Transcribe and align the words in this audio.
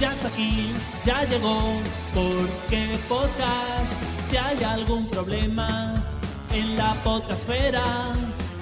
ya 0.00 0.14
está 0.14 0.28
aquí, 0.28 0.72
ya 1.04 1.24
llegó, 1.24 1.60
porque 2.14 2.98
podcast, 3.06 3.92
si 4.26 4.36
hay 4.38 4.64
algún 4.64 5.06
problema 5.08 6.02
en 6.52 6.74
la 6.76 6.94
podcastfera, 7.04 8.14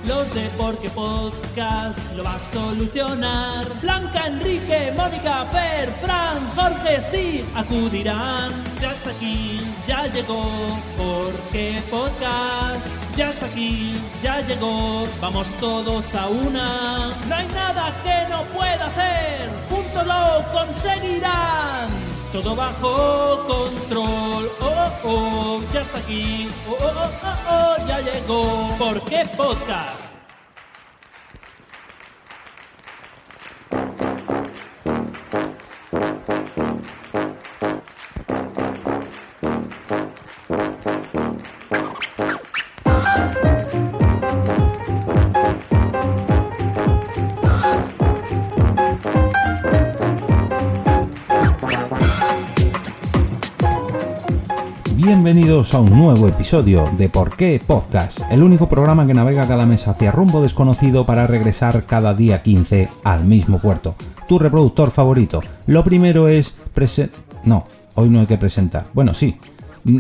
los 0.05 0.33
de 0.35 0.49
Porque 0.57 0.89
Podcast 0.89 1.99
lo 2.17 2.25
va 2.25 2.35
a 2.35 2.53
solucionar. 2.53 3.67
Blanca, 3.83 4.27
Enrique, 4.27 4.93
Mónica, 4.97 5.45
Fer, 5.53 5.91
Fran, 6.01 6.39
Jorge, 6.57 7.01
sí, 7.11 7.45
acudirán. 7.55 8.51
Ya 8.81 8.93
está 8.93 9.11
aquí, 9.11 9.61
ya 9.87 10.07
llegó, 10.07 10.45
Porque 10.97 11.83
Podcast. 11.91 12.87
Ya 13.17 13.31
está 13.31 13.47
aquí, 13.47 13.97
ya 14.23 14.41
llegó, 14.47 15.05
vamos 15.21 15.47
todos 15.59 16.15
a 16.15 16.29
una. 16.29 17.09
No 17.29 17.35
hay 17.35 17.49
nada 17.49 17.93
que 18.05 18.31
no 18.31 18.43
pueda 18.57 18.87
hacer, 18.87 19.51
lo 20.05 20.45
conseguirán. 20.53 21.89
Todo 22.33 22.55
bajo 22.55 23.47
control, 23.47 24.51
oh, 24.61 24.91
oh, 25.05 25.09
oh, 25.09 25.63
ya 25.73 25.81
está 25.81 25.99
aquí, 25.99 26.51
oh, 26.69 26.77
oh, 26.79 27.11
oh, 27.25 27.37
oh, 27.51 27.89
ya 27.89 28.01
llegó. 28.01 28.77
¿Por 28.79 29.01
qué 29.03 29.25
podcast? 29.37 30.18
Bienvenidos 55.29 55.75
a 55.75 55.81
un 55.81 55.91
nuevo 55.91 56.27
episodio 56.27 56.91
de 56.97 57.11
Por 57.11 57.37
qué 57.37 57.61
Podcast, 57.65 58.19
el 58.31 58.43
único 58.43 58.67
programa 58.67 59.07
que 59.07 59.13
navega 59.13 59.47
cada 59.47 59.67
mes 59.67 59.87
hacia 59.87 60.11
rumbo 60.11 60.41
desconocido 60.41 61.05
para 61.05 61.27
regresar 61.27 61.85
cada 61.85 62.15
día 62.15 62.43
15 62.43 62.89
al 63.05 63.27
mismo 63.27 63.61
puerto. 63.61 63.95
Tu 64.27 64.39
reproductor 64.39 64.91
favorito. 64.91 65.43
Lo 65.67 65.85
primero 65.85 66.29
es 66.29 66.55
prese... 66.73 67.11
No, 67.45 67.67
hoy 67.95 68.09
no 68.09 68.21
hay 68.21 68.27
que 68.27 68.39
presentar. 68.39 68.87
Bueno, 68.95 69.13
sí. 69.13 69.37
Mm, 69.85 69.99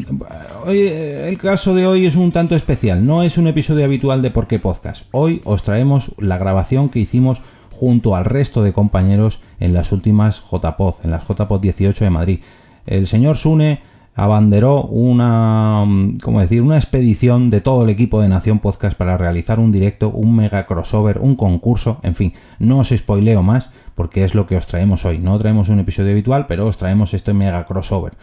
Hoy, 0.64 0.78
eh, 0.78 1.28
el 1.28 1.36
caso 1.36 1.74
de 1.74 1.86
hoy 1.86 2.06
es 2.06 2.16
un 2.16 2.32
tanto 2.32 2.56
especial, 2.56 3.04
no 3.04 3.22
es 3.22 3.36
un 3.36 3.48
episodio 3.48 3.84
habitual 3.84 4.22
de 4.22 4.30
Por 4.30 4.46
qué 4.46 4.58
Podcast. 4.58 5.04
Hoy 5.10 5.42
os 5.44 5.62
traemos 5.62 6.10
la 6.16 6.38
grabación 6.38 6.88
que 6.88 7.00
hicimos 7.00 7.42
junto 7.70 8.16
al 8.16 8.24
resto 8.24 8.62
de 8.62 8.72
compañeros 8.72 9.40
en 9.60 9.74
las 9.74 9.92
últimas 9.92 10.40
JPod, 10.50 10.94
en 11.04 11.10
las 11.10 11.28
JPod 11.28 11.60
18 11.60 12.02
de 12.02 12.10
Madrid. 12.10 12.40
El 12.86 13.06
señor 13.06 13.36
Sune 13.36 13.82
abanderó 14.18 14.82
una, 14.82 15.84
mm, 15.86 16.18
¿cómo 16.18 16.40
decir? 16.40 16.60
una 16.60 16.76
expedición 16.76 17.50
de 17.50 17.60
todo 17.60 17.84
el 17.84 17.90
equipo 17.90 18.20
de 18.20 18.28
Nación 18.28 18.58
Podcast 18.58 18.98
para 18.98 19.16
realizar 19.16 19.60
un 19.60 19.70
directo, 19.70 20.10
un 20.10 20.34
mega 20.34 20.66
crossover, 20.66 21.18
un 21.20 21.36
concurso, 21.36 22.00
en 22.02 22.16
fin, 22.16 22.32
no 22.58 22.80
os 22.80 22.88
spoileo 22.88 23.44
más 23.44 23.70
porque 23.94 24.24
es 24.24 24.34
lo 24.34 24.48
que 24.48 24.56
os 24.56 24.66
traemos 24.66 25.04
hoy. 25.04 25.18
No 25.18 25.38
traemos 25.38 25.68
un 25.68 25.78
episodio 25.78 26.10
habitual, 26.10 26.46
pero 26.48 26.66
os 26.66 26.78
traemos 26.78 27.14
este 27.14 27.32
mega 27.32 27.64
crossover. 27.64 28.14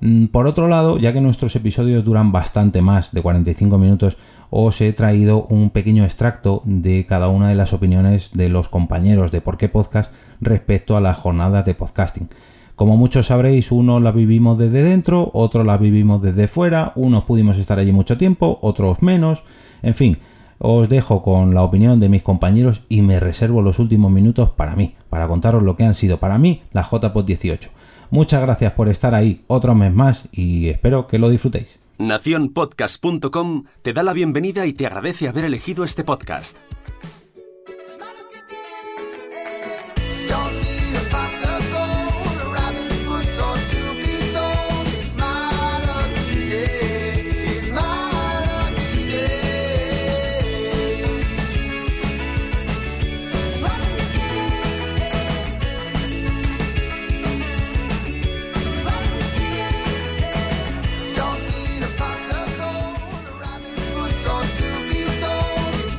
Mm, 0.00 0.26
Por 0.26 0.46
otro 0.46 0.68
lado, 0.68 0.96
ya 0.96 1.12
que 1.12 1.20
nuestros 1.20 1.54
episodios 1.54 2.02
duran 2.02 2.32
bastante 2.32 2.80
más 2.80 3.12
de 3.12 3.20
45 3.20 3.76
minutos, 3.76 4.16
os 4.48 4.80
he 4.80 4.94
traído 4.94 5.44
un 5.44 5.68
pequeño 5.68 6.04
extracto 6.04 6.62
de 6.64 7.04
cada 7.06 7.28
una 7.28 7.50
de 7.50 7.56
las 7.56 7.74
opiniones 7.74 8.30
de 8.32 8.48
los 8.48 8.70
compañeros 8.70 9.32
de 9.32 9.42
Por 9.42 9.58
qué 9.58 9.68
Podcast 9.68 10.12
respecto 10.40 10.96
a 10.96 11.02
las 11.02 11.18
jornadas 11.18 11.66
de 11.66 11.74
podcasting. 11.74 12.28
Como 12.76 12.98
muchos 12.98 13.28
sabréis, 13.28 13.72
uno 13.72 14.00
la 14.00 14.12
vivimos 14.12 14.58
desde 14.58 14.82
dentro, 14.82 15.30
otro 15.32 15.64
la 15.64 15.78
vivimos 15.78 16.20
desde 16.20 16.46
fuera, 16.46 16.92
unos 16.94 17.24
pudimos 17.24 17.56
estar 17.56 17.78
allí 17.78 17.90
mucho 17.90 18.18
tiempo, 18.18 18.58
otros 18.60 19.00
menos, 19.00 19.44
en 19.82 19.94
fin, 19.94 20.18
os 20.58 20.86
dejo 20.86 21.22
con 21.22 21.54
la 21.54 21.62
opinión 21.62 22.00
de 22.00 22.10
mis 22.10 22.22
compañeros 22.22 22.82
y 22.90 23.00
me 23.00 23.18
reservo 23.18 23.62
los 23.62 23.78
últimos 23.78 24.12
minutos 24.12 24.50
para 24.50 24.76
mí, 24.76 24.94
para 25.08 25.26
contaros 25.26 25.62
lo 25.62 25.74
que 25.74 25.84
han 25.84 25.94
sido 25.94 26.20
para 26.20 26.36
mí 26.36 26.64
las 26.74 26.90
JPOD 26.90 27.24
18. 27.24 27.70
Muchas 28.10 28.42
gracias 28.42 28.74
por 28.74 28.90
estar 28.90 29.14
ahí 29.14 29.42
otro 29.46 29.74
mes 29.74 29.94
más 29.94 30.28
y 30.30 30.68
espero 30.68 31.06
que 31.06 31.18
lo 31.18 31.30
disfrutéis. 31.30 31.78
Naciónpodcast.com 31.96 33.64
te 33.80 33.94
da 33.94 34.02
la 34.02 34.12
bienvenida 34.12 34.66
y 34.66 34.74
te 34.74 34.86
agradece 34.86 35.28
haber 35.28 35.46
elegido 35.46 35.82
este 35.82 36.04
podcast. 36.04 36.58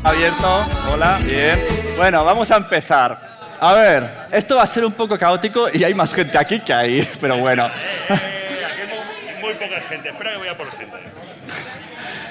Abierto, 0.07 0.65
hola, 0.89 1.19
bien. 1.21 1.59
Bueno, 1.97 2.23
vamos 2.23 2.49
a 2.49 2.55
empezar. 2.55 3.19
A 3.59 3.73
ver, 3.73 4.09
esto 4.31 4.55
va 4.55 4.63
a 4.63 4.67
ser 4.67 4.85
un 4.85 4.93
poco 4.93 5.17
caótico 5.17 5.67
y 5.71 5.83
hay 5.83 5.93
más 5.93 6.13
gente 6.13 6.37
aquí 6.37 6.61
que 6.61 6.71
ahí, 6.71 7.05
pero 7.19 7.35
bueno. 7.39 7.65
Eh, 7.67 8.13
aquí 8.13 9.41
muy 9.41 9.53
poca 9.55 9.81
gente. 9.81 10.07
Espera 10.07 10.31
que 10.31 10.37
voy 10.37 10.47
a 10.47 10.55
por 10.55 10.71
gente. 10.71 10.95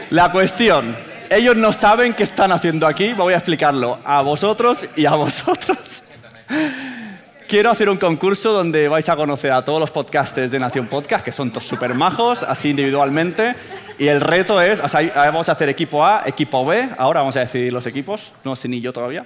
La 0.09 0.33
cuestión, 0.33 0.97
ellos 1.29 1.55
no 1.55 1.71
saben 1.71 2.15
qué 2.15 2.23
están 2.23 2.51
haciendo 2.51 2.87
aquí, 2.87 3.13
voy 3.13 3.35
a 3.35 3.37
explicarlo 3.37 3.99
a 4.07 4.23
vosotros 4.23 4.89
y 4.97 5.05
a 5.05 5.11
vosotros. 5.11 6.05
Quiero 7.47 7.71
hacer 7.71 7.91
un 7.91 7.99
concurso 7.99 8.53
donde 8.53 8.89
vais 8.89 9.09
a 9.11 9.17
conocer 9.17 9.53
a 9.53 9.63
todos 9.63 9.81
los 9.81 9.91
podcasters 9.91 10.51
de 10.51 10.59
Nación 10.59 10.87
Podcast, 10.87 11.23
que 11.23 11.31
son 11.31 11.51
todos 11.51 11.67
súper 11.67 11.93
majos, 11.93 12.43
así 12.43 12.71
individualmente. 12.71 13.55
Y 13.99 14.09
el 14.09 14.21
reto 14.21 14.61
es, 14.61 14.81
o 14.81 14.89
sea, 14.89 15.01
vamos 15.15 15.49
a 15.49 15.53
hacer 15.53 15.69
equipo 15.71 16.05
A, 16.05 16.23
equipo 16.27 16.65
B, 16.67 16.89
ahora 16.99 17.21
vamos 17.21 17.35
a 17.37 17.41
decidir 17.41 17.73
los 17.73 17.87
equipos, 17.87 18.35
no 18.45 18.55
sé 18.55 18.69
ni 18.69 18.81
yo 18.81 18.93
todavía. 18.93 19.25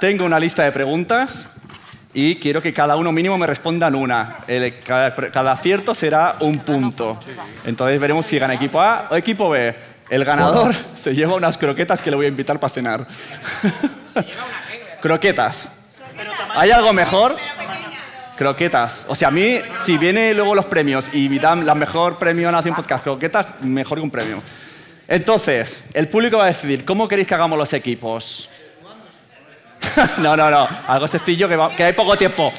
Tengo 0.00 0.24
una 0.24 0.40
lista 0.40 0.64
de 0.64 0.72
preguntas 0.72 1.52
y 2.12 2.36
quiero 2.36 2.60
que 2.60 2.72
cada 2.74 2.96
uno 2.96 3.12
mínimo 3.12 3.38
me 3.38 3.46
respondan 3.46 3.94
una. 3.94 4.38
El- 4.48 4.80
cada, 4.80 5.14
cada 5.14 5.52
acierto 5.52 5.94
será 5.94 6.36
un 6.40 6.58
punto. 6.60 7.18
Entonces 7.64 8.00
veremos 8.00 8.26
si 8.26 8.38
gana 8.38 8.54
equipo 8.54 8.80
A 8.80 9.04
o 9.10 9.14
equipo 9.16 9.48
B. 9.50 9.74
El 10.10 10.24
ganador 10.24 10.74
se 10.94 11.14
lleva 11.14 11.34
unas 11.36 11.56
croquetas 11.56 12.00
que 12.00 12.10
le 12.10 12.16
voy 12.16 12.26
a 12.26 12.28
invitar 12.28 12.58
para 12.58 12.72
cenar. 12.74 13.06
croquetas. 15.00 15.68
¿Hay 16.54 16.70
algo 16.70 16.92
mejor? 16.92 17.36
Croquetas. 18.36 19.04
O 19.08 19.14
sea, 19.14 19.28
a 19.28 19.30
mí, 19.30 19.60
si 19.76 19.98
viene 19.98 20.32
luego 20.34 20.54
los 20.54 20.64
premios 20.66 21.10
y 21.14 21.28
me 21.28 21.38
dan 21.38 21.64
la 21.66 21.74
mejor 21.74 22.18
premio 22.18 22.48
a 22.48 22.52
Nación 22.52 22.74
Podcast, 22.74 23.04
croquetas, 23.04 23.60
mejor 23.60 23.98
que 23.98 24.04
un 24.04 24.10
premio. 24.10 24.42
Entonces, 25.06 25.82
el 25.92 26.08
público 26.08 26.38
va 26.38 26.44
a 26.44 26.48
decidir, 26.48 26.84
¿cómo 26.84 27.06
queréis 27.06 27.28
que 27.28 27.34
hagamos 27.34 27.58
los 27.58 27.72
equipos? 27.74 28.48
no, 30.18 30.36
no, 30.36 30.50
no. 30.50 30.66
Algo 30.86 31.06
sencillo 31.08 31.48
que, 31.48 31.56
va- 31.56 31.74
que 31.74 31.84
hay 31.84 31.92
poco 31.92 32.16
tiempo. 32.16 32.52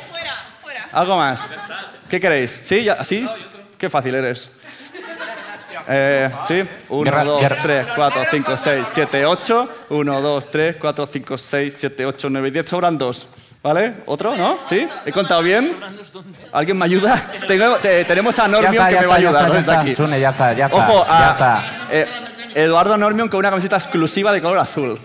¿Algo 0.91 1.17
más? 1.17 1.41
¿Qué 2.09 2.19
queréis? 2.19 2.59
¿Sí? 2.63 2.83
¿Ya? 2.83 3.03
¿Sí? 3.03 3.27
Qué 3.77 3.89
fácil 3.89 4.13
eres. 4.15 4.49
Eh, 5.87 6.29
¿Sí? 6.47 6.63
1, 6.89 7.03
Guerra- 7.03 7.23
2, 7.25 7.41
guerra. 7.41 7.61
3, 7.63 7.87
4, 7.95 8.23
5, 8.29 8.57
6, 8.57 8.85
7, 8.93 9.25
8. 9.25 9.69
1, 9.89 10.21
2, 10.21 10.51
3, 10.51 10.75
4, 10.79 11.05
5, 11.07 11.37
6, 11.37 11.75
7, 11.79 12.05
8, 12.05 12.29
9, 12.29 12.51
10. 12.51 12.65
Sobran 12.69 12.97
dos. 12.97 13.27
¿Vale? 13.63 13.93
¿Otro? 14.07 14.35
¿No? 14.35 14.59
¿Sí? 14.65 14.85
¿He 15.05 15.11
contado 15.13 15.41
bien? 15.41 15.73
¿Alguien 16.51 16.77
me 16.77 16.83
ayuda? 16.85 17.15
Tengo- 17.47 17.77
te- 17.77 18.03
tenemos 18.03 18.37
a 18.39 18.47
Normion 18.49 18.73
está, 18.73 18.87
que 18.89 18.93
ya 18.95 19.01
me 19.01 19.07
va 19.07 19.15
a 19.15 19.17
está, 19.17 19.21
ya 19.23 19.29
ayudar 19.29 19.41
está, 19.43 19.47
ya 19.53 19.57
desde 19.57 19.71
está. 19.71 19.81
aquí. 19.81 19.95
Sune, 19.95 20.19
ya 20.19 20.29
está, 20.31 20.53
ya 20.53 20.65
está, 20.65 20.77
Ojo, 20.89 21.05
ya 21.07 21.55
a- 21.57 21.63
eh, 21.89 22.07
Eduardo 22.55 22.97
Normion 22.97 23.29
con 23.29 23.39
una 23.39 23.49
camiseta 23.49 23.77
exclusiva 23.77 24.33
de 24.33 24.41
color 24.41 24.57
azul, 24.59 24.99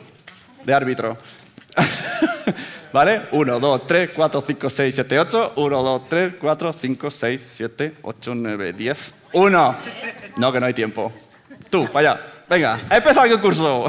de 0.65 0.75
árbitro. 0.75 1.17
¿Vale? 2.93 3.23
1, 3.31 3.61
2, 3.61 3.87
3, 3.87 4.11
4, 4.17 4.41
5, 4.41 4.71
6, 4.71 4.95
7, 4.95 5.19
8. 5.21 5.53
1, 5.57 5.83
2, 5.83 6.09
3, 6.09 6.35
4, 6.41 6.73
5, 6.73 7.11
6, 7.11 7.43
7, 7.49 7.95
8, 8.03 8.33
9, 8.35 8.73
10. 8.73 9.15
1. 9.35 9.77
No, 10.39 10.53
que 10.53 10.59
no 10.61 10.67
hay 10.67 10.75
tiempo. 10.75 11.13
Tú, 11.71 11.87
para 11.93 12.13
allá. 12.13 12.21
Venga, 12.49 12.81
ha 12.89 12.97
empezado 12.97 13.27
el 13.27 13.33
concurso. 13.33 13.87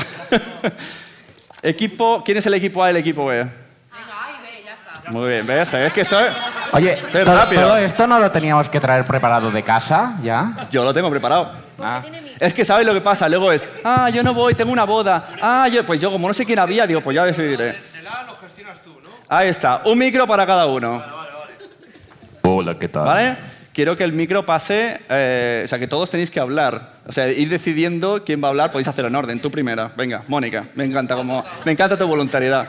equipo, 1.64 2.22
¿Quién 2.24 2.38
es 2.38 2.46
el 2.46 2.54
equipo 2.54 2.84
A 2.84 2.90
y 2.90 2.92
el 2.92 2.98
equipo 2.98 3.26
B? 3.26 3.48
Muy 5.10 5.30
bien, 5.30 5.46
¿ves? 5.46 5.74
Es 5.74 5.94
que 5.94 6.06
soy... 6.06 6.26
Oye, 6.72 6.98
todo, 7.12 7.36
rápido. 7.36 7.62
todo 7.64 7.78
esto 7.78 8.06
no 8.06 8.20
lo 8.20 8.30
teníamos 8.30 8.70
que 8.70 8.80
traer 8.80 9.04
preparado 9.06 9.50
de 9.50 9.64
casa, 9.64 10.16
¿ya? 10.22 10.68
Yo 10.70 10.84
lo 10.84 10.94
tengo 10.94 11.10
preparado. 11.10 11.52
Ah. 11.82 12.04
Es 12.40 12.54
que 12.54 12.64
sabes 12.64 12.86
lo 12.86 12.94
que 12.94 13.02
pasa, 13.02 13.28
luego 13.28 13.52
es, 13.52 13.66
ah, 13.84 14.10
yo 14.10 14.22
no 14.22 14.34
voy, 14.34 14.54
tengo 14.54 14.72
una 14.72 14.84
boda. 14.84 15.30
Ah, 15.42 15.68
yo, 15.68 15.86
pues 15.86 16.00
yo 16.00 16.12
como 16.12 16.28
no 16.28 16.34
sé 16.34 16.46
quién 16.46 16.60
había, 16.60 16.86
digo, 16.86 17.02
pues 17.02 17.16
ya 17.16 17.26
decidiré. 17.26 17.80
Ahí 19.28 19.48
está, 19.48 19.82
un 19.86 19.98
micro 19.98 20.28
para 20.28 20.46
cada 20.46 20.66
uno. 20.68 21.04
Hola, 22.44 22.76
¿qué 22.78 22.88
tal? 22.88 23.06
¿Vale? 23.06 23.38
Quiero 23.74 23.96
que 23.96 24.04
el 24.04 24.14
micro 24.14 24.46
pase, 24.46 25.00
eh, 25.10 25.62
o 25.64 25.68
sea, 25.68 25.80
que 25.80 25.88
todos 25.88 26.10
tenéis 26.10 26.32
que 26.32 26.40
hablar. 26.40 26.94
O 27.08 27.12
sea, 27.12 27.28
ir 27.30 27.50
decidiendo 27.50 28.24
quién 28.26 28.44
va 28.44 28.48
a 28.48 28.52
hablar, 28.52 28.72
podéis 28.72 28.88
hacerlo 28.88 29.08
en 29.08 29.16
orden. 29.16 29.40
Tú 29.40 29.50
primera. 29.50 29.92
Venga, 29.96 30.24
Mónica, 30.28 30.66
me 30.76 30.84
encanta, 30.84 31.16
como, 31.16 31.44
me 31.64 31.72
encanta 31.72 31.98
tu 31.98 32.08
voluntariedad. 32.08 32.68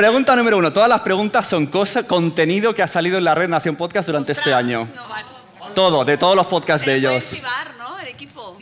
Pregunta 0.00 0.34
número 0.34 0.56
uno. 0.56 0.72
Todas 0.72 0.88
las 0.88 1.02
preguntas 1.02 1.46
son 1.46 1.66
cosa, 1.66 2.04
contenido 2.04 2.74
que 2.74 2.82
ha 2.82 2.88
salido 2.88 3.18
en 3.18 3.24
la 3.24 3.34
red 3.34 3.50
Nación 3.50 3.76
Podcast 3.76 4.06
durante 4.06 4.32
este 4.32 4.54
año. 4.54 4.88
No 4.96 5.08
vale. 5.08 5.26
Todo, 5.74 6.06
de 6.06 6.16
todos 6.16 6.34
los 6.34 6.46
podcasts 6.46 6.86
de 6.86 6.94
ellos. 6.94 7.34
El 7.34 8.08
equipo. 8.08 8.56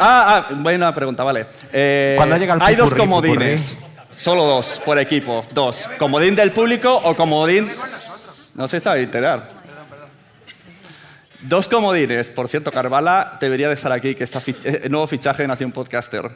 Ah, 0.00 0.46
ah, 0.50 0.54
buena 0.54 0.92
pregunta, 0.92 1.22
vale. 1.22 1.46
Eh, 1.72 2.14
Cuando 2.16 2.36
llega 2.36 2.54
el 2.54 2.62
hay 2.62 2.74
dos 2.74 2.92
comodines. 2.92 3.76
Solo 4.10 4.44
dos 4.44 4.82
por 4.84 4.98
equipo. 4.98 5.44
Dos. 5.52 5.88
Comodín 5.96 6.34
del 6.34 6.50
público 6.50 6.92
o 6.92 7.14
comodín. 7.14 7.70
No 8.56 8.66
se 8.66 8.78
está 8.78 8.90
a 8.90 8.98
enterar. 8.98 9.48
Dos 11.42 11.68
comodines. 11.68 12.30
Por 12.30 12.48
cierto, 12.48 12.72
Carvala 12.72 13.38
debería 13.40 13.68
de 13.68 13.74
estar 13.74 13.92
aquí, 13.92 14.16
que 14.16 14.24
está 14.24 14.40
fich- 14.42 14.64
eh, 14.64 14.88
nuevo 14.88 15.06
fichaje 15.06 15.42
de 15.42 15.46
Nación 15.48 15.70
Podcaster. 15.70 16.28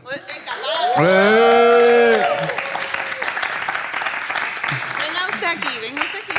Venga 4.99 5.27
usted 5.31 5.47
aquí, 5.47 5.69
venga 5.81 6.03
usted 6.03 6.19
aquí. 6.21 6.39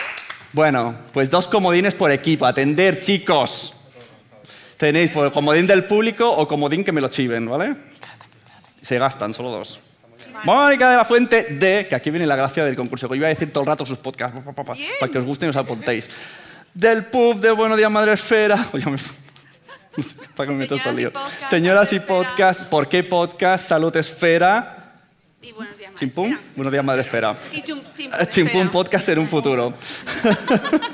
Bueno, 0.55 0.95
pues 1.11 1.29
dos 1.29 1.49
comodines 1.49 1.93
por 1.95 2.11
equipo. 2.11 2.45
Atender, 2.45 3.01
chicos. 3.01 3.73
Tenéis 4.77 5.11
por 5.11 5.29
comodín 5.33 5.67
del 5.67 5.83
público 5.83 6.31
o 6.31 6.47
comodín 6.47 6.81
que 6.81 6.93
me 6.93 7.01
lo 7.01 7.09
chiven, 7.09 7.45
¿vale? 7.45 7.75
Se 8.81 8.97
gastan, 8.97 9.33
solo 9.33 9.51
dos. 9.51 9.81
Mónica 10.45 10.91
de 10.91 10.95
la 10.95 11.03
Fuente 11.03 11.43
de, 11.43 11.87
que 11.89 11.95
aquí 11.95 12.09
viene 12.09 12.25
la 12.25 12.37
gracia 12.37 12.63
del 12.63 12.77
concurso, 12.77 13.09
que 13.09 13.15
yo 13.15 13.17
iba 13.17 13.25
a 13.27 13.29
decir 13.29 13.51
todo 13.51 13.63
el 13.65 13.67
rato 13.67 13.85
sus 13.85 13.97
podcasts, 13.97 14.39
para 14.97 15.11
que 15.11 15.17
os 15.17 15.25
gusten 15.25 15.47
y 15.47 15.49
os 15.49 15.57
apuntéis. 15.57 16.07
Del 16.73 17.03
pub 17.03 17.41
de 17.41 17.51
Buenos 17.51 17.77
Días 17.77 17.91
Madre 17.91 18.13
Esfera. 18.13 18.65
Oye, 18.73 18.85
me- 18.85 18.97
para 20.37 20.47
que 20.47 20.53
me 20.53 20.59
meto 20.59 20.77
Señoras 20.77 20.99
y 20.99 21.09
podcast, 21.09 21.49
Señoras 21.49 21.93
y 21.93 21.99
podcast, 21.99 22.61
¿por 22.63 22.87
qué 22.87 23.03
podcast? 23.03 23.67
Salud 23.67 23.93
Esfera. 23.97 24.84
Y 25.45 25.51
buenos 25.51 25.77
días, 25.77 25.91
Madre 25.91 25.99
Chimpum, 25.99 26.31
Esfera. 26.31 26.51
Buenos 26.55 26.71
Días 26.71 26.85
Madre 26.85 27.01
Esfera. 27.01 27.35
Y 27.51 27.61
chum, 27.61 27.79
chimpum, 27.93 28.19
Esfera. 28.27 28.71
Podcast 28.71 29.09
en 29.09 29.19
un 29.19 29.29
futuro. 29.29 29.73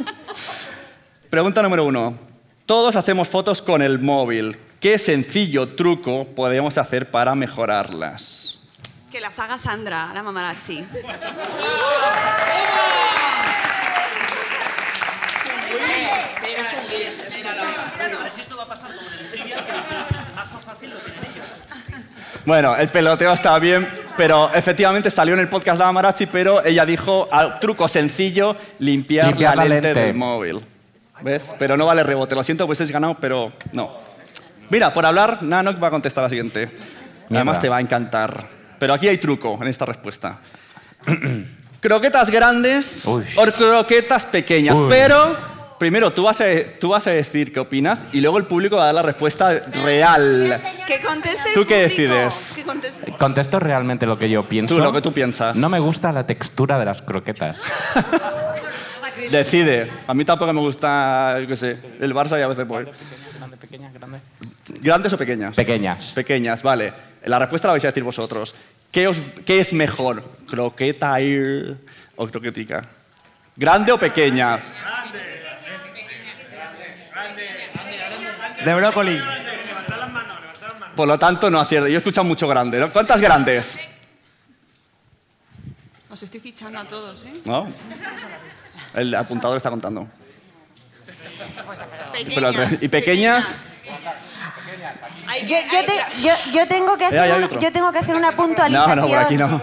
Pregunta 1.30 1.62
número 1.62 1.86
uno. 1.86 2.19
Todos 2.65 2.98
hacemos 2.98 3.30
fotos 3.30 3.62
con 3.62 3.81
el 3.81 4.00
móvil. 4.00 4.57
¿Qué 4.81 5.00
sencillo 5.00 5.69
truco 5.69 6.25
podemos 6.36 6.77
hacer 6.77 7.09
para 7.09 7.33
mejorarlas? 7.33 8.59
Que 9.09 9.21
las 9.21 9.39
haga 9.39 9.57
Sandra, 9.57 10.12
la 10.13 10.21
mamarazzi. 10.21 10.86
Bueno, 22.45 22.75
el 22.75 22.89
peloteo 22.89 23.31
estaba 23.33 23.59
bien, 23.59 23.88
pero 24.17 24.51
efectivamente 24.53 25.09
salió 25.11 25.33
en 25.33 25.39
el 25.39 25.47
podcast 25.49 25.77
de 25.79 25.85
la 25.85 25.91
Marachi, 25.91 26.25
pero 26.27 26.63
ella 26.63 26.85
dijo, 26.85 27.27
ah, 27.31 27.59
truco 27.59 27.87
sencillo, 27.87 28.55
limpiar, 28.79 29.27
Limpiar 29.27 29.55
la, 29.57 29.63
la 29.63 29.69
lente, 29.69 29.87
lente. 29.89 30.05
del 30.07 30.15
móvil. 30.15 30.59
¿Ves? 31.21 31.53
Pero 31.59 31.77
no 31.77 31.85
vale 31.85 32.03
rebote. 32.03 32.33
Lo 32.35 32.43
siento, 32.43 32.65
pues 32.65 32.79
habéis 32.81 32.91
ganado, 32.91 33.15
pero 33.19 33.51
no. 33.73 33.91
Mira, 34.69 34.93
por 34.93 35.05
hablar, 35.05 35.43
Nanok 35.43 35.81
va 35.81 35.87
a 35.87 35.91
contestar 35.91 36.23
la 36.23 36.29
siguiente. 36.29 36.69
Además 37.29 37.59
te 37.59 37.69
va 37.69 37.77
a 37.77 37.81
encantar. 37.81 38.43
Pero 38.79 38.93
aquí 38.93 39.07
hay 39.07 39.17
truco 39.17 39.57
en 39.61 39.67
esta 39.67 39.85
respuesta. 39.85 40.39
croquetas 41.79 42.29
grandes 42.29 43.05
Uy. 43.05 43.23
o 43.35 43.45
croquetas 43.51 44.25
pequeñas. 44.25 44.77
Uy. 44.77 44.87
Pero 44.89 45.35
primero 45.81 46.13
tú 46.13 46.22
vas, 46.22 46.39
a, 46.42 46.45
tú 46.80 46.89
vas 46.89 47.07
a 47.07 47.10
decir 47.10 47.51
qué 47.51 47.60
opinas 47.60 48.06
y 48.13 48.22
luego 48.22 48.38
el 48.38 48.45
público 48.45 48.75
va 48.75 48.83
a 48.83 48.86
dar 48.86 48.94
la 48.95 49.01
respuesta 49.01 49.51
real. 49.83 50.62
Que 50.86 51.01
conteste 51.01 51.50
el 51.50 51.54
¿Tú 51.56 51.66
qué 51.66 51.88
público. 51.89 52.13
decides? 52.13 52.54
Que 52.56 52.63
conteste. 52.63 53.12
Contesto 53.13 53.60
realmente 53.60 54.06
lo 54.06 54.16
que 54.19 54.30
yo 54.30 54.44
pienso. 54.44 54.75
Tú, 54.75 54.80
lo 54.83 54.94
que 54.94 55.01
tú 55.01 55.12
piensas. 55.12 55.56
No 55.56 55.69
me 55.69 55.80
gusta 55.80 56.12
la 56.12 56.28
textura 56.28 56.78
de 56.78 56.86
las 56.86 57.01
croquetas. 57.01 57.57
Decide. 59.31 59.89
A 60.06 60.13
mí 60.13 60.24
tampoco 60.24 60.54
me 60.54 60.60
gusta, 60.62 61.39
yo 61.42 61.48
qué 61.48 61.56
sé, 61.56 61.78
el 62.00 62.13
Barça 62.13 62.38
y 62.39 62.44
a 62.44 62.48
veces 62.48 62.68
voy. 62.68 62.86
Grande, 63.39 63.57
grande. 64.00 64.19
¿Grandes 64.81 65.13
o 65.13 65.18
pequeñas? 65.18 65.56
Pequeñas. 65.56 66.12
Pequeñas, 66.12 66.62
vale. 66.62 66.94
La 67.25 67.39
respuesta 67.39 67.68
la 67.68 67.74
vais 67.74 67.83
a 67.86 67.88
decir 67.88 68.04
vosotros. 68.04 68.54
¿Qué, 68.92 69.07
os- 69.07 69.22
qué 69.45 69.60
es 69.60 69.74
mejor? 69.74 70.24
¿Croqueta 70.48 71.19
ir 71.22 71.75
o 72.16 72.28
croquetica? 72.28 72.83
¿Grande 73.56 73.92
o 73.92 73.98
pequeña? 73.98 74.60
De 78.65 78.73
brócoli. 78.75 79.21
Por 80.95 81.07
lo 81.07 81.17
tanto, 81.17 81.49
no 81.49 81.59
acierto. 81.59 81.87
Yo 81.87 81.95
he 81.95 81.97
escuchado 81.97 82.25
mucho 82.25 82.47
grande, 82.47 82.79
¿no? 82.79 82.91
¿Cuántas 82.91 83.19
grandes? 83.21 83.77
Os 86.09 86.21
estoy 86.21 86.39
fichando 86.41 86.77
a 86.79 86.83
todos, 86.83 87.23
¿eh? 87.25 87.33
¿No? 87.45 87.67
El 88.93 89.15
apuntador 89.15 89.57
está 89.57 89.69
contando. 89.69 90.07
Pequeñas. 92.11 92.83
¿y 92.83 92.87
pequeñas? 92.89 93.73
Yo, 95.43 95.47
que- 95.47 95.47
yo 95.71 95.77
hay- 95.79 95.85
te- 95.85 96.21
yo- 96.21 96.51
yo 96.53 96.67
tengo 96.67 96.97
que 96.97 97.05
hacer 97.05 97.31
una- 97.37 97.49
yo 97.59 97.71
tengo 97.71 97.91
que 97.91 97.99
hacer 97.99 98.15
una 98.15 98.31
puntualización. 98.33 98.95
No, 98.97 99.01
no, 99.03 99.07
por 99.07 99.17
aquí 99.17 99.37
no. 99.37 99.61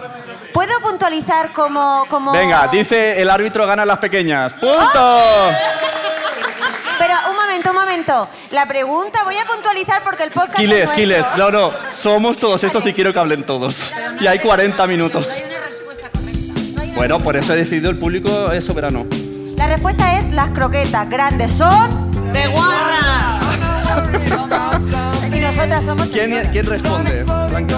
¿Puedo 0.51 0.79
puntualizar 0.81 1.53
como, 1.53 2.05
como... 2.09 2.31
Venga, 2.31 2.67
dice 2.67 3.21
el 3.21 3.29
árbitro 3.29 3.67
gana 3.67 3.85
las 3.85 3.99
pequeñas. 3.99 4.53
¡Punto! 4.53 5.19
Un 5.19 6.18
momento, 7.63 7.69
un 7.71 7.75
momento. 7.75 8.27
La 8.51 8.65
pregunta 8.65 9.23
voy 9.23 9.35
a 9.37 9.45
puntualizar 9.45 10.03
porque 10.03 10.23
el 10.23 10.31
podcast 10.31 10.57
Quiles, 10.57 10.83
es. 10.89 10.91
Quiles. 10.91 11.25
No, 11.37 11.51
no. 11.51 11.71
Somos 11.91 12.37
todos 12.37 12.63
estos 12.63 12.85
y 12.85 12.93
quiero 12.93 13.13
que 13.13 13.19
hablen 13.19 13.43
todos. 13.43 13.91
Y 14.19 14.27
hay 14.27 14.39
40 14.39 14.85
minutos. 14.87 15.27
No 15.27 15.33
hay 15.33 15.43
una 15.43 15.67
respuesta 15.67 16.09
correcta. 16.09 16.53
No 16.75 16.81
hay 16.81 16.87
una- 16.89 16.95
Bueno, 16.97 17.19
por 17.19 17.35
eso 17.37 17.53
he 17.53 17.57
decidido 17.57 17.89
el 17.89 17.97
público 17.97 18.51
es 18.51 18.65
soberano. 18.65 19.05
La 19.55 19.67
respuesta 19.67 20.17
es 20.19 20.31
las 20.33 20.49
croquetas 20.51 21.09
grandes 21.09 21.51
son... 21.51 22.11
¡De 22.33 22.47
guarras! 22.47 23.37
Y 25.35 25.39
nosotras 25.39 25.85
somos... 25.85 26.07
¿Quién, 26.09 26.25
señoras. 26.25 26.47
quién 26.51 26.65
responde? 26.65 27.23
Blanca. 27.23 27.75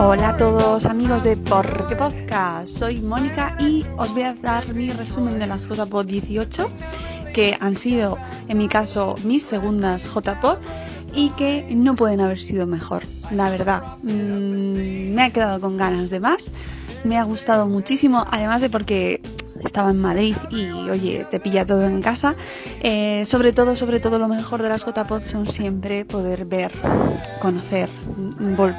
Hola 0.00 0.28
a 0.28 0.36
todos 0.36 0.86
amigos 0.86 1.24
de 1.24 1.36
Por 1.36 1.88
qué 1.88 1.96
Podcast, 1.96 2.68
soy 2.68 3.00
Mónica 3.00 3.56
y 3.58 3.84
os 3.96 4.12
voy 4.12 4.22
a 4.22 4.32
dar 4.32 4.72
mi 4.72 4.90
resumen 4.90 5.40
de 5.40 5.48
las 5.48 5.66
JPod 5.66 6.06
18 6.06 6.70
que 7.34 7.58
han 7.58 7.74
sido 7.74 8.16
en 8.46 8.58
mi 8.58 8.68
caso 8.68 9.16
mis 9.24 9.42
segundas 9.42 10.08
JPod 10.08 10.58
y 11.16 11.30
que 11.30 11.66
no 11.74 11.96
pueden 11.96 12.20
haber 12.20 12.38
sido 12.38 12.64
mejor, 12.64 13.02
la 13.32 13.50
verdad. 13.50 13.96
Mm, 14.04 15.14
me 15.14 15.22
ha 15.24 15.30
quedado 15.30 15.60
con 15.60 15.76
ganas 15.76 16.10
de 16.10 16.20
más, 16.20 16.52
me 17.02 17.18
ha 17.18 17.24
gustado 17.24 17.66
muchísimo, 17.66 18.24
además 18.30 18.62
de 18.62 18.70
porque 18.70 19.20
estaba 19.62 19.90
en 19.90 19.98
Madrid 19.98 20.36
y 20.50 20.68
oye, 20.88 21.26
te 21.30 21.40
pilla 21.40 21.66
todo 21.66 21.84
en 21.84 22.02
casa. 22.02 22.36
Eh, 22.80 23.24
sobre 23.26 23.52
todo, 23.52 23.76
sobre 23.76 24.00
todo 24.00 24.18
lo 24.18 24.28
mejor 24.28 24.62
de 24.62 24.68
las 24.68 24.84
JPod 24.84 25.22
son 25.22 25.50
siempre 25.50 26.04
poder 26.04 26.44
ver, 26.44 26.72
conocer, 27.40 27.88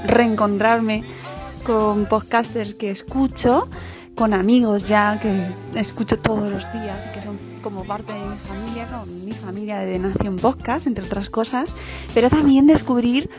reencontrarme 0.05 1.03
con 1.63 2.05
podcasters 2.05 2.73
que 2.73 2.89
escucho, 2.89 3.69
con 4.15 4.33
amigos 4.33 4.83
ya 4.83 5.19
que 5.19 5.47
escucho 5.79 6.17
todos 6.17 6.51
los 6.51 6.71
días 6.73 7.07
que 7.07 7.21
son 7.21 7.37
como 7.61 7.83
parte 7.83 8.13
de 8.13 8.19
mi 8.19 8.37
familia, 8.37 8.87
con 8.87 9.25
mi 9.25 9.31
familia 9.33 9.79
de 9.79 9.99
Nación 9.99 10.37
Podcast, 10.37 10.87
entre 10.87 11.05
otras 11.05 11.29
cosas, 11.29 11.75
pero 12.13 12.29
también 12.29 12.67
descubrir 12.67 13.29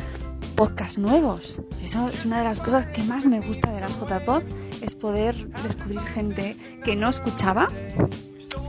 podcasts 0.60 0.98
nuevos. 0.98 1.62
Eso 1.82 2.10
es 2.10 2.26
una 2.26 2.36
de 2.36 2.44
las 2.44 2.60
cosas 2.60 2.84
que 2.88 3.02
más 3.02 3.24
me 3.24 3.40
gusta 3.40 3.72
de 3.72 3.80
las 3.80 3.98
JPod, 3.98 4.42
es 4.82 4.94
poder 4.94 5.34
descubrir 5.62 6.00
gente 6.00 6.54
que 6.84 6.94
no 6.96 7.08
escuchaba 7.08 7.68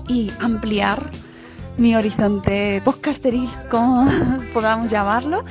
y 0.07 0.31
ampliar 0.39 1.12
mi 1.75 1.93
horizonte 1.93 2.81
podcasteril, 2.86 3.50
como 3.69 4.07
podamos 4.53 4.89
llamarlo. 4.89 5.43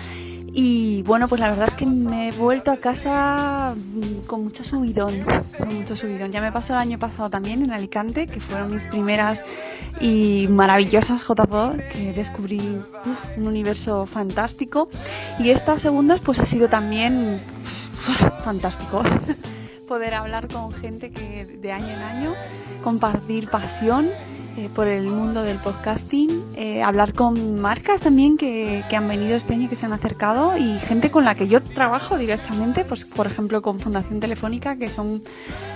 Y 0.53 1.03
bueno, 1.03 1.29
pues 1.29 1.41
la 1.41 1.51
verdad 1.51 1.69
es 1.69 1.75
que 1.75 1.87
me 1.87 2.29
he 2.29 2.33
vuelto 2.33 2.73
a 2.73 2.79
casa 2.79 3.75
mm, 3.77 4.27
con 4.27 4.43
mucho 4.43 4.65
subidón, 4.65 5.25
con 5.57 5.75
mucho 5.75 5.95
subidón. 5.95 6.33
Ya 6.33 6.41
me 6.41 6.51
pasó 6.51 6.73
el 6.73 6.81
año 6.81 6.99
pasado 6.99 7.31
también 7.31 7.63
en 7.63 7.73
Alicante, 7.73 8.27
que 8.27 8.41
fueron 8.41 8.73
mis 8.73 8.87
primeras 8.89 9.45
y 10.01 10.49
maravillosas 10.49 11.23
JPod, 11.23 11.79
que 11.93 12.13
descubrí 12.13 12.79
un 13.37 13.47
universo 13.47 14.07
fantástico. 14.07 14.89
Y 15.39 15.51
estas 15.51 15.83
segundas 15.83 16.21
pues 16.21 16.41
ha 16.41 16.47
sido 16.47 16.69
también 16.69 17.41
fantástico. 18.45 19.03
Poder 19.87 20.15
hablar 20.15 20.49
con 20.49 20.73
gente 20.73 21.11
que 21.11 21.47
de 21.47 21.73
año 21.73 21.89
en 21.89 22.03
año, 22.03 22.35
compartir 22.83 23.49
pasión 23.49 24.09
eh, 24.57 24.69
por 24.75 24.87
el 24.87 25.07
mundo 25.07 25.43
del 25.43 25.59
podcasting, 25.59 26.45
eh, 26.57 26.83
hablar 26.83 27.13
con 27.13 27.61
marcas 27.61 28.01
también 28.01 28.37
que, 28.37 28.83
que 28.89 28.97
han 28.97 29.07
venido 29.07 29.37
este 29.37 29.55
año 29.55 29.65
y 29.65 29.69
que 29.69 29.77
se 29.77 29.87
han 29.87 29.93
acercado 29.93 30.57
y 30.57 30.79
gente 30.81 31.11
con 31.11 31.25
la 31.25 31.35
que 31.35 31.47
yo 31.47 31.63
trabajo 31.63 32.19
directamente, 32.19 32.85
pues 32.85 33.05
por 33.05 33.27
ejemplo 33.27 33.63
con 33.63 33.79
Fundación 33.79 34.21
Telefónica, 34.21 34.77
que 34.77 34.91
son 34.91 35.23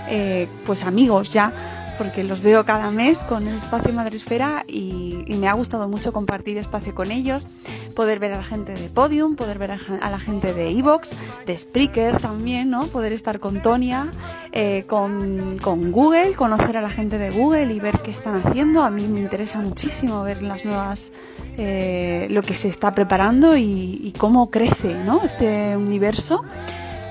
eh, 0.09 0.47
pues 0.65 0.83
amigos 0.83 1.31
ya 1.31 1.53
porque 1.97 2.23
los 2.23 2.41
veo 2.41 2.65
cada 2.65 2.91
mes 2.91 3.23
con 3.23 3.47
el 3.47 3.55
espacio 3.55 3.93
Madresfera 3.93 4.63
y, 4.67 5.13
me 5.35 5.49
ha 5.49 5.53
gustado 5.53 5.87
mucho 5.89 6.13
compartir 6.13 6.57
espacio 6.57 6.95
con 6.95 7.11
ellos, 7.11 7.45
poder 7.93 8.19
ver 8.19 8.33
a 8.33 8.37
la 8.37 8.43
gente 8.43 8.73
de 8.73 8.87
Podium, 8.89 9.35
poder 9.35 9.59
ver 9.59 9.71
a, 9.71 10.09
la 10.09 10.19
gente 10.19 10.53
de 10.53 10.69
Evox, 10.69 11.09
de 11.45 11.57
Spreaker 11.57 12.21
también, 12.21 12.69
¿no? 12.69 12.87
Poder 12.87 13.11
estar 13.11 13.39
con 13.39 13.61
Tonia, 13.61 14.11
eh, 14.53 14.85
con, 14.87 15.57
con 15.61 15.91
Google, 15.91 16.33
conocer 16.35 16.77
a 16.77 16.81
la 16.81 16.89
gente 16.89 17.17
de 17.17 17.31
Google 17.31 17.73
y 17.73 17.79
ver 17.79 17.99
qué 17.99 18.11
están 18.11 18.35
haciendo. 18.35 18.83
A 18.83 18.89
mí 18.89 19.07
me 19.07 19.19
interesa 19.19 19.59
muchísimo 19.59 20.23
ver 20.23 20.41
las 20.41 20.63
nuevas, 20.63 21.11
eh, 21.57 22.27
lo 22.29 22.41
que 22.41 22.53
se 22.53 22.69
está 22.69 22.93
preparando 22.93 23.57
y, 23.57 24.13
cómo 24.17 24.49
crece, 24.49 24.93
¿no? 24.93 25.23
Este 25.23 25.75
universo. 25.75 26.43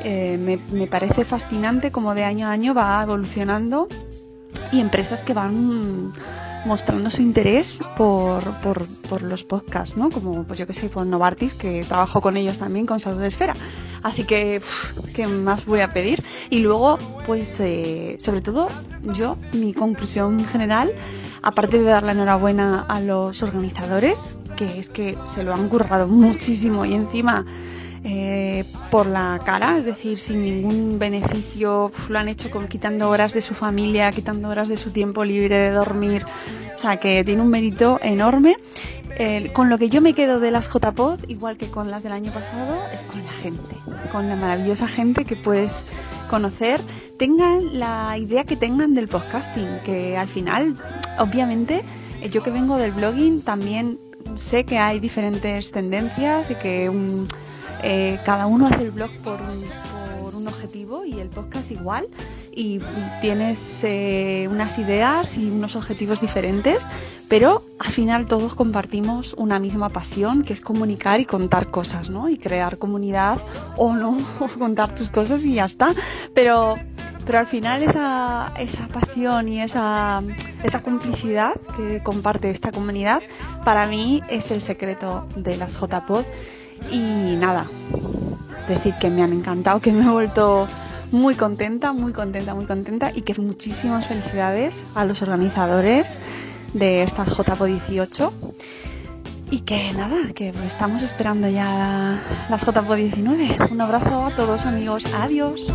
Eh, 0.06 0.38
me, 0.38 0.58
me 0.70 0.86
parece 0.86 1.24
fascinante 1.24 1.90
cómo 1.90 2.14
de 2.14 2.24
año 2.24 2.46
a 2.46 2.50
año 2.50 2.74
va 2.74 3.02
evolucionando 3.02 3.88
y 4.74 4.80
empresas 4.80 5.22
que 5.22 5.34
van 5.34 6.12
mostrando 6.64 7.10
su 7.10 7.22
interés 7.22 7.82
por, 7.96 8.42
por, 8.60 8.82
por 9.08 9.22
los 9.22 9.44
podcasts, 9.44 9.96
¿no? 9.96 10.10
Como, 10.10 10.44
pues 10.44 10.58
yo 10.58 10.66
que 10.66 10.74
sé, 10.74 10.88
por 10.88 11.06
Novartis, 11.06 11.54
que 11.54 11.84
trabajo 11.84 12.20
con 12.20 12.36
ellos 12.36 12.58
también, 12.58 12.86
con 12.86 13.00
Salud 13.00 13.22
Esfera. 13.22 13.54
Así 14.02 14.24
que, 14.24 14.60
pff, 14.60 14.94
¿qué 15.14 15.26
más 15.26 15.64
voy 15.66 15.80
a 15.80 15.90
pedir? 15.90 16.22
Y 16.50 16.60
luego, 16.60 16.98
pues, 17.26 17.60
eh, 17.60 18.16
sobre 18.18 18.40
todo, 18.40 18.68
yo, 19.14 19.36
mi 19.52 19.72
conclusión 19.72 20.44
general, 20.44 20.92
aparte 21.42 21.78
de 21.78 21.84
dar 21.84 22.02
la 22.02 22.12
enhorabuena 22.12 22.84
a 22.88 23.00
los 23.00 23.42
organizadores, 23.42 24.38
que 24.56 24.78
es 24.78 24.90
que 24.90 25.16
se 25.24 25.42
lo 25.42 25.54
han 25.54 25.68
currado 25.68 26.08
muchísimo 26.08 26.84
y 26.84 26.94
encima 26.94 27.44
eh, 28.06 28.64
por 28.90 29.06
la 29.06 29.40
cara, 29.46 29.78
es 29.78 29.86
decir, 29.86 30.18
sin 30.18 30.42
ningún 30.42 30.98
beneficio, 30.98 31.90
lo 32.08 32.18
han 32.18 32.28
hecho 32.28 32.50
con, 32.50 32.68
quitando 32.68 33.08
horas 33.08 33.32
de 33.32 33.40
su 33.40 33.54
familia, 33.54 34.12
quitando 34.12 34.50
horas 34.50 34.68
de 34.68 34.76
su 34.76 34.90
tiempo 34.90 35.24
libre 35.24 35.56
de 35.56 35.70
dormir, 35.70 36.26
o 36.74 36.78
sea 36.78 36.98
que 36.98 37.24
tiene 37.24 37.40
un 37.40 37.48
mérito 37.48 37.98
enorme. 38.02 38.56
Eh, 39.16 39.52
con 39.52 39.70
lo 39.70 39.78
que 39.78 39.88
yo 39.88 40.00
me 40.00 40.12
quedo 40.12 40.40
de 40.40 40.50
las 40.50 40.68
JPod, 40.68 41.28
igual 41.28 41.56
que 41.56 41.68
con 41.68 41.90
las 41.90 42.02
del 42.02 42.12
año 42.12 42.32
pasado, 42.32 42.76
es 42.92 43.04
con 43.04 43.24
la 43.24 43.30
gente, 43.30 43.76
con 44.10 44.28
la 44.28 44.34
maravillosa 44.34 44.88
gente 44.88 45.24
que 45.24 45.36
puedes 45.36 45.84
conocer, 46.28 46.80
tengan 47.16 47.78
la 47.78 48.18
idea 48.18 48.44
que 48.44 48.56
tengan 48.56 48.92
del 48.92 49.08
podcasting, 49.08 49.78
que 49.84 50.16
al 50.16 50.26
final, 50.26 50.76
obviamente, 51.18 51.84
eh, 52.20 52.28
yo 52.28 52.42
que 52.42 52.50
vengo 52.50 52.76
del 52.76 52.90
blogging 52.90 53.42
también 53.44 53.98
sé 54.34 54.64
que 54.64 54.78
hay 54.78 55.00
diferentes 55.00 55.70
tendencias 55.70 56.50
y 56.50 56.56
que 56.56 56.88
un, 56.88 57.28
eh, 57.86 58.18
cada 58.24 58.46
uno 58.46 58.66
hace 58.66 58.82
el 58.82 58.92
blog 58.92 59.10
por 59.22 59.38
un, 59.42 59.64
objetivo 60.46 61.04
y 61.04 61.20
el 61.20 61.28
podcast 61.28 61.70
igual 61.70 62.06
y 62.50 62.80
tienes 63.20 63.82
eh, 63.84 64.46
unas 64.50 64.78
ideas 64.78 65.38
y 65.38 65.50
unos 65.50 65.76
objetivos 65.76 66.20
diferentes, 66.20 66.88
pero 67.28 67.62
al 67.78 67.92
final 67.92 68.26
todos 68.26 68.54
compartimos 68.54 69.34
una 69.34 69.58
misma 69.58 69.90
pasión 69.90 70.42
que 70.42 70.52
es 70.52 70.60
comunicar 70.60 71.20
y 71.20 71.24
contar 71.24 71.70
cosas, 71.70 72.10
¿no? 72.10 72.28
Y 72.28 72.36
crear 72.38 72.78
comunidad 72.78 73.38
o 73.76 73.94
no, 73.94 74.18
o 74.40 74.48
contar 74.48 74.94
tus 74.94 75.08
cosas 75.08 75.44
y 75.44 75.54
ya 75.54 75.64
está. 75.64 75.94
Pero, 76.34 76.76
pero 77.24 77.38
al 77.38 77.46
final 77.46 77.82
esa, 77.82 78.52
esa 78.58 78.88
pasión 78.88 79.48
y 79.48 79.60
esa, 79.60 80.22
esa 80.62 80.82
complicidad 80.82 81.54
que 81.76 82.02
comparte 82.02 82.50
esta 82.50 82.72
comunidad, 82.72 83.22
para 83.64 83.86
mí 83.86 84.22
es 84.28 84.50
el 84.50 84.62
secreto 84.62 85.26
de 85.36 85.56
las 85.56 85.78
JPod. 85.80 86.24
Y 86.90 87.36
nada, 87.36 87.66
decir 88.68 88.94
que 89.00 89.10
me 89.10 89.22
han 89.22 89.32
encantado, 89.32 89.80
que 89.80 89.92
me 89.92 90.04
he 90.06 90.10
vuelto 90.10 90.66
muy 91.12 91.34
contenta, 91.34 91.92
muy 91.92 92.12
contenta, 92.12 92.54
muy 92.54 92.66
contenta 92.66 93.10
y 93.14 93.22
que 93.22 93.40
muchísimas 93.40 94.06
felicidades 94.06 94.96
a 94.96 95.04
los 95.04 95.22
organizadores 95.22 96.18
de 96.72 97.02
estas 97.02 97.28
JPO 97.36 97.64
18 97.66 98.32
y 99.50 99.60
que 99.60 99.92
nada, 99.92 100.16
que 100.34 100.48
estamos 100.66 101.02
esperando 101.02 101.48
ya 101.48 101.64
la- 101.70 102.20
las 102.48 102.64
JPO 102.66 102.94
19. 102.94 103.58
Un 103.70 103.80
abrazo 103.80 104.26
a 104.26 104.30
todos 104.30 104.64
amigos, 104.66 105.04
adiós. 105.14 105.70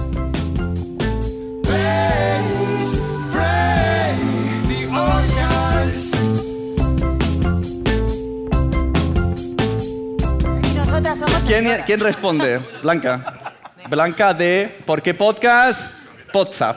Nosotras 11.01 11.19
somos 11.19 11.83
¿Quién, 11.85 11.99
responde? 12.01 12.59
Blanca. 12.83 13.53
Blanca 13.89 14.33
de 14.33 14.81
¿Por 14.85 15.01
qué 15.01 15.13
podcast? 15.13 15.89
WhatsApp. 16.33 16.75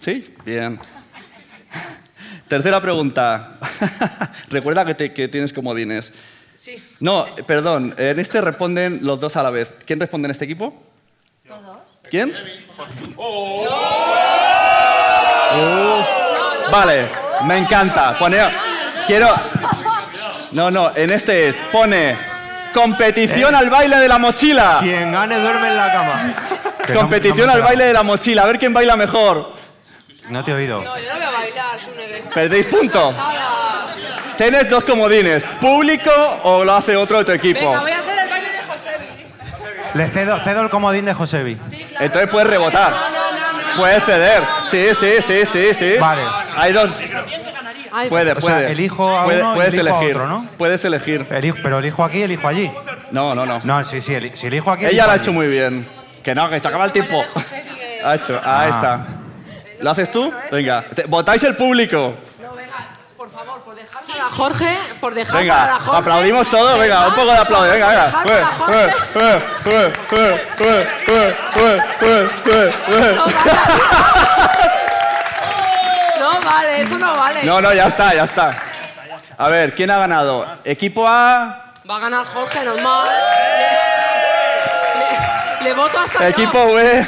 ¿Sí? 0.00 0.34
Bien. 0.44 0.78
Tercera 2.46 2.80
pregunta. 2.80 3.56
Recuerda 4.50 4.84
que, 4.84 4.94
te- 4.94 5.12
que 5.14 5.28
tienes 5.28 5.52
comodines. 5.52 6.12
Sí. 6.56 6.82
No, 7.00 7.26
perdón. 7.46 7.94
En 7.96 8.18
este 8.20 8.40
responden 8.42 9.00
los 9.02 9.18
dos 9.18 9.34
a 9.36 9.42
la 9.42 9.50
vez. 9.50 9.74
¿Quién 9.86 9.98
responde 9.98 10.26
en 10.26 10.32
este 10.32 10.44
equipo? 10.44 10.82
¿Quién? 12.10 12.34
Uh, 13.16 13.64
vale, 16.70 17.08
me 17.46 17.56
encanta. 17.58 18.18
Pone, 18.18 18.38
quiero. 19.06 19.28
No, 20.52 20.70
no, 20.70 20.94
en 20.94 21.10
este 21.10 21.48
es, 21.48 21.56
pone 21.72 22.16
competición 22.74 23.54
al 23.54 23.70
baile 23.70 23.96
de 23.96 24.08
la 24.08 24.18
mochila. 24.18 24.78
Quien 24.80 25.12
gane 25.12 25.38
duerme 25.38 25.68
en 25.68 25.76
la 25.76 25.92
cama. 25.92 26.34
Competición 26.92 27.48
al 27.48 27.62
baile 27.62 27.84
de 27.84 27.92
la 27.92 28.02
mochila, 28.02 28.42
a 28.42 28.46
ver 28.46 28.58
quién 28.58 28.74
baila 28.74 28.96
mejor. 28.96 29.52
No 30.28 30.42
te 30.44 30.50
he 30.50 30.54
oído. 30.54 30.82
No, 30.82 30.98
yo 30.98 31.12
no 31.12 31.14
voy 31.14 31.24
a 31.24 31.30
bailar, 31.30 31.80
Sune. 31.80 32.22
Perdéis 32.34 32.66
puntos. 32.66 33.14
Tienes 34.36 34.68
dos 34.68 34.84
comodines, 34.84 35.44
público 35.60 36.10
o 36.42 36.64
lo 36.64 36.74
hace 36.74 36.96
otro 36.96 37.18
de 37.18 37.24
tu 37.24 37.32
equipo. 37.32 37.60
Venga, 37.60 37.80
voy 37.80 37.92
a 37.92 37.98
hacer 37.98 38.18
el 38.18 38.28
baile 38.28 38.48
de 38.50 38.62
Josebi. 38.62 39.94
Le 39.94 40.08
cedo, 40.08 40.40
cedo 40.40 40.62
el 40.62 40.70
comodín 40.70 41.04
de 41.04 41.14
Josebi. 41.14 41.58
Entonces 42.00 42.28
puedes 42.30 42.48
rebotar. 42.48 42.94
Puedes 43.76 44.04
ceder. 44.04 44.42
Sí, 44.70 44.88
sí, 44.98 45.14
sí, 45.26 45.42
sí, 45.50 45.74
sí. 45.74 45.94
Vale. 45.98 46.22
Hay 46.56 46.72
dos. 46.72 46.90
Ay, 47.96 48.08
Puede, 48.08 48.32
O 48.32 48.40
sea, 48.40 48.56
puede. 48.56 48.72
elijo 48.72 49.16
a 49.16 49.24
Puede- 49.24 49.40
uno 49.40 49.52
y 49.52 49.54
puedes 49.54 49.74
elijo 49.74 49.94
a 49.94 49.98
elegir. 50.00 50.16
otro, 50.16 50.28
¿no? 50.28 50.46
Puedes 50.58 50.84
elegir. 50.84 51.26
Elijo- 51.30 51.58
pero 51.62 51.78
elijo 51.78 52.02
aquí, 52.04 52.22
elijo 52.22 52.48
allí. 52.48 52.70
No, 53.12 53.34
no, 53.36 53.46
no. 53.46 53.60
No, 53.62 53.84
sí, 53.84 54.00
sí, 54.00 54.16
si 54.34 54.46
elijo 54.48 54.70
aquí. 54.72 54.84
Ella 54.86 54.90
elijo 54.90 55.04
lo 55.06 55.10
ha 55.10 55.14
allí. 55.14 55.22
hecho 55.22 55.32
muy 55.32 55.46
bien. 55.46 55.88
Que 56.22 56.34
no, 56.34 56.50
que 56.50 56.58
se 56.58 56.66
acaba 56.68 56.86
el 56.86 56.92
tiempo. 56.92 57.24
Ha 58.04 58.14
hecho. 58.16 58.34
Ahí 58.44 58.68
Ah. 58.72 58.74
está. 58.74 59.06
¿Lo 59.80 59.90
haces 59.90 60.10
tú? 60.10 60.32
Venga. 60.50 60.84
Votáis 61.08 61.42
el 61.44 61.54
público. 61.56 62.14
No, 62.42 62.52
venga, 62.54 62.72
por 63.16 63.30
favor, 63.30 63.60
por 63.62 63.74
dejar 63.76 64.02
para 64.06 64.24
Jorge, 64.24 64.78
por 65.00 65.14
dejar 65.14 65.32
para 65.34 65.40
Venga. 65.42 65.66
la 65.66 65.80
Jorge. 65.80 66.00
Aplaudimos 66.00 66.48
todos. 66.50 66.78
Venga, 66.80 67.06
un 67.08 67.14
poco 67.14 67.30
de 67.30 67.36
aplauso. 67.38 67.70
Venga, 67.72 67.88
venga. 67.88 68.12
Vale. 76.74 76.82
Eso 76.82 76.98
no 76.98 77.16
vale. 77.16 77.44
No, 77.44 77.60
no, 77.60 77.72
ya 77.72 77.86
está, 77.86 78.14
ya 78.14 78.24
está. 78.24 78.56
A 79.36 79.48
ver, 79.48 79.74
¿quién 79.74 79.90
ha 79.90 79.98
ganado? 79.98 80.46
Equipo 80.64 81.06
A, 81.08 81.60
Va 81.88 81.96
a 81.96 82.00
ganar 82.00 82.24
Jorge, 82.24 82.64
normal. 82.64 83.08
Le, 84.98 85.64
le- 85.64 85.64
le 85.64 85.74
voto 85.74 85.98
hasta 85.98 86.20
yo. 86.20 86.28
equipo 86.28 86.74
B. 86.74 87.06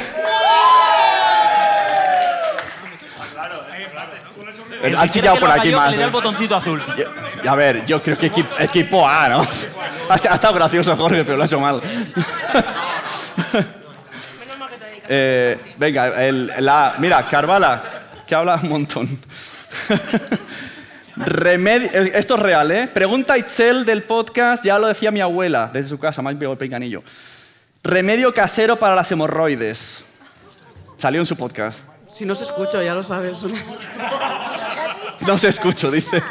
Han 4.97 5.09
chillado 5.09 5.39
por 5.39 5.49
aquí 5.51 5.71
más. 5.71 5.91
Le 5.91 5.97
da 5.97 6.03
el 6.03 6.09
eh. 6.09 6.11
botoncito 6.11 6.55
azul. 6.55 6.81
Y- 7.43 7.47
A 7.47 7.55
ver, 7.55 7.85
yo 7.85 8.01
creo 8.01 8.17
que 8.17 8.31
equi- 8.31 8.45
equipo 8.59 9.07
A, 9.07 9.29
¿no? 9.29 9.41
Ha, 10.09 10.13
ha 10.13 10.35
estado 10.35 10.53
gracioso 10.53 10.95
Jorge, 10.95 11.23
pero 11.23 11.37
lo 11.37 11.43
ha 11.43 11.45
hecho 11.45 11.59
mal. 11.59 11.81
Eh, 15.09 15.73
venga, 15.77 16.07
el, 16.23 16.51
la, 16.59 16.95
mira, 16.97 17.25
Carvala, 17.25 17.81
que 18.27 18.35
habla 18.35 18.59
un 18.61 18.69
montón. 18.69 19.19
Remedio, 21.15 21.89
eh, 21.93 22.11
esto 22.15 22.35
es 22.35 22.39
real, 22.41 22.71
¿eh? 22.71 22.87
Pregunta 22.87 23.33
a 23.33 23.37
Itzel 23.37 23.85
del 23.85 24.03
podcast, 24.03 24.63
ya 24.63 24.77
lo 24.77 24.87
decía 24.87 25.09
mi 25.11 25.19
abuela 25.21 25.69
desde 25.73 25.89
su 25.89 25.97
casa, 25.99 26.21
pegado 26.21 26.51
el 26.51 26.57
pinganillo. 26.57 27.01
Remedio 27.83 28.33
casero 28.33 28.77
para 28.77 28.93
las 28.95 29.11
hemorroides. 29.11 30.03
Salió 30.97 31.19
en 31.21 31.25
su 31.27 31.35
podcast. 31.35 31.79
Si 32.09 32.25
no 32.25 32.35
se 32.35 32.43
escucho, 32.43 32.81
ya 32.83 32.93
lo 32.93 33.03
sabes. 33.03 33.39
No 35.25 35.37
se 35.37 35.47
escucho, 35.49 35.89
dice. 35.91 36.21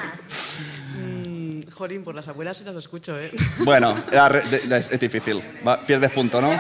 Mm, 0.97 1.61
Jorín, 1.73 2.03
por 2.05 2.15
las 2.15 2.29
abuelas 2.29 2.57
sí 2.57 2.65
las 2.65 2.76
escucho, 2.76 3.19
¿eh? 3.19 3.33
Bueno, 3.59 3.97
es, 4.71 5.00
difícil. 5.00 5.43
Va, 5.67 5.79
pierdes 5.79 6.12
punto, 6.12 6.41
¿no? 6.41 6.50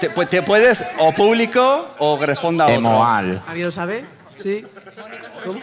Te, 0.00 0.14
pu- 0.14 0.28
te 0.28 0.42
puedes 0.42 0.84
o 0.98 1.12
público 1.12 1.88
o 1.98 2.18
que 2.18 2.26
responda 2.26 2.64
otro. 2.66 2.76
Emoal. 2.76 3.40
¿Alguien 3.46 3.66
lo 3.66 3.72
sabe? 3.72 4.04
¿Sí? 4.36 4.64
¿Cómo? 5.46 5.60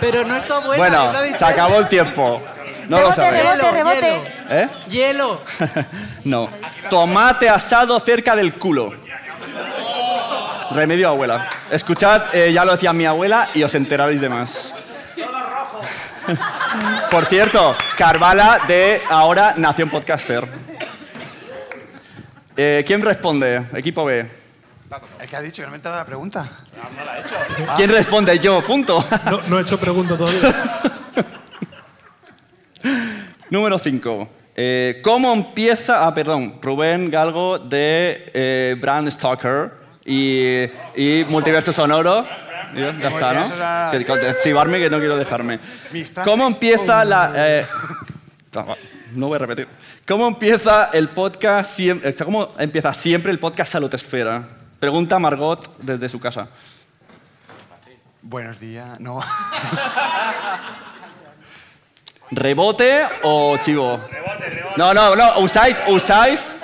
Pero 0.00 0.24
no 0.24 0.36
está 0.36 0.58
buena. 0.60 0.76
Bueno, 0.76 1.06
es 1.08 1.12
la 1.12 1.22
de 1.22 1.38
se 1.38 1.44
acabó 1.44 1.78
el 1.78 1.88
tiempo. 1.88 2.42
No 2.88 3.00
lo 3.00 3.10
Rebote, 3.10 3.16
sabéis. 3.16 3.42
rebote, 3.42 3.56
Hielo, 3.56 3.72
rebote. 3.72 4.32
¿Eh? 4.50 4.68
Hielo. 4.90 5.40
no. 6.24 6.48
Tomate 6.90 7.48
asado 7.48 7.98
cerca 8.00 8.36
del 8.36 8.54
culo. 8.54 8.92
Remedio 10.70 11.08
abuela. 11.08 11.48
Escuchad, 11.70 12.34
eh, 12.34 12.52
ya 12.52 12.64
lo 12.64 12.72
decía 12.72 12.92
mi 12.92 13.06
abuela 13.06 13.48
y 13.54 13.62
os 13.62 13.74
enteraréis 13.74 14.20
de 14.20 14.28
más. 14.28 14.72
Por 17.10 17.24
cierto, 17.26 17.74
Carvala 17.96 18.60
de 18.68 19.00
ahora 19.08 19.54
Nación 19.56 19.88
Podcaster. 19.88 20.46
Eh, 22.56 22.84
¿Quién 22.86 23.02
responde? 23.02 23.62
Equipo 23.74 24.04
B. 24.04 24.26
El 25.20 25.28
que 25.28 25.36
ha 25.36 25.40
dicho 25.40 25.62
que 25.62 25.66
no 25.66 25.70
me 25.70 25.76
entra 25.76 25.96
la 25.96 26.04
pregunta. 26.04 26.48
¿Quién 27.76 27.90
responde? 27.90 28.38
Yo, 28.38 28.62
punto. 28.64 29.04
No, 29.30 29.40
no 29.48 29.58
he 29.58 29.62
hecho 29.62 29.78
pregunta 29.78 30.16
todavía. 30.16 30.54
Número 33.50 33.78
5. 33.78 34.28
¿Cómo 35.02 35.32
empieza? 35.32 36.06
Ah, 36.06 36.14
perdón. 36.14 36.58
Rubén 36.62 37.10
Galgo 37.10 37.58
de 37.58 38.30
eh, 38.32 38.76
Brand 38.80 39.10
Stalker 39.10 39.72
y, 40.04 40.64
y 40.94 41.24
Multiverso 41.28 41.72
Sonoro. 41.72 42.26
Ya, 42.74 42.96
ya 42.96 43.08
está, 43.08 43.32
¿no? 43.32 43.90
Que, 43.90 44.36
chivarme 44.42 44.78
que 44.78 44.90
no 44.90 44.98
quiero 44.98 45.16
dejarme. 45.16 45.58
¿Cómo 46.24 46.46
empieza 46.46 47.04
la...? 47.04 47.32
eh, 47.34 47.66
no 49.14 49.28
voy 49.28 49.36
a 49.36 49.38
repetir. 49.38 49.68
¿Cómo 50.06 50.28
empieza 50.28 50.90
el 50.92 51.08
podcast 51.08 51.72
siempre... 51.72 52.14
¿Cómo 52.14 52.54
empieza 52.58 52.92
siempre 52.92 53.32
el 53.32 53.38
podcast 53.38 53.72
Salud 53.72 53.92
Esfera? 53.92 54.56
Pregunta 54.86 55.18
Margot 55.18 55.68
desde 55.78 56.08
su 56.08 56.20
casa. 56.20 56.46
Buenos 58.22 58.60
días. 58.60 59.00
No. 59.00 59.18
¿Rebote 62.30 63.04
o 63.24 63.58
chivo? 63.58 63.98
No, 64.76 64.94
no, 64.94 65.16
no, 65.16 65.40
usáis, 65.40 65.82
usáis. 65.88 66.56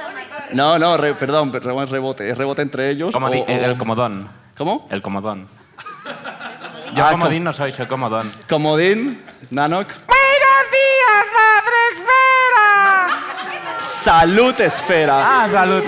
No, 0.52 0.78
no, 0.78 0.96
re- 0.96 1.16
perdón, 1.16 1.50
pero 1.50 1.82
es 1.82 1.90
rebote. 1.90 2.30
Es 2.30 2.38
rebote 2.38 2.62
entre 2.62 2.90
ellos. 2.90 3.12
Comodi- 3.12 3.40
o- 3.40 3.44
o- 3.44 3.48
el 3.64 3.76
comodón. 3.76 4.30
¿Cómo? 4.56 4.86
El 4.88 5.02
comodón. 5.02 5.48
Yo 6.94 7.04
Ah, 7.04 7.10
comodín 7.10 7.42
no 7.42 7.52
soy, 7.52 7.72
soy 7.72 7.86
comodón. 7.86 8.32
Comodín, 8.48 9.20
Nanok. 9.50 9.88
¡Buenos 9.88 10.64
días, 10.70 11.26
madre 11.34 11.76
esfera! 11.90 13.08
Salud 13.80 14.60
Esfera. 14.60 15.42
Ah, 15.42 15.48
salud. 15.50 15.82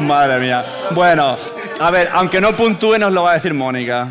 Madre 0.00 0.40
mía. 0.40 0.64
Bueno, 0.90 1.36
a 1.80 1.90
ver, 1.90 2.10
aunque 2.12 2.40
no 2.40 2.54
puntúe, 2.54 2.98
nos 2.98 3.12
lo 3.12 3.22
va 3.22 3.32
a 3.32 3.34
decir 3.34 3.54
Mónica. 3.54 4.08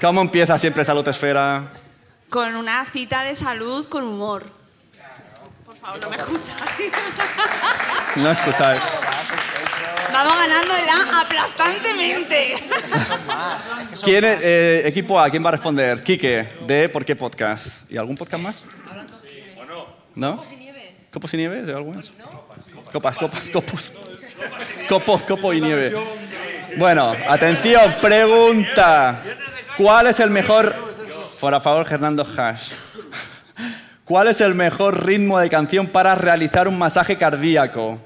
¿Cómo 0.00 0.20
empieza 0.20 0.58
siempre 0.58 0.84
Salud 0.84 1.06
Esfera? 1.08 1.72
Con 2.28 2.56
una 2.56 2.84
cita 2.86 3.22
de 3.22 3.34
salud 3.34 3.86
con 3.88 4.04
humor. 4.04 4.44
Por 5.64 5.76
favor, 5.76 6.00
no 6.00 6.10
me 6.10 6.16
escucháis. 6.16 6.92
No 8.16 8.30
escucháis. 8.30 8.80
Vamos 10.12 10.34
ganándola 10.38 11.20
aplastantemente. 11.22 12.54
¿Quién 14.04 14.24
es, 14.24 14.38
eh, 14.42 14.82
equipo 14.84 15.18
A, 15.18 15.28
¿quién 15.30 15.44
va 15.44 15.48
a 15.48 15.52
responder? 15.52 16.02
Quique, 16.02 16.48
de 16.66 16.88
¿Por 16.88 17.04
qué 17.04 17.16
podcast? 17.16 17.90
¿Y 17.90 17.96
algún 17.96 18.16
podcast 18.16 18.42
más? 18.42 18.64
¿No? 20.14 20.40
¿Copos 21.14 21.32
y 21.32 21.36
nieve? 21.36 21.62
¿De 21.62 21.72
algo 21.72 21.92
más? 21.92 22.10
Copas, 22.92 23.16
copas, 23.16 23.48
copos. 23.50 23.92
Copos, 24.88 25.22
copo 25.22 25.52
y 25.52 25.60
nieve. 25.60 25.94
Bueno, 26.76 27.14
atención, 27.28 27.94
pregunta. 28.02 29.16
¿Cuál 29.78 30.08
es 30.08 30.18
el 30.20 30.30
mejor... 30.30 30.74
Por 31.40 31.60
favor, 31.62 31.86
Fernando 31.86 32.26
Hash. 32.36 32.72
¿Cuál 34.04 34.28
es 34.28 34.40
el 34.40 34.54
mejor 34.54 35.06
ritmo 35.06 35.38
de 35.38 35.48
canción 35.48 35.86
para 35.86 36.14
realizar 36.16 36.66
un 36.68 36.76
masaje 36.78 37.16
cardíaco? 37.16 37.98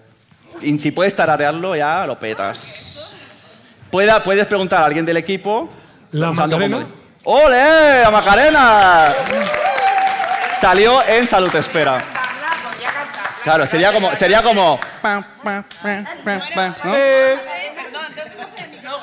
Y 0.61 0.79
si 0.79 0.90
puedes 0.90 1.14
tararearlo, 1.14 1.75
ya 1.77 2.07
lo 2.07 2.18
petas. 2.18 3.14
Pueda- 3.90 4.23
puedes 4.23 4.47
preguntar 4.47 4.83
a 4.83 4.87
alguien 4.87 5.07
del 5.07 5.16
equipo. 5.16 5.71
¿La 6.12 6.31
Macarena? 6.33 6.87
¡Ole! 7.25 8.03
¡La 8.03 8.11
Macarena! 8.11 9.14
Salió 10.61 11.03
en 11.07 11.27
Salud 11.27 11.55
Espera. 11.55 11.99
Claro, 13.42 13.66
sería 13.66 13.92
como... 13.92 14.14
Sería 14.16 14.42
como 14.42 14.81
pam, 15.03 15.24
pam, 15.42 15.64
pam, 15.83 16.05
pam, 16.24 16.40
pam, 16.55 16.74
¿no? 18.83 19.03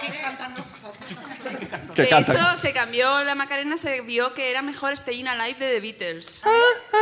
Que 1.93 2.02
de 2.04 2.10
canta. 2.10 2.34
hecho, 2.34 2.58
se 2.58 2.74
cambió 2.74 3.24
la 3.24 3.36
Macarena, 3.36 3.78
se 3.78 4.02
vio 4.02 4.34
que 4.34 4.52
era 4.52 4.62
mejor 4.62 4.98
Staying 4.98 5.28
Alive 5.28 5.60
de 5.60 5.74
The 5.76 5.80
Beatles. 5.80 6.41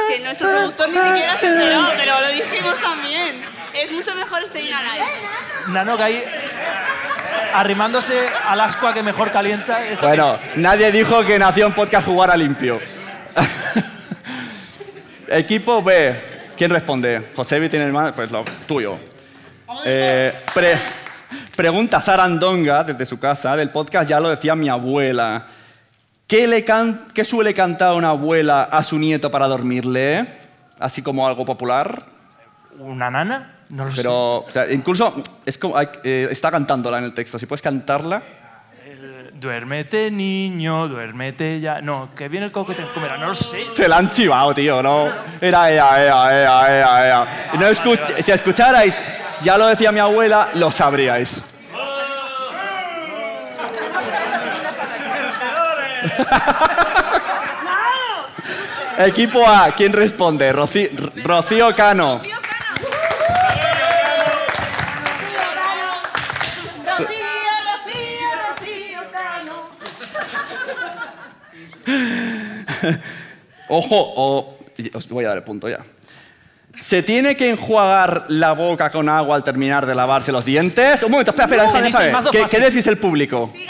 Que 0.09 0.19
nuestro 0.19 0.49
productor 0.49 0.89
ni 0.89 0.97
siquiera 0.97 1.35
se 1.37 1.47
enteró, 1.47 1.81
pero 1.97 2.21
lo 2.21 2.29
dijimos 2.29 2.75
también. 2.81 3.43
Es 3.73 3.91
mucho 3.91 4.13
mejor 4.15 4.47
Staying 4.47 4.73
Alive. 4.73 5.05
Nano 5.67 5.97
que 5.97 6.03
ahí 6.03 6.23
arrimándose 7.53 8.27
al 8.47 8.61
ascua 8.61 8.93
que 8.93 9.01
mejor 9.03 9.31
calienta. 9.31 9.85
Esto 9.87 10.07
Bueno, 10.07 10.39
nadie 10.55 10.91
dijo 10.91 11.25
que 11.25 11.39
Nación 11.39 11.73
Podcast 11.73 12.05
jugara 12.05 12.35
limpio. 12.35 12.79
Equipo 15.27 15.81
B. 15.81 16.32
¿Quién 16.63 16.71
responde? 16.71 17.31
José 17.35 17.67
tiene 17.67 17.87
el 17.87 17.91
más, 17.91 18.13
pues 18.13 18.31
lo 18.31 18.45
tuyo. 18.65 18.97
Eh, 19.85 20.33
pre- 20.53 20.77
pregunta 21.57 21.99
Zarandonga 21.99 22.85
desde 22.85 23.05
su 23.05 23.19
casa 23.19 23.53
del 23.57 23.69
podcast, 23.69 24.09
ya 24.09 24.17
lo 24.21 24.29
decía 24.29 24.55
mi 24.55 24.69
abuela. 24.69 25.45
¿Qué, 26.25 26.47
le 26.47 26.63
can- 26.63 27.09
qué 27.13 27.25
suele 27.25 27.53
cantar 27.53 27.95
una 27.95 28.11
abuela 28.11 28.63
a 28.63 28.81
su 28.81 28.97
nieto 28.97 29.29
para 29.29 29.45
dormirle? 29.47 30.25
Así 30.79 31.01
como 31.01 31.27
algo 31.27 31.43
popular. 31.43 32.05
¿Una 32.79 33.11
nana? 33.11 33.55
No 33.67 33.83
lo 33.83 33.91
Pero, 33.93 34.37
o 34.43 34.49
sea, 34.49 34.71
incluso 34.71 35.21
es 35.45 35.57
como, 35.57 35.75
hay- 35.77 35.89
eh, 36.05 36.29
está 36.31 36.49
cantándola 36.49 36.97
en 36.99 37.03
el 37.03 37.13
texto. 37.13 37.37
Si 37.37 37.45
puedes 37.45 37.61
cantarla. 37.61 38.23
Duérmete, 39.43 40.09
niño, 40.09 40.87
duérmete 40.87 41.59
ya. 41.59 41.81
No, 41.81 42.11
que 42.15 42.29
viene 42.29 42.45
el 42.45 42.51
coco 42.53 42.73
que 42.73 42.81
te 42.81 42.87
comerá. 42.93 43.17
No 43.17 43.27
lo 43.27 43.33
sé. 43.33 43.65
Te 43.75 43.89
la 43.89 43.97
han 43.97 44.09
chivado, 44.09 44.53
tío, 44.53 44.81
¿no? 44.81 45.09
Era 45.41 45.69
ea, 45.69 46.01
ea, 46.01 46.41
ea, 46.41 47.07
ea. 47.07 47.49
Y 47.53 47.57
no 47.57 47.67
escuch- 47.67 48.21
si 48.21 48.31
escucharais, 48.31 49.01
ya 49.41 49.57
lo 49.57 49.67
decía 49.67 49.91
mi 49.91 49.99
abuela, 49.99 50.47
lo 50.53 50.71
sabríais. 50.71 51.43
Equipo 58.97 59.45
A, 59.47 59.71
¿quién 59.75 59.91
responde? 59.91 60.53
Roci- 60.53 60.89
Rocío 61.23 61.75
Cano. 61.75 62.21
Ojo, 73.69 73.95
o- 73.95 74.57
os 74.93 75.09
voy 75.09 75.25
a 75.25 75.29
dar 75.29 75.37
el 75.37 75.43
punto 75.43 75.69
ya. 75.69 75.79
¿Se 76.81 77.03
tiene 77.03 77.37
que 77.37 77.51
enjuagar 77.51 78.25
la 78.29 78.53
boca 78.53 78.91
con 78.91 79.07
agua 79.07 79.35
al 79.35 79.43
terminar 79.43 79.85
de 79.85 79.93
lavarse 79.95 80.31
los 80.31 80.43
dientes? 80.43 81.03
Un 81.03 81.11
momento, 81.11 81.31
espera, 81.31 81.45
espera, 81.45 81.65
No, 81.65 81.71
déjame, 81.81 82.05
déjame. 82.07 82.29
¿Qué. 82.31 82.45
¿Qué 82.49 82.59
decís 82.59 82.87
el 82.87 82.97
público? 82.97 83.49
¿Quién 83.53 83.67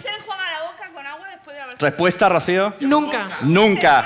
se 0.00 0.08
enjuaga 0.08 0.42
la 0.50 0.62
boca 0.70 0.90
con 0.94 1.06
agua 1.06 1.26
después 1.28 1.56
de 1.56 1.62
haber 1.62 1.78
¿Respuesta, 1.78 2.28
Rocío? 2.28 2.74
Nunca. 2.80 3.38
Nunca. 3.42 4.04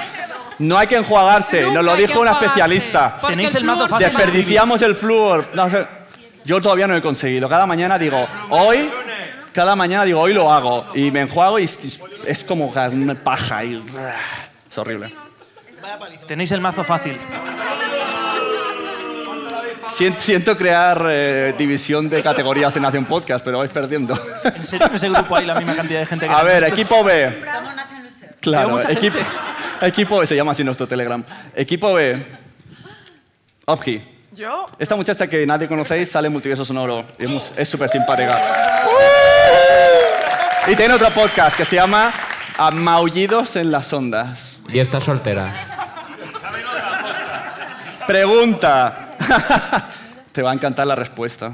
No 0.58 0.76
hay 0.76 0.88
que 0.88 0.96
enjuagarse, 0.96 1.70
nos 1.70 1.84
lo 1.84 1.94
dijo 1.94 2.18
una 2.20 2.32
especialista. 2.32 3.20
Tenéis 3.28 3.54
el 3.54 3.64
mazo 3.64 3.88
fácil. 3.88 4.08
Desperdiciamos 4.08 4.82
el 4.82 4.96
flúor. 4.96 5.46
No. 5.54 5.68
Yo 6.44 6.60
todavía 6.60 6.86
no 6.88 6.96
he 6.96 7.02
conseguido. 7.02 7.48
Cada 7.48 7.66
mañana 7.66 7.96
digo, 7.98 8.26
hoy, 8.48 8.90
cada 9.52 9.76
mañana 9.76 10.04
digo, 10.04 10.20
hoy 10.20 10.32
lo 10.32 10.52
hago. 10.52 10.86
Y 10.94 11.10
me 11.10 11.22
enjuago 11.22 11.58
y 11.58 11.64
es, 11.64 11.78
es 12.26 12.44
como 12.44 12.66
una 12.66 13.14
paja. 13.14 13.64
Y, 13.64 13.82
es 14.68 14.78
horrible. 14.78 15.14
Tenéis 16.26 16.52
el 16.52 16.60
mazo 16.60 16.84
fácil. 16.84 17.18
Siento, 19.90 20.20
siento 20.20 20.56
crear 20.56 21.02
eh, 21.08 21.54
división 21.56 22.10
de 22.10 22.22
categorías 22.22 22.76
en 22.76 22.82
Nación 22.82 23.06
Podcast, 23.06 23.44
pero 23.44 23.58
vais 23.58 23.70
perdiendo. 23.70 24.18
En 24.44 24.62
serio, 24.62 24.86
en 24.86 24.94
ese 24.94 25.08
grupo 25.08 25.36
hay 25.36 25.46
la 25.46 25.54
misma 25.54 25.74
cantidad 25.74 26.00
de 26.00 26.06
gente 26.06 26.28
que 26.28 26.32
A 26.32 26.42
ver, 26.42 26.64
equipo 26.64 27.02
B. 27.02 27.42
Claro, 28.40 28.80
equipo, 28.88 29.18
equipo 29.80 30.18
B, 30.18 30.26
se 30.26 30.36
llama 30.36 30.52
así 30.52 30.62
nuestro 30.62 30.86
Telegram. 30.86 31.24
Equipo 31.54 31.94
B. 31.94 32.24
Opki. 33.64 34.02
¿Yo? 34.32 34.68
Esta 34.78 34.94
muchacha 34.94 35.26
que 35.26 35.46
nadie 35.46 35.66
conocéis 35.66 36.10
sale 36.10 36.26
en 36.26 36.32
Multiverso 36.32 36.64
Sonoro. 36.64 37.04
y 37.18 37.36
es 37.56 37.68
súper 37.68 37.88
simpática. 37.90 38.40
Y 40.66 40.76
tiene 40.76 40.94
otro 40.94 41.10
podcast 41.10 41.56
que 41.56 41.64
se 41.64 41.76
llama 41.76 42.12
A 42.58 42.70
Maullidos 42.70 43.56
en 43.56 43.70
las 43.70 43.92
Ondas. 43.92 44.58
Y 44.68 44.78
está 44.78 45.00
soltera. 45.00 45.54
Pregunta. 48.06 49.16
Te 50.32 50.42
va 50.42 50.50
a 50.50 50.54
encantar 50.54 50.86
la 50.86 50.94
respuesta. 50.94 51.52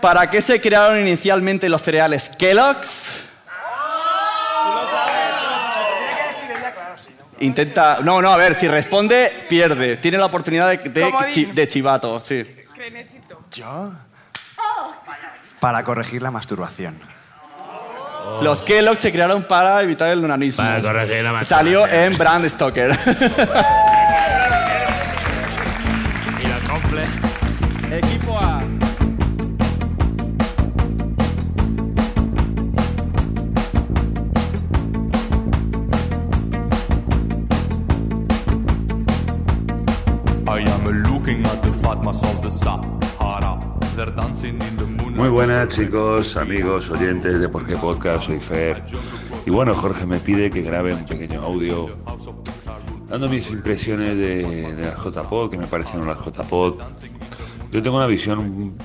¿Para 0.00 0.28
qué 0.30 0.40
se 0.42 0.60
crearon 0.60 0.98
inicialmente 1.00 1.68
los 1.68 1.82
cereales 1.82 2.30
Kellogg's? 2.38 3.12
Intenta. 7.40 8.00
No, 8.02 8.20
no, 8.20 8.30
a 8.30 8.36
ver, 8.36 8.54
si 8.54 8.68
responde, 8.68 9.32
pierde. 9.48 9.96
Tiene 9.96 10.18
la 10.18 10.26
oportunidad 10.26 10.68
de, 10.68 10.76
de, 10.90 11.12
chi- 11.32 11.46
de 11.46 11.66
chivato, 11.68 12.20
sí. 12.20 12.42
¿Yo? 13.52 13.92
Para 15.60 15.84
corregir 15.84 16.22
la 16.22 16.30
masturbación. 16.30 16.98
Los 18.42 18.62
Kellogg's 18.62 19.00
se 19.00 19.12
crearon 19.12 19.42
para 19.44 19.82
evitar 19.82 20.08
el 20.10 20.20
lunanismo. 20.22 20.64
Para 20.64 20.80
corregir 20.80 21.22
la 21.24 21.44
Salió 21.44 21.80
masturbación. 21.82 22.12
en 22.12 22.18
Brand 22.18 22.48
Stoker. 22.48 22.90
Y 26.42 26.46
los 26.46 26.60
complex. 26.70 27.10
Equipo 27.92 28.38
A. 28.38 28.60
I 40.46 40.60
am 40.60 40.84
looking 41.04 41.44
at 41.46 41.62
the 41.62 41.72
fatmas 41.82 42.22
of 42.24 42.42
the 42.42 42.50
Sahara. 42.50 42.99
Muy 45.20 45.28
buenas 45.28 45.68
chicos, 45.68 46.34
amigos, 46.38 46.88
oyentes 46.88 47.40
de 47.40 47.48
Por 47.50 47.66
qué 47.66 47.76
Podcast, 47.76 48.28
soy 48.28 48.40
Fer. 48.40 48.82
Y 49.44 49.50
bueno, 49.50 49.74
Jorge 49.74 50.06
me 50.06 50.18
pide 50.18 50.50
que 50.50 50.62
grabe 50.62 50.94
un 50.94 51.04
pequeño 51.04 51.42
audio 51.42 51.88
dando 53.06 53.28
mis 53.28 53.50
impresiones 53.50 54.16
de, 54.16 54.74
de 54.74 54.82
las 54.82 54.96
JPod, 54.96 55.50
que 55.50 55.58
me 55.58 55.66
parecieron 55.66 56.08
las 56.08 56.24
JPod. 56.24 56.80
Yo 57.70 57.82
tengo 57.82 57.98
una 57.98 58.06
visión 58.06 58.38
un 58.38 58.78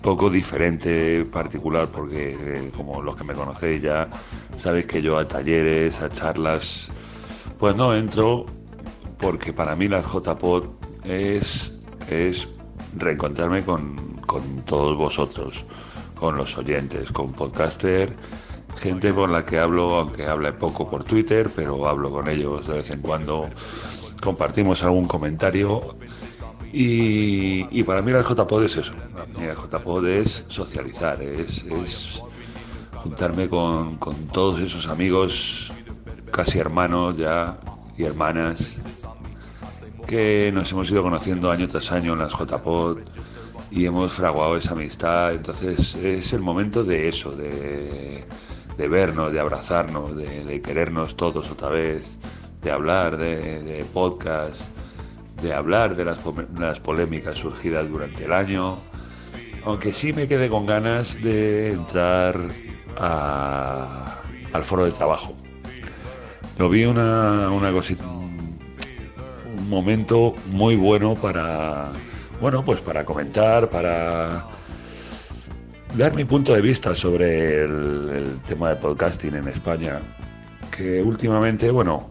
poco 0.00 0.30
diferente, 0.30 1.24
particular, 1.24 1.88
porque 1.90 2.36
eh, 2.38 2.70
como 2.76 3.02
los 3.02 3.16
que 3.16 3.24
me 3.24 3.34
conocéis 3.34 3.82
ya 3.82 4.08
sabéis 4.56 4.86
que 4.86 5.02
yo 5.02 5.18
a 5.18 5.26
talleres, 5.26 6.00
a 6.00 6.08
charlas, 6.10 6.92
pues 7.58 7.74
no 7.74 7.92
entro 7.92 8.46
porque 9.18 9.52
para 9.52 9.74
mí 9.74 9.88
las 9.88 10.04
JPod 10.06 10.62
es, 11.02 11.74
es 12.08 12.48
reencontrarme 12.96 13.64
con, 13.64 14.11
con 14.26 14.62
todos 14.62 14.96
vosotros, 14.96 15.64
con 16.14 16.36
los 16.36 16.56
oyentes, 16.56 17.10
con 17.12 17.32
podcaster, 17.32 18.14
gente 18.76 19.12
con 19.12 19.32
la 19.32 19.44
que 19.44 19.58
hablo, 19.58 19.96
aunque 19.96 20.26
hable 20.26 20.52
poco 20.52 20.88
por 20.88 21.04
Twitter, 21.04 21.50
pero 21.54 21.86
hablo 21.88 22.10
con 22.10 22.28
ellos 22.28 22.66
de 22.66 22.74
vez 22.74 22.90
en 22.90 23.00
cuando, 23.00 23.48
compartimos 24.20 24.82
algún 24.82 25.06
comentario. 25.06 25.96
Y, 26.74 27.82
para 27.82 28.00
mí 28.00 28.12
la 28.12 28.22
JPod 28.22 28.64
es 28.64 28.76
eso, 28.76 28.94
para 29.34 29.54
JPod 29.54 30.06
es 30.06 30.44
socializar, 30.48 31.20
es, 31.20 31.64
es 31.64 32.22
juntarme 32.94 33.46
con, 33.46 33.96
con 33.96 34.14
todos 34.28 34.58
esos 34.60 34.86
amigos, 34.86 35.70
casi 36.30 36.58
hermanos 36.58 37.16
ya 37.18 37.58
y 37.98 38.04
hermanas, 38.04 38.80
que 40.06 40.50
nos 40.54 40.72
hemos 40.72 40.90
ido 40.90 41.02
conociendo 41.02 41.50
año 41.50 41.68
tras 41.68 41.92
año 41.92 42.14
en 42.14 42.20
las 42.20 42.32
JPod 42.32 43.00
y 43.72 43.86
hemos 43.86 44.12
fraguado 44.12 44.56
esa 44.56 44.72
amistad. 44.72 45.32
Entonces 45.32 45.94
es 45.96 46.32
el 46.34 46.40
momento 46.42 46.84
de 46.84 47.08
eso, 47.08 47.32
de, 47.32 48.24
vernos, 48.88 49.32
de 49.32 49.40
abrazarnos, 49.40 50.14
de, 50.16 50.60
querernos 50.62 51.16
todos 51.16 51.50
otra 51.50 51.70
vez, 51.70 52.18
de 52.62 52.70
hablar 52.70 53.16
de, 53.16 53.84
podcast, 53.92 54.60
de 55.42 55.54
hablar 55.54 55.96
de 55.96 56.04
las, 56.04 56.18
las 56.58 56.80
polémicas 56.80 57.38
surgidas 57.38 57.88
durante 57.88 58.24
el 58.26 58.32
año. 58.32 58.78
Aunque 59.64 59.92
sí 59.92 60.12
me 60.12 60.28
quedé 60.28 60.48
con 60.48 60.66
ganas 60.66 61.20
de 61.22 61.72
entrar 61.72 62.36
a- 62.98 64.18
al 64.52 64.64
foro 64.64 64.84
de 64.84 64.90
trabajo. 64.90 65.34
Lo 66.58 66.68
vi 66.68 66.84
una, 66.84 67.48
una 67.50 67.72
cosita, 67.72 68.04
un 68.04 69.68
momento 69.68 70.34
muy 70.50 70.76
bueno 70.76 71.14
para, 71.14 71.92
bueno, 72.42 72.64
pues 72.64 72.80
para 72.80 73.04
comentar, 73.04 73.70
para 73.70 74.48
dar 75.96 76.12
mi 76.16 76.24
punto 76.24 76.52
de 76.52 76.60
vista 76.60 76.92
sobre 76.92 77.62
el, 77.62 78.40
tema 78.44 78.70
de 78.70 78.76
podcasting 78.76 79.36
en 79.36 79.46
España, 79.46 80.00
que 80.76 81.00
últimamente, 81.00 81.70
bueno, 81.70 82.10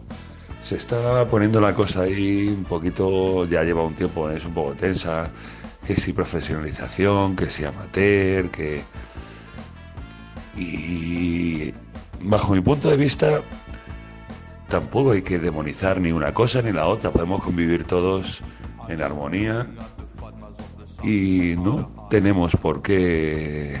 se 0.62 0.76
está 0.76 1.28
poniendo 1.28 1.60
la 1.60 1.74
cosa 1.74 2.04
ahí 2.04 2.48
un 2.48 2.64
poquito, 2.64 3.44
ya 3.44 3.62
lleva 3.62 3.84
un 3.84 3.94
tiempo, 3.94 4.30
es 4.30 4.46
un 4.46 4.54
poco 4.54 4.72
tensa, 4.72 5.30
que 5.86 5.96
si 5.96 6.14
profesionalización, 6.14 7.36
que 7.36 7.50
si 7.50 7.66
amateur, 7.66 8.50
que... 8.50 8.82
Y 10.56 11.74
bajo 12.22 12.54
mi 12.54 12.62
punto 12.62 12.88
de 12.88 12.96
vista, 12.96 13.42
tampoco 14.68 15.10
hay 15.10 15.20
que 15.20 15.38
demonizar 15.38 16.00
ni 16.00 16.10
una 16.10 16.32
cosa 16.32 16.62
ni 16.62 16.72
la 16.72 16.86
otra. 16.86 17.10
Podemos 17.10 17.42
convivir 17.42 17.84
todos 17.84 18.40
en 18.88 19.02
armonía 19.02 19.66
y 21.02 21.54
no 21.56 22.06
tenemos 22.10 22.54
por 22.56 22.82
qué 22.82 23.76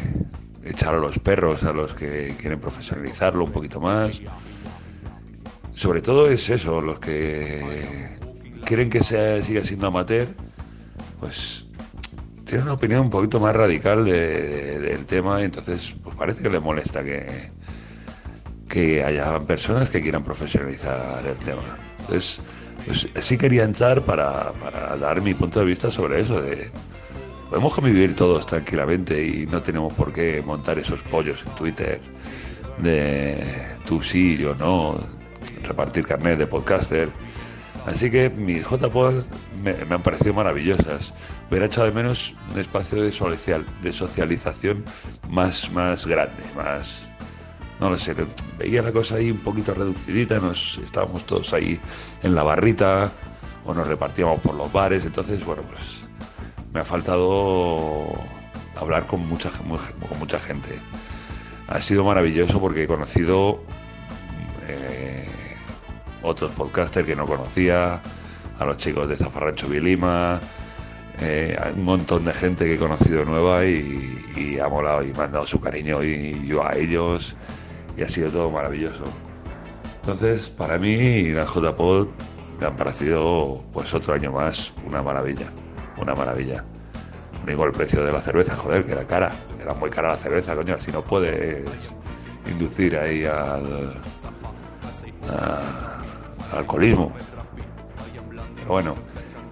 echar 0.64 0.94
a 0.94 0.98
los 0.98 1.18
perros 1.18 1.64
a 1.64 1.72
los 1.72 1.94
que 1.94 2.34
quieren 2.38 2.58
profesionalizarlo 2.60 3.44
un 3.44 3.52
poquito 3.52 3.80
más. 3.80 4.20
Sobre 5.74 6.02
todo 6.02 6.28
es 6.28 6.48
eso, 6.50 6.80
los 6.80 6.98
que 7.00 8.18
quieren 8.64 8.90
que 8.90 9.02
sea, 9.02 9.42
siga 9.42 9.64
siendo 9.64 9.86
amateur, 9.88 10.28
pues 11.18 11.66
tienen 12.44 12.64
una 12.64 12.74
opinión 12.74 13.00
un 13.02 13.10
poquito 13.10 13.40
más 13.40 13.54
radical 13.56 14.04
de- 14.04 14.12
de- 14.12 14.78
del 14.80 15.06
tema 15.06 15.40
y 15.40 15.44
entonces 15.44 15.94
pues 16.02 16.14
parece 16.16 16.42
que 16.42 16.50
les 16.50 16.62
molesta 16.62 17.02
que, 17.02 17.50
que 18.68 19.02
haya 19.02 19.38
personas 19.40 19.88
que 19.88 20.02
quieran 20.02 20.22
profesionalizar 20.22 21.24
el 21.26 21.36
tema. 21.36 21.78
Entonces, 22.00 22.40
pues 22.84 23.08
sí 23.20 23.38
quería 23.38 23.64
entrar 23.64 24.04
para, 24.04 24.52
para 24.52 24.96
dar 24.96 25.22
mi 25.22 25.34
punto 25.34 25.60
de 25.60 25.66
vista 25.66 25.90
sobre 25.90 26.20
eso, 26.20 26.40
de 26.42 26.70
podemos 27.52 27.74
convivir 27.74 28.16
todos 28.16 28.46
tranquilamente 28.46 29.22
y 29.22 29.44
no 29.44 29.62
tenemos 29.62 29.92
por 29.92 30.10
qué 30.10 30.40
montar 30.40 30.78
esos 30.78 31.02
pollos 31.02 31.44
en 31.44 31.54
Twitter 31.54 32.00
de 32.78 33.46
tú 33.86 34.00
sí, 34.00 34.38
yo 34.38 34.54
no, 34.54 34.98
repartir 35.62 36.06
carnet 36.06 36.38
de 36.38 36.46
podcaster. 36.46 37.10
Así 37.84 38.10
que 38.10 38.30
mis 38.30 38.64
JPod 38.64 39.24
me, 39.62 39.76
han 39.90 40.02
parecido 40.02 40.32
maravillosas. 40.32 41.12
Hubiera 41.50 41.66
echado 41.66 41.88
de 41.88 41.92
menos 41.92 42.34
un 42.54 42.58
espacio 42.58 43.02
de 43.02 43.12
socialización 43.92 44.82
más, 45.28 45.70
más 45.72 46.06
grande, 46.06 46.42
más, 46.56 47.06
no 47.80 47.90
lo 47.90 47.98
sé, 47.98 48.16
veía 48.58 48.80
la 48.80 48.92
cosa 48.92 49.16
ahí 49.16 49.30
un 49.30 49.40
poquito 49.40 49.74
reducidita, 49.74 50.40
nos 50.40 50.78
estábamos 50.78 51.26
todos 51.26 51.52
ahí 51.52 51.78
en 52.22 52.34
la 52.34 52.44
barrita 52.44 53.12
o 53.66 53.74
nos 53.74 53.86
repartíamos 53.86 54.40
por 54.40 54.54
los 54.54 54.72
bares, 54.72 55.04
entonces, 55.04 55.44
bueno, 55.44 55.60
pues 55.70 56.01
me 56.72 56.80
ha 56.80 56.84
faltado 56.84 58.14
hablar 58.76 59.06
con 59.06 59.28
mucha, 59.28 60.40
gente. 60.40 60.78
Ha 61.68 61.80
sido 61.80 62.04
maravilloso 62.04 62.60
porque 62.60 62.84
he 62.84 62.86
conocido 62.86 63.62
eh, 64.68 65.28
otros 66.22 66.52
podcasters 66.52 67.06
que 67.06 67.16
no 67.16 67.26
conocía, 67.26 68.02
a 68.58 68.64
los 68.64 68.76
chicos 68.76 69.08
de 69.08 69.16
Zafarrancho 69.16 69.68
Vilima, 69.68 70.40
eh, 71.20 71.58
un 71.76 71.84
montón 71.84 72.24
de 72.24 72.32
gente 72.32 72.64
que 72.64 72.74
he 72.74 72.78
conocido 72.78 73.24
nueva 73.24 73.64
y, 73.64 74.32
y 74.36 74.58
ha 74.58 74.68
molado 74.68 75.02
y 75.02 75.12
me 75.12 75.24
han 75.24 75.32
dado 75.32 75.46
su 75.46 75.60
cariño 75.60 76.02
y 76.02 76.46
yo 76.46 76.66
a 76.66 76.74
ellos 76.74 77.36
y 77.96 78.02
ha 78.02 78.08
sido 78.08 78.30
todo 78.30 78.50
maravilloso. 78.50 79.04
Entonces, 80.00 80.50
para 80.50 80.78
mí, 80.78 81.28
las 81.28 81.48
JPod 81.54 82.08
me 82.58 82.66
han 82.66 82.76
parecido, 82.76 83.62
pues 83.72 83.92
otro 83.94 84.14
año 84.14 84.32
más, 84.32 84.72
una 84.86 85.02
maravilla, 85.02 85.46
una 85.96 86.14
maravilla. 86.14 86.64
Digo 87.46 87.64
el 87.64 87.72
precio 87.72 88.04
de 88.04 88.12
la 88.12 88.20
cerveza, 88.20 88.56
joder, 88.56 88.84
que 88.84 88.92
era 88.92 89.06
cara, 89.06 89.32
era 89.60 89.74
muy 89.74 89.90
cara 89.90 90.10
la 90.10 90.16
cerveza, 90.16 90.54
coño, 90.54 90.78
si 90.80 90.92
no 90.92 91.02
puedes 91.02 91.64
inducir 92.46 92.96
ahí 92.96 93.24
al 93.24 94.00
alcoholismo. 96.52 97.12
Pero 98.56 98.68
bueno, 98.68 98.94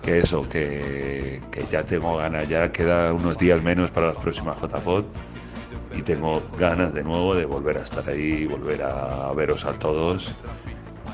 que 0.03 0.21
eso, 0.21 0.49
que, 0.49 1.43
que 1.51 1.65
ya 1.71 1.85
tengo 1.85 2.17
ganas, 2.17 2.49
ya 2.49 2.71
queda 2.71 3.13
unos 3.13 3.39
días 3.39 3.63
menos 3.63 3.91
para 3.91 4.09
las 4.09 4.17
próximas 4.17 4.59
JPod 4.61 5.05
y 5.93 6.03
tengo 6.03 6.43
ganas 6.59 6.95
de 6.95 7.03
nuevo 7.03 7.35
de 7.35 7.45
volver 7.45 7.79
a 7.79 7.83
estar 7.83 8.09
ahí, 8.09 8.47
volver 8.47 8.83
a 8.83 9.33
veros 9.33 9.65
a 9.65 9.73
todos 9.73 10.33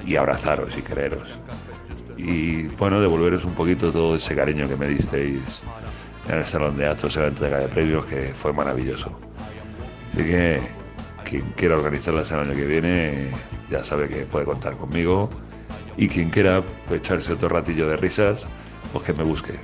y 0.04 0.16
abrazaros 0.16 0.76
y 0.76 0.82
quereros. 0.82 1.38
Y 2.16 2.68
bueno, 2.68 3.00
devolveros 3.00 3.44
un 3.44 3.54
poquito 3.54 3.92
todo 3.92 4.16
ese 4.16 4.34
cariño 4.34 4.68
que 4.68 4.76
me 4.76 4.88
disteis 4.88 5.62
en 6.28 6.38
el 6.38 6.46
Salón 6.46 6.76
de 6.76 6.88
Actos, 6.88 7.16
en 7.16 7.22
la 7.22 7.28
entrega 7.28 7.58
de 7.58 7.68
premios, 7.68 8.06
que 8.06 8.32
fue 8.34 8.52
maravilloso. 8.52 9.10
Así 10.12 10.24
que 10.24 10.60
quien 11.24 11.42
quiera 11.56 11.76
organizarlas 11.76 12.30
el 12.32 12.40
año 12.40 12.54
que 12.54 12.64
viene 12.64 13.30
ya 13.70 13.82
sabe 13.82 14.08
que 14.08 14.24
puede 14.24 14.44
contar 14.44 14.76
conmigo. 14.76 15.28
Y 15.96 16.08
quien 16.08 16.30
quiera 16.30 16.62
echarse 16.90 17.32
otro 17.32 17.48
ratillo 17.48 17.88
de 17.88 17.96
risas, 17.96 18.46
pues 18.92 19.04
que 19.04 19.12
me 19.12 19.24
busque. 19.24 19.58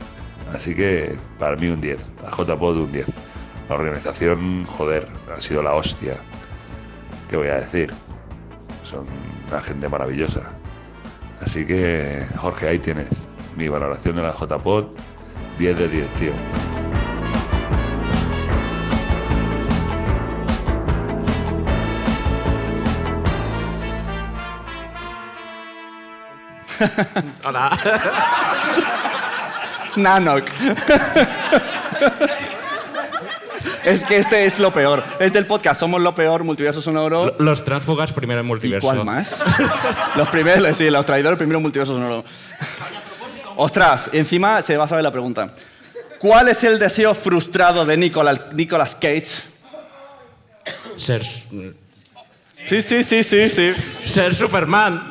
Así 0.53 0.75
que 0.75 1.17
para 1.39 1.57
mí 1.57 1.69
un 1.69 1.81
10, 1.81 2.11
a 2.27 2.31
JPod 2.31 2.77
un 2.77 2.93
10. 2.93 3.07
La 3.69 3.75
organización, 3.77 4.65
joder, 4.65 5.07
ha 5.35 5.41
sido 5.41 5.63
la 5.63 5.75
hostia. 5.75 6.17
¿Qué 7.29 7.37
voy 7.37 7.49
a 7.49 7.57
decir? 7.57 7.93
Son 8.83 9.07
una 9.49 9.61
gente 9.61 9.89
maravillosa. 9.89 10.62
Así 11.45 11.67
que, 11.67 12.27
Jorge, 12.37 12.69
ahí 12.69 12.79
tienes 12.79 13.09
mi 13.57 13.69
valoración 13.69 14.17
de 14.17 14.23
la 14.23 14.33
JPod. 14.33 14.87
10 15.59 15.79
de 15.79 15.89
10, 15.89 16.15
tío. 16.15 16.33
Hola. 27.45 27.71
Nanok. 29.97 30.49
es 33.85 34.05
que 34.05 34.17
este 34.17 34.45
es 34.45 34.59
lo 34.59 34.73
peor. 34.73 35.03
Es 35.19 35.33
del 35.33 35.47
podcast 35.47 35.81
Somos 35.81 36.01
lo 36.01 36.15
peor, 36.15 36.45
Multiverso 36.45 36.81
Sonoro. 36.83 37.35
Los 37.39 37.65
tránsfugas 37.65 38.13
primero 38.13 38.41
en 38.41 38.47
multiverso. 38.47 38.87
¿Cuál 38.87 39.05
más? 39.05 39.37
los 40.17 40.29
primeros, 40.29 40.77
sí, 40.77 40.89
los 40.91 41.05
traidores 41.07 41.39
primero 41.39 41.61
Multiverso 41.61 41.95
Sonoro. 41.95 42.25
Ostras, 43.57 44.11
encima 44.13 44.63
se 44.63 44.77
va 44.77 44.85
a 44.85 44.89
saber 44.89 45.03
la 45.05 45.11
pregunta. 45.13 45.53
¿Cuál 46.19 46.49
es 46.49 46.63
el 46.65 46.79
deseo 46.79 47.15
frustrado 47.15 47.85
de 47.85 47.97
Nicolas, 47.97 48.41
Nicolas 48.55 48.95
Cage? 48.95 49.27
Ser, 50.97 51.23
Sí, 51.25 52.81
sí, 52.81 53.03
sí, 53.03 53.25
sí, 53.25 53.51
sí. 53.51 53.73
ser 54.07 54.33
Superman. 54.35 55.09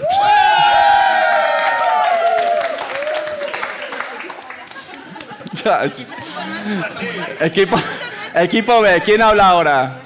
Ya, 5.64 5.84
es- 5.84 6.02
Equipo, 7.40 7.78
equipo 8.36 8.82
B, 8.82 9.02
¿quién 9.04 9.22
habla 9.22 9.50
ahora? 9.50 9.98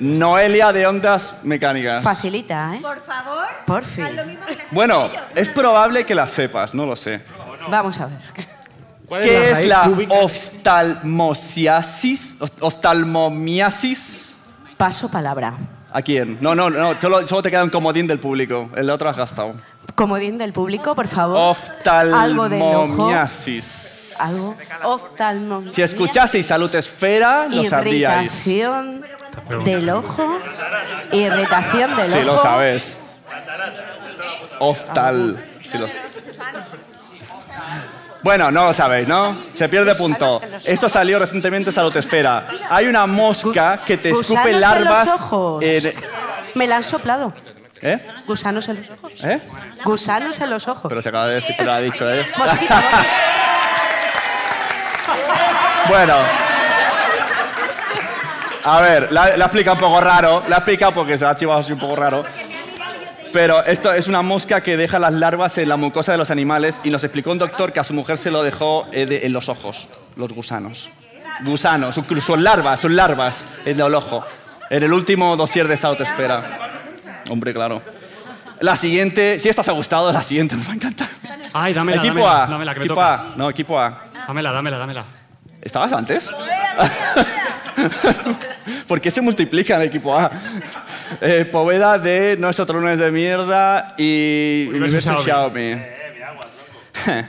Noelia 0.00 0.72
de 0.72 0.86
Ondas 0.86 1.34
Mecánicas. 1.42 2.02
Facilita, 2.04 2.76
¿eh? 2.76 2.80
Por 2.80 3.00
favor. 3.02 3.44
Por 3.66 3.82
fin. 3.82 4.06
Bueno, 4.70 5.08
es 5.34 5.48
probable 5.48 6.06
que 6.06 6.14
la 6.14 6.28
sepas, 6.28 6.72
no 6.74 6.86
lo 6.86 6.94
sé. 6.94 7.20
Vamos 7.68 7.98
a 8.00 8.06
ver. 8.06 8.18
¿Qué 9.22 9.50
es 9.50 9.66
la 9.66 9.90
oftalmosiasis? 10.10 12.36
Oft- 12.38 12.52
¿Oftalmomiasis? 12.60 14.36
Paso 14.76 15.10
palabra. 15.10 15.54
¿A 15.90 16.02
quién? 16.02 16.36
No, 16.40 16.54
no, 16.54 16.70
no, 16.70 16.94
solo, 17.00 17.26
solo 17.26 17.42
te 17.42 17.50
queda 17.50 17.64
un 17.64 17.70
comodín 17.70 18.06
del 18.06 18.20
público. 18.20 18.70
El 18.76 18.88
otro 18.90 19.08
has 19.08 19.16
gastado. 19.16 19.54
Comodín 19.94 20.36
del 20.38 20.52
público, 20.52 20.94
por 20.94 21.08
favor. 21.08 21.36
Oftalmomiasis. 21.38 23.97
Algo. 24.18 24.56
Oftalmo. 24.84 25.64
Si 25.72 25.82
escuchaseis 25.82 26.46
Salud 26.46 26.74
Esfera, 26.74 27.46
lo 27.50 27.64
sabríais. 27.64 28.46
Irritación 28.46 29.04
del 29.64 29.90
ojo. 29.90 30.38
Irritación 31.12 31.96
del 31.96 32.12
Si 32.12 32.18
ojo. 32.18 32.26
lo 32.26 32.38
sabes. 32.42 32.96
Oftal. 34.60 35.44
si 35.70 35.78
lo- 35.78 35.86
Bueno, 38.22 38.50
no 38.50 38.66
lo 38.66 38.74
sabéis, 38.74 39.06
¿no? 39.06 39.36
Se 39.54 39.68
pierde 39.68 39.94
punto. 39.94 40.40
Esto 40.64 40.88
salió 40.88 41.18
recientemente 41.18 41.70
en 41.70 41.74
Salud 41.74 41.96
Esfera. 41.96 42.48
Hay 42.68 42.86
una 42.86 43.06
mosca 43.06 43.84
que 43.86 43.96
te 43.96 44.10
Gusanos 44.10 44.30
escupe 44.30 44.50
en 44.54 44.60
larvas. 44.60 45.06
los 45.06 45.20
ojos. 45.20 45.62
en- 45.64 45.92
Me 46.54 46.66
la 46.66 46.76
han 46.76 46.82
soplado. 46.82 47.32
¿Eh? 47.80 47.96
Gusanos 48.26 48.68
en 48.68 48.76
los 48.78 48.90
ojos. 48.90 49.12
¿Eh? 49.24 49.40
Gusanos 49.84 50.40
en 50.40 50.50
los 50.50 50.66
ojos. 50.66 50.86
Pero 50.88 51.00
se 51.00 51.08
acaba 51.10 51.28
de 51.28 51.34
decir, 51.36 51.54
pero 51.56 51.70
lo 51.70 51.76
ha 51.76 51.80
dicho 51.80 52.10
él. 52.10 52.26
Mosquito, 52.36 52.74
Bueno. 55.88 56.14
A 58.64 58.80
ver, 58.80 59.10
la, 59.12 59.36
la 59.36 59.44
explica 59.46 59.72
un 59.72 59.78
poco 59.78 60.00
raro. 60.00 60.42
La 60.48 60.56
explica 60.56 60.90
porque 60.90 61.16
se 61.16 61.24
ha 61.24 61.34
chivado 61.34 61.60
así 61.60 61.72
un 61.72 61.78
poco 61.78 61.96
raro. 61.96 62.24
Pero 63.32 63.62
esto 63.64 63.92
es 63.92 64.08
una 64.08 64.22
mosca 64.22 64.62
que 64.62 64.76
deja 64.76 64.98
las 64.98 65.12
larvas 65.12 65.58
en 65.58 65.68
la 65.68 65.76
mucosa 65.76 66.12
de 66.12 66.18
los 66.18 66.30
animales 66.30 66.80
y 66.82 66.90
nos 66.90 67.04
explicó 67.04 67.30
un 67.30 67.38
doctor 67.38 67.72
que 67.72 67.80
a 67.80 67.84
su 67.84 67.92
mujer 67.94 68.16
se 68.18 68.30
lo 68.30 68.42
dejó 68.42 68.86
eh, 68.90 69.04
de- 69.06 69.26
en 69.26 69.32
los 69.34 69.48
ojos, 69.50 69.86
los 70.16 70.32
gusanos. 70.32 70.90
Gusanos, 71.44 71.94
son- 71.94 72.20
son 72.22 72.42
larvas, 72.42 72.80
son 72.80 72.96
larvas 72.96 73.46
en 73.66 73.78
el 73.80 73.94
ojo. 73.94 74.24
En 74.70 74.82
el 74.82 74.92
último 74.92 75.36
dossier 75.36 75.68
de 75.68 75.76
South 75.76 76.00
Esfera. 76.00 76.42
Hombre, 77.30 77.52
claro. 77.54 77.82
La 78.60 78.76
siguiente, 78.76 79.38
si 79.38 79.48
esta 79.48 79.60
os 79.60 79.68
ha 79.68 79.72
gustado, 79.72 80.10
la 80.10 80.22
siguiente 80.22 80.56
nos 80.56 80.66
va 80.66 80.72
a 80.72 80.76
encantar. 80.76 81.08
Ay, 81.52 81.74
dámela, 81.74 81.98
equipo 81.98 82.14
dámela, 82.20 82.44
A. 82.44 82.46
dámela, 82.46 82.74
que 82.74 82.80
me 82.80 82.86
equipo 82.86 82.94
toca. 83.00 83.14
A. 83.14 83.24
No, 83.36 83.50
equipo 83.50 83.78
A. 83.78 84.02
Dámela, 84.26 84.52
dámela, 84.52 84.78
dámela. 84.78 85.04
¿Estabas 85.68 85.92
antes? 85.92 86.30
¿Por 88.88 89.02
qué 89.02 89.10
se 89.10 89.20
multiplican 89.20 89.82
equipo 89.82 90.18
A? 90.18 90.30
Eh, 91.20 91.44
Poveda 91.44 91.98
de 91.98 92.36
No 92.38 92.48
es 92.48 92.58
otro 92.58 92.80
lunes 92.80 92.98
de 92.98 93.10
mierda 93.10 93.94
y 93.98 94.64
Universo 94.70 94.96
Universo 94.96 95.22
Xiaomi. 95.22 95.76
Xiaomi. 97.04 97.24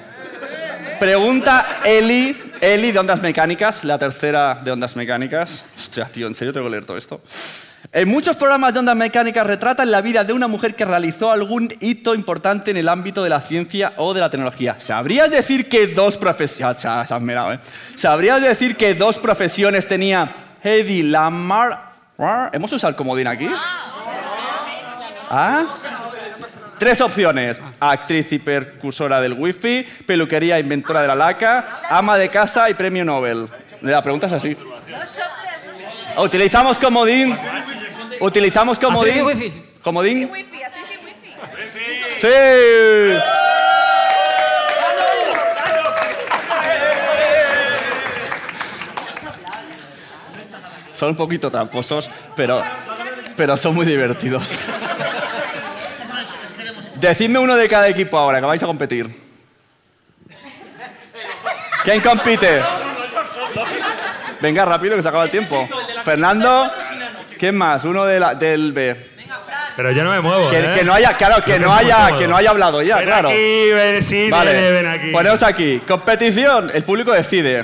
Pregunta 1.02 1.82
Eli, 1.84 2.54
Eli 2.62 2.94
de 2.94 3.00
Ondas 3.00 3.22
Mecánicas, 3.22 3.84
la 3.84 4.00
tercera 4.00 4.58
de 4.64 4.72
Ondas 4.72 4.96
Mecánicas. 4.96 5.66
Hostia, 5.76 6.06
tío, 6.06 6.26
¿en 6.26 6.34
serio 6.34 6.54
tengo 6.54 6.68
que 6.68 6.72
leer 6.72 6.86
todo 6.86 6.98
esto? 6.98 7.22
En 7.92 8.08
muchos 8.08 8.36
programas 8.36 8.72
de 8.74 8.80
Ondas 8.80 8.96
Mecánicas 8.96 9.48
retratan 9.48 9.90
la 9.90 10.02
vida 10.02 10.24
de 10.24 10.32
una 10.32 10.48
mujer 10.48 10.76
que 10.76 10.86
realizó 10.86 11.32
algún 11.32 11.74
hito 11.80 12.14
importante 12.14 12.70
en 12.70 12.78
el 12.78 12.88
ámbito 12.88 13.24
de 13.24 13.32
la 13.32 13.42
ciencia 13.42 13.94
o 13.98 14.14
de 14.14 14.20
la 14.20 14.30
tecnología. 14.30 14.76
¿Sabrías 14.78 15.32
decir 15.32 15.68
que 15.68 15.88
dos 15.88 16.16
profesiones... 16.16 16.86
¿eh? 16.86 17.60
¿Sabrías 17.96 18.44
decir 18.44 18.78
que 18.78 18.94
dos 18.94 19.18
profesiones 19.18 19.88
tenía 19.88 20.36
Hedy 20.64 21.02
Lamar? 21.02 21.94
¿Hemos 22.52 22.72
usado 22.72 22.92
el 22.92 22.96
comodín 22.96 23.26
aquí? 23.26 23.50
¿Ah? 25.32 25.66
Tres 26.78 27.02
opciones. 27.02 27.60
Actriz 27.80 28.32
y 28.34 28.38
percursora 28.38 29.20
del 29.20 29.34
wifi, 29.34 29.82
peluquería 30.06 30.60
inventora 30.60 31.02
de 31.02 31.08
la 31.08 31.16
laca, 31.16 31.82
ama 31.90 32.20
de 32.20 32.30
casa 32.30 32.70
y 32.70 32.76
premio 32.76 33.04
Nobel. 33.04 33.48
La 33.82 34.04
pregunta 34.04 34.28
es 34.28 34.34
así. 34.34 34.56
Utilizamos 36.18 36.78
comodín. 36.78 37.36
Utilizamos 38.20 38.78
comodín. 38.80 39.20
Actriz 39.20 39.40
de 39.40 39.46
wifi. 39.46 39.64
¿Comodín? 39.84 40.32
Sí. 42.18 42.28
Son 50.94 51.10
un 51.10 51.16
poquito 51.16 51.50
tramposos, 51.50 52.10
pero, 52.36 52.62
pero 53.38 53.56
son 53.56 53.74
muy 53.74 53.86
divertidos. 53.86 54.58
Decidme 56.96 57.40
uno 57.40 57.56
de 57.56 57.70
cada 57.70 57.88
equipo 57.88 58.18
ahora, 58.18 58.42
que 58.42 58.46
vais 58.46 58.62
a 58.62 58.66
competir. 58.66 59.10
¿Quién 61.86 62.02
compite? 62.02 62.62
Venga, 64.42 64.66
rápido, 64.66 64.98
que 64.98 65.02
se 65.02 65.08
acaba 65.08 65.24
el 65.24 65.30
tiempo. 65.30 65.68
Fernando, 66.04 66.70
¿quién 67.40 67.56
más? 67.58 67.84
Uno 67.86 68.06
de 68.06 68.20
la- 68.20 68.36
del 68.36 68.74
B. 68.74 69.10
Pero 69.76 69.92
yo 69.92 70.04
no 70.04 70.10
me 70.12 70.20
muevo, 70.20 70.50
Que, 70.50 70.60
¿eh? 70.60 70.74
que 70.80 70.84
no 70.84 70.94
haya, 70.94 71.14
claro, 71.16 71.42
que 71.44 71.52
Yo 71.52 71.60
no 71.60 71.74
haya, 71.74 72.18
que 72.18 72.28
no 72.28 72.36
haya 72.36 72.50
hablado 72.50 72.82
ya, 72.82 72.98
Ven 72.98 73.06
claro. 73.06 73.30
aquí, 73.30 73.72
ven, 73.74 74.04
sí, 74.04 74.30
Vale, 74.30 74.54
nene, 74.54 74.72
ven 74.72 74.88
aquí. 74.88 75.12
Poneos 75.12 75.42
aquí. 75.42 75.82
Competición, 75.88 76.70
el 76.74 76.84
público 76.84 77.14
decide. 77.14 77.64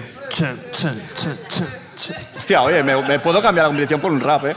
Hostia, 2.37 2.61
oye, 2.61 2.83
me, 2.83 3.01
me 3.01 3.19
puedo 3.19 3.41
cambiar 3.41 3.65
la 3.65 3.69
competición 3.69 3.99
por 3.99 4.11
un 4.11 4.21
rap, 4.21 4.45
¿eh? 4.47 4.55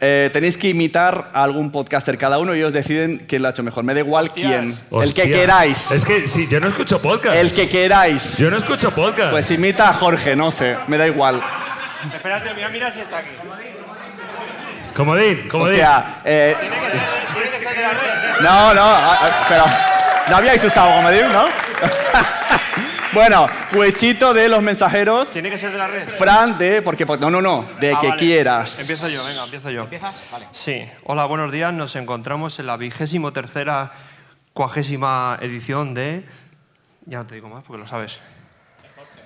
Eh, 0.00 0.28
tenéis 0.32 0.58
que 0.58 0.68
imitar 0.68 1.30
a 1.32 1.42
algún 1.42 1.70
podcaster 1.72 2.18
cada 2.18 2.38
uno 2.38 2.54
y 2.54 2.58
ellos 2.58 2.72
deciden 2.72 3.24
quién 3.26 3.40
lo 3.40 3.48
ha 3.48 3.52
hecho 3.52 3.62
mejor. 3.62 3.84
Me 3.84 3.94
da 3.94 4.00
igual 4.00 4.30
quién. 4.32 4.64
El 4.64 4.74
que 4.90 5.22
Hostia. 5.22 5.24
queráis. 5.24 5.90
Es 5.92 6.04
que 6.04 6.28
sí, 6.28 6.46
yo 6.50 6.60
no 6.60 6.68
escucho 6.68 7.00
podcast. 7.00 7.36
El 7.36 7.52
que 7.52 7.68
queráis. 7.70 8.36
Yo 8.36 8.50
no 8.50 8.58
escucho 8.58 8.90
podcast. 8.90 9.30
Pues 9.30 9.50
imita 9.50 9.88
a 9.88 9.92
Jorge, 9.94 10.36
no 10.36 10.52
sé, 10.52 10.76
me 10.88 10.98
da 10.98 11.06
igual. 11.06 11.40
Espérate, 12.12 12.54
mira, 12.54 12.68
mira 12.68 12.90
si 12.92 13.00
está 13.00 13.18
aquí. 13.18 13.30
Comodín, 14.94 15.44
O 15.46 15.50
comodín. 15.50 15.76
sea, 15.78 16.20
eh, 16.24 16.56
Tiene 16.60 16.76
que 16.80 16.90
ser, 16.90 17.00
tiene 17.32 17.50
que 17.50 17.58
ser 17.58 17.76
de 17.76 17.82
la 17.82 17.90
red. 17.90 18.40
no, 18.42 18.74
no, 18.74 18.98
pero 19.48 19.64
no 20.28 20.36
habíais 20.36 20.62
usado 20.64 20.94
comodín, 20.96 21.32
¿no? 21.32 21.46
bueno, 23.12 23.46
Huechito 23.72 24.32
de 24.32 24.48
los 24.48 24.62
mensajeros. 24.62 25.30
Tiene 25.30 25.50
que 25.50 25.58
ser 25.58 25.72
de 25.72 25.78
la 25.78 25.88
red. 25.88 26.08
Fran 26.08 26.56
de, 26.58 26.80
porque, 26.82 27.04
no, 27.04 27.28
no, 27.30 27.42
no, 27.42 27.68
de 27.80 27.92
Ah, 27.94 27.98
que 28.00 28.08
vale. 28.08 28.18
quieras. 28.20 28.78
Empiezo 28.80 29.08
yo, 29.08 29.24
venga, 29.24 29.42
empiezo 29.44 29.70
yo. 29.70 29.82
¿Empiezas? 29.82 30.22
Vale. 30.30 30.46
Sí. 30.52 30.88
Hola, 31.04 31.24
buenos 31.24 31.50
días. 31.50 31.72
Nos 31.72 31.96
encontramos 31.96 32.58
en 32.60 32.66
la 32.68 32.76
vigésimo 32.76 33.32
tercera, 33.32 33.90
cuagésima 34.52 35.38
edición 35.40 35.94
de... 35.94 36.24
Ya 37.06 37.18
no 37.18 37.26
te 37.26 37.34
digo 37.34 37.48
más 37.48 37.64
porque 37.64 37.82
lo 37.82 37.88
sabes. 37.88 38.20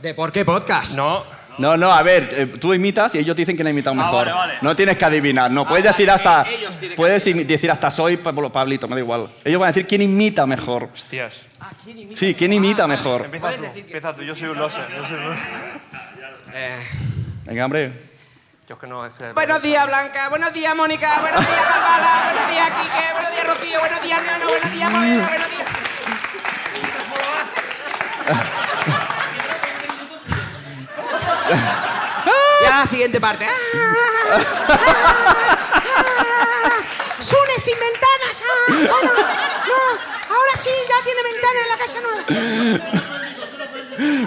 ¿De 0.01 0.15
por 0.15 0.33
qué 0.33 0.45
podcast? 0.47 0.97
No. 0.97 1.23
No, 1.59 1.77
no, 1.77 1.93
a 1.93 2.03
ver, 2.03 2.29
eh, 2.33 2.47
tú 2.47 2.73
imitas 2.73 3.15
y 3.15 3.19
ellos 3.19 3.35
dicen 3.37 3.57
que 3.57 3.63
han 3.63 3.69
imitado 3.69 3.95
Ah, 4.01 4.05
mejor. 4.05 4.27
vale, 4.27 4.33
vale. 4.33 4.55
No 4.63 4.77
tienes 4.77 4.97
que 4.97 5.05
adivinar, 5.05 5.51
no. 5.51 5.67
puedes 5.67 5.85
decir 5.85 6.11
hasta. 6.11 6.45
Puedes 6.97 7.27
imi- 7.27 7.45
decir 7.45 7.71
hasta 7.71 7.91
soy 7.91 8.17
Pablo 8.17 8.51
Pablito, 8.53 8.87
me 8.89 8.95
da 8.95 9.01
igual. 9.01 9.27
Ellos 9.45 9.61
van 9.61 9.69
a 9.69 9.73
decir 9.73 9.87
quién 9.87 10.03
imita 10.03 10.47
mejor. 10.47 10.91
Hostias. 10.95 11.47
Sí, 12.15 12.35
quién 12.35 12.53
imita 12.53 12.87
mejor. 12.87 13.25
Empieza 13.25 13.51
tú, 13.57 13.65
empieza 13.65 14.15
tú. 14.15 14.23
Yo 14.23 14.35
soy 14.37 14.49
un 14.51 14.59
loser. 14.59 14.85
Yo 14.97 15.07
soy 15.07 15.17
un 15.17 15.25
loser. 15.31 15.47
Venga, 17.45 17.65
hombre. 17.65 17.93
Yo 18.69 18.75
es 18.75 18.81
que 18.81 18.87
no... 18.87 19.07
es 19.07 19.13
que- 19.15 19.33
Buenos 19.33 19.63
días, 19.63 19.87
Blanca. 19.87 20.29
Buenos 20.29 20.53
días, 20.53 20.77
Mónica. 20.77 21.21
Buenos 21.21 21.41
días, 21.41 21.61
Carvala. 21.67 22.31
Buenos 22.33 22.51
días, 22.53 22.71
Quique. 22.71 23.13
Buenos 23.15 23.31
días, 23.33 23.47
Rocío. 23.47 23.81
Buenos 23.81 24.03
días, 24.03 24.23
Nano. 24.25 24.47
Buenos 24.49 24.73
días, 24.73 24.91
Modena. 24.91 25.29
Buenos 25.29 25.49
días. 25.51 25.88
Ya, 32.63 32.85
siguiente 32.87 33.21
parte. 33.21 33.47
Sune 37.21 37.59
sin 37.59 37.77
ventanas. 37.79 38.43
Ah, 38.43 38.73
bueno, 39.01 39.13
no. 39.13 40.35
Ahora 40.37 40.57
sí, 40.57 40.71
ya 40.89 40.97
tiene 41.05 41.23
ventana 41.23 41.61
en 41.63 41.69
la 41.69 41.77
casa 41.79 42.01
nueva. 42.01 42.23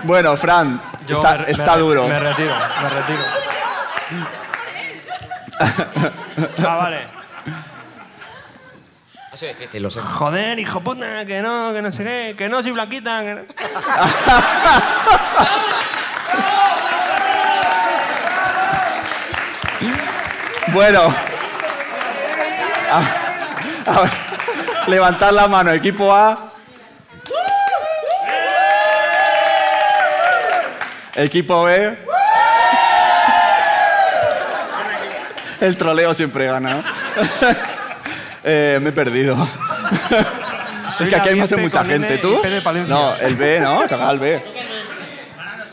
Bueno, 0.04 0.38
Fran, 0.38 0.82
Yo 1.06 1.16
está, 1.18 1.38
me- 1.38 1.46
me 1.46 1.52
está 1.52 1.76
re- 1.76 1.82
duro. 1.82 2.08
Me 2.08 2.20
retiro, 2.20 2.56
me 2.82 2.90
retiro. 2.90 3.22
ah, 6.70 6.76
vale. 6.76 7.08
Ha 9.32 9.36
sido 9.38 9.54
difícil, 9.54 9.82
lo 9.84 9.90
sé. 9.90 10.02
Joder, 10.02 10.60
hijo 10.60 10.82
puta, 10.82 11.26
que 11.26 11.42
no, 11.42 11.72
que 11.74 11.82
no 11.82 11.90
sé 11.92 12.04
qué, 12.04 12.36
que 12.38 12.50
no 12.50 12.62
soy 12.62 12.72
blanquita. 12.72 13.22
Que 13.22 13.34
no... 13.36 13.42
Bueno. 20.74 21.14
A, 22.92 23.00
a 23.90 24.02
ver, 24.02 24.12
levantad 24.88 25.32
la 25.32 25.48
mano, 25.48 25.72
equipo 25.72 26.14
A. 26.14 26.52
Equipo 31.16 31.64
B. 31.64 31.98
El 35.62 35.78
troleo 35.78 36.14
siempre 36.14 36.48
gana, 36.48 36.76
¿no? 36.76 36.84
Eh, 38.44 38.80
me 38.82 38.90
he 38.90 38.92
perdido. 38.92 39.36
Soy 40.90 41.04
es 41.04 41.10
que 41.12 41.16
aquí 41.16 41.30
hay 41.30 41.36
mucha 41.36 41.84
gente. 41.86 42.18
¿Tú? 42.18 42.42
No, 42.88 43.16
el 43.18 43.36
B, 43.36 43.60
¿no? 43.60 43.88
Toca 43.88 44.10
el 44.10 44.18
B. 44.18 44.44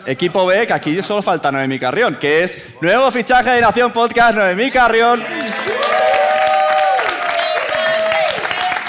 Equipo 0.08 0.46
B, 0.46 0.66
que 0.66 0.72
aquí 0.72 1.02
solo 1.02 1.20
falta 1.20 1.52
Noemí 1.52 1.78
Carrión, 1.78 2.14
que 2.14 2.44
es 2.44 2.64
nuevo 2.80 3.10
fichaje 3.10 3.50
de 3.50 3.60
Nación 3.60 3.92
Podcast, 3.92 4.38
Noemí 4.38 4.70
Carrión. 4.70 5.22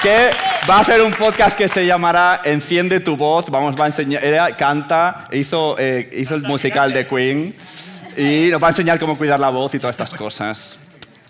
Que 0.01 0.29
va 0.69 0.77
a 0.77 0.79
hacer 0.79 1.01
un 1.01 1.11
podcast 1.11 1.57
que 1.57 1.67
se 1.67 1.85
llamará 1.85 2.39
Enciende 2.45 3.01
tu 3.01 3.17
voz. 3.17 3.49
Vamos, 3.49 3.77
va 3.77 3.83
a 3.83 3.87
enseñar. 3.87 4.23
Ella 4.23 4.55
canta, 4.55 5.27
hizo, 5.33 5.75
eh, 5.77 6.09
hizo 6.13 6.35
el 6.35 6.43
musical 6.43 6.93
de 6.93 7.05
Queen 7.05 7.53
y 8.15 8.47
nos 8.49 8.63
va 8.63 8.67
a 8.67 8.69
enseñar 8.69 8.97
cómo 8.97 9.17
cuidar 9.17 9.41
la 9.41 9.49
voz 9.49 9.75
y 9.75 9.79
todas 9.79 9.95
estas 9.95 10.11
cosas. 10.17 10.79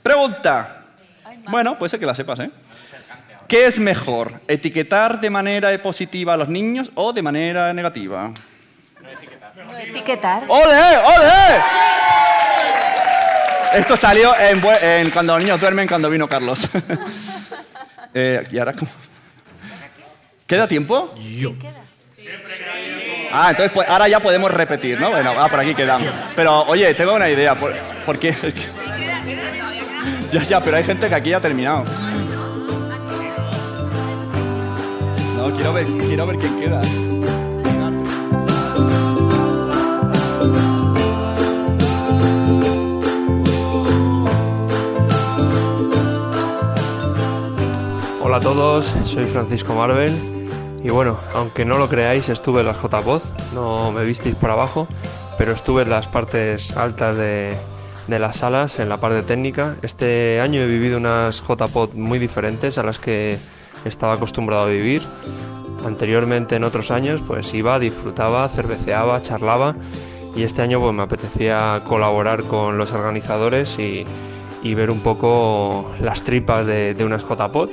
Pregunta. 0.04 0.84
Bueno, 1.48 1.80
puede 1.80 1.90
ser 1.90 2.00
que 2.00 2.06
la 2.06 2.14
sepas, 2.14 2.38
¿eh? 2.42 2.52
¿Qué 3.48 3.66
es 3.66 3.80
mejor? 3.80 4.40
¿Etiquetar 4.48 5.20
de 5.20 5.32
manera 5.32 5.76
positiva 5.82 6.36
a 6.36 6.38
los 6.38 6.48
niños 6.48 6.92
o 6.94 7.12
de 7.12 7.24
manera 7.24 7.74
negativa? 7.74 8.32
Etiquetar. 9.80 10.44
¡Ole! 10.48 10.98
¡Ole! 10.98 11.60
Esto 13.76 13.96
salió 13.98 14.34
en, 14.40 14.62
en 14.82 15.10
cuando 15.12 15.34
los 15.36 15.44
niños 15.44 15.60
duermen, 15.60 15.88
cuando 15.88 16.10
vino 16.10 16.28
Carlos. 16.28 16.68
Eh, 18.12 18.44
¿Y 18.52 18.58
ahora 18.58 18.74
cómo? 18.74 18.90
¿Queda 20.48 20.68
tiempo? 20.68 21.14
Yo. 21.16 21.54
Ah, 23.32 23.52
entonces 23.52 23.72
pues, 23.72 23.88
ahora 23.88 24.08
ya 24.08 24.20
podemos 24.20 24.50
repetir, 24.50 25.00
¿no? 25.00 25.12
Bueno, 25.12 25.32
ah, 25.38 25.48
por 25.48 25.60
aquí 25.60 25.76
quedamos. 25.76 26.08
Pero, 26.36 26.62
oye, 26.64 26.92
tengo 26.96 27.14
una 27.14 27.30
idea. 27.30 27.54
¿Por, 27.54 27.72
por 28.08 28.18
qué? 28.18 28.30
Es 28.30 28.40
que- 28.56 28.66
Ya, 30.32 30.42
ya, 30.44 30.60
pero 30.60 30.78
hay 30.78 30.84
gente 30.84 31.08
que 31.08 31.14
aquí 31.14 31.30
ya 31.30 31.38
ha 31.38 31.40
terminado. 31.40 31.84
No, 35.36 35.54
quiero 35.56 35.72
ver, 35.74 35.86
quiero 35.86 36.26
ver 36.26 36.38
quién 36.38 36.60
queda. 36.60 36.82
Hola 48.30 48.38
a 48.38 48.42
todos, 48.42 48.94
soy 49.06 49.26
Francisco 49.26 49.74
Marvel 49.74 50.14
y 50.84 50.92
bueno, 50.92 51.18
aunque 51.34 51.66
no 51.66 51.80
lo 51.80 51.90
creáis, 51.90 52.30
estuve 52.30 52.60
en 52.60 52.68
las 52.68 52.78
JPod, 52.78 53.24
no 53.56 53.92
me 53.92 54.06
visteis 54.06 54.36
por 54.36 54.52
abajo, 54.52 54.88
pero 55.36 55.52
estuve 55.52 55.82
en 55.82 55.90
las 55.90 56.08
partes 56.08 56.78
altas 56.78 57.18
de, 57.18 57.58
de 58.06 58.20
las 58.20 58.36
salas, 58.36 58.78
en 58.78 58.88
la 58.88 59.00
parte 59.00 59.24
técnica. 59.24 59.78
Este 59.82 60.40
año 60.42 60.62
he 60.62 60.68
vivido 60.68 60.98
unas 60.98 61.42
JPod 61.42 61.96
muy 61.96 62.20
diferentes 62.20 62.78
a 62.78 62.84
las 62.84 63.00
que 63.00 63.40
estaba 63.84 64.14
acostumbrado 64.14 64.66
a 64.66 64.68
vivir. 64.68 65.02
Anteriormente 65.84 66.56
en 66.56 66.66
otros 66.66 66.92
años 66.92 67.24
pues 67.26 67.52
iba, 67.56 67.80
disfrutaba, 67.80 68.48
cerveceaba, 68.48 69.24
charlaba 69.24 69.76
y 70.36 70.44
este 70.44 70.62
año 70.62 70.80
pues 70.80 70.94
me 70.94 71.02
apetecía 71.02 71.82
colaborar 71.84 72.44
con 72.44 72.78
los 72.78 72.92
organizadores 72.92 73.80
y, 73.80 74.06
y 74.62 74.76
ver 74.76 74.92
un 74.92 75.00
poco 75.00 75.92
las 76.00 76.22
tripas 76.22 76.68
de, 76.68 76.94
de 76.94 77.04
unas 77.04 77.24
JPod 77.24 77.72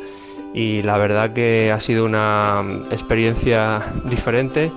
y 0.57 0.83
la 0.83 0.97
verdad 0.97 1.35
que 1.35 1.71
ha 1.71 1.79
sido 1.79 2.07
una 2.07 2.65
experiencia 2.91 3.83
diferente, 4.05 4.73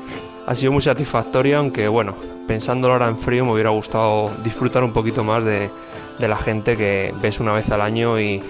ha 0.46 0.54
sido 0.54 0.74
muy 0.74 0.82
satisfactoria, 0.82 1.60
aunque 1.60 1.88
bueno, 1.88 2.16
pensándolo 2.48 2.94
ahora 2.94 3.08
en 3.08 3.18
frío 3.18 3.46
me 3.46 3.54
hubiera 3.54 3.70
gustado 3.70 4.30
disfrutar 4.44 4.84
un 4.84 4.92
poquito 4.92 5.24
más 5.24 5.46
de, 5.46 5.72
la 6.20 6.36
gente 6.36 6.76
que 6.76 7.14
ves 7.22 7.40
una 7.40 7.54
vez 7.54 7.72
al 7.72 7.82
año 7.82 8.20
y, 8.20 8.44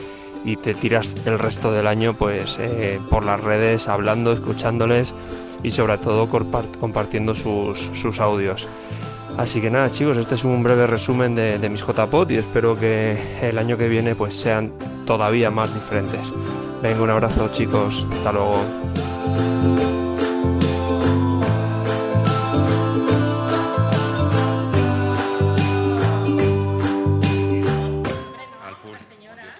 te 0.63 0.73
tiras 0.73 1.15
el 1.25 1.37
resto 1.37 1.71
del 1.71 1.85
año 1.85 2.15
pues 2.15 2.57
eh, 2.59 2.99
por 3.09 3.23
las 3.23 3.39
redes 3.39 3.87
hablando, 3.87 4.31
escuchándoles 4.31 5.13
y 5.61 5.69
sobre 5.69 5.99
todo 5.99 6.27
compart- 6.27 6.79
compartiendo 6.79 7.35
sus, 7.35 8.19
audios. 8.19 8.67
Así 9.37 9.61
que 9.61 9.69
nada 9.69 9.91
chicos, 9.91 10.17
este 10.17 10.33
es 10.33 10.45
un 10.45 10.63
breve 10.63 10.87
resumen 10.87 11.35
de, 11.35 11.69
mis 11.69 11.85
JPod 11.85 12.31
y 12.31 12.37
espero 12.37 12.73
que 12.73 13.21
el 13.43 13.59
año 13.59 13.77
que 13.77 13.87
viene 13.87 14.15
pues 14.15 14.33
sean 14.33 14.71
todavía 15.05 15.51
más 15.51 15.71
diferentes. 15.75 16.33
Venga, 16.81 17.03
un 17.03 17.09
abrazo 17.09 17.49
chicos, 17.51 18.05
hasta 18.09 18.31
luego. 18.31 18.63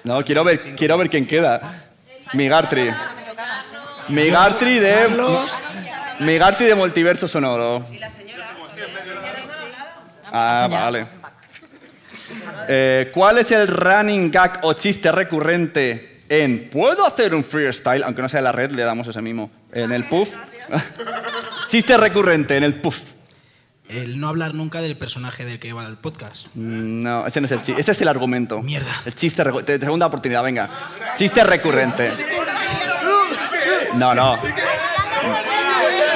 No, 0.06 0.24
quiero 0.24 0.46
ver, 0.46 0.76
quiero 0.76 0.98
ver 0.98 1.10
quién 1.10 1.28
queda. 1.28 1.92
Migartri. 2.34 2.90
Migartri 4.08 4.80
de. 4.80 5.10
Migartri 6.20 6.68
de 6.68 6.76
Multiverso 6.76 7.28
Sonoro. 7.28 7.86
Ah, 10.32 10.68
vale. 10.72 11.06
Eh, 12.70 13.12
¿Cuál 13.14 13.40
es 13.40 13.52
el 13.52 13.68
running 13.68 14.32
gag 14.32 14.60
o 14.62 14.74
chiste 14.74 15.12
recurrente 15.12 16.19
en 16.30 16.70
¿Puedo 16.70 17.06
hacer 17.06 17.34
un 17.36 17.44
freestyle? 17.44 18.04
Aunque 18.04 18.22
no 18.22 18.30
sea 18.30 18.42
la 18.42 18.52
red, 18.52 18.72
le 18.72 18.84
damos 18.84 19.08
ese 19.08 19.22
mismo. 19.22 19.50
En 19.74 19.92
el 19.92 20.04
puff. 20.06 20.30
chiste 21.68 21.98
recurrente 21.98 22.56
en 22.58 22.64
el 22.64 22.76
puff. 22.76 23.00
El 23.90 24.20
no 24.20 24.28
hablar 24.30 24.54
nunca 24.54 24.82
del 24.82 24.96
personaje 24.96 25.46
del 25.46 25.58
que 25.60 25.74
va 25.74 25.84
el 25.88 25.98
podcast. 25.98 26.46
Mm, 26.54 27.02
No, 27.02 27.26
ese 27.26 27.42
no 27.42 27.46
es 27.48 27.52
el 27.52 27.62
chiste. 27.64 27.82
Ese 27.82 27.92
es 27.94 28.02
el 28.02 28.08
argumento. 28.08 28.62
Mierda. 28.62 28.92
El 29.06 29.16
chiste. 29.16 29.44
recu- 29.44 29.64
te- 29.66 29.80
Segunda 29.80 30.06
oportunidad, 30.06 30.44
venga. 30.44 30.70
Chiste 31.18 31.44
recurrente. 31.44 32.12
No, 33.96 34.14
no. 34.14 34.38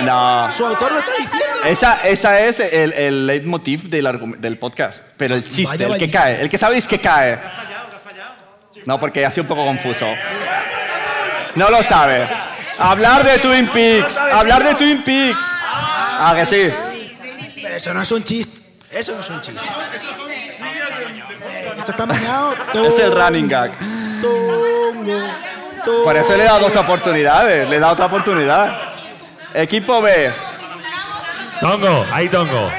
No. 0.03 0.51
Su 0.51 0.65
autor 0.65 0.91
lo 0.91 0.99
está 0.99 1.11
diciendo. 1.11 1.37
Esa, 1.65 2.07
esa 2.07 2.39
es 2.45 2.59
el, 2.59 2.93
el 2.93 3.25
leitmotiv 3.25 3.89
del, 3.89 4.35
del 4.39 4.57
podcast. 4.59 5.01
Pero 5.17 5.35
el 5.35 5.43
chiste, 5.43 5.63
Vaya, 5.77 5.87
el 5.87 5.93
que 5.93 6.05
vaya. 6.07 6.11
cae, 6.19 6.41
el 6.41 6.49
que 6.49 6.57
sabéis 6.57 6.87
que 6.87 6.99
cae. 6.99 7.39
No, 8.85 8.99
porque 8.99 9.25
ha 9.25 9.31
sido 9.31 9.43
un 9.43 9.47
poco 9.47 9.65
confuso. 9.65 10.07
No 11.55 11.69
lo 11.69 11.83
sabe. 11.83 12.27
Hablar 12.79 13.23
de 13.23 13.37
Twin 13.39 13.67
Peaks. 13.67 14.17
Hablar 14.17 14.63
de 14.63 14.75
Twin 14.75 15.03
Peaks. 15.03 15.61
Ah, 15.63 16.33
que 16.35 16.45
sí. 16.45 16.73
Pero 17.61 17.75
eso 17.75 17.93
no 17.93 18.01
es 18.01 18.11
un 18.11 18.23
chiste. 18.23 18.61
Eso 18.91 19.13
no 19.13 19.21
es 19.21 19.29
un 19.29 19.41
chiste. 19.41 19.65
Esto 21.77 21.91
está 21.91 22.05
mañado. 22.05 22.53
Es 22.73 22.99
el 22.99 23.11
running 23.15 23.47
gag. 23.47 23.71
Por 26.03 26.15
eso 26.15 26.35
le 26.37 26.43
he 26.43 26.47
dado 26.47 26.61
dos 26.61 26.75
oportunidades. 26.75 27.69
Le 27.69 27.75
he 27.75 27.79
dado 27.79 27.93
otra 27.93 28.05
oportunidad. 28.05 28.77
Equipo 29.53 30.01
B. 30.01 30.33
Tongo, 31.59 32.05
ahí 32.11 32.29
tongo. 32.29 32.71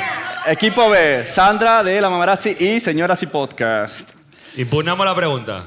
Equipo 0.47 0.91
B. 0.91 1.25
Sandra 1.27 1.83
de 1.83 2.01
La 2.01 2.11
Mamarazzi 2.11 2.57
y 2.59 2.81
Señoras 2.81 3.23
y 3.23 3.27
Podcast. 3.27 4.11
Impugnamos 4.57 5.07
la 5.07 5.15
pregunta. 5.15 5.65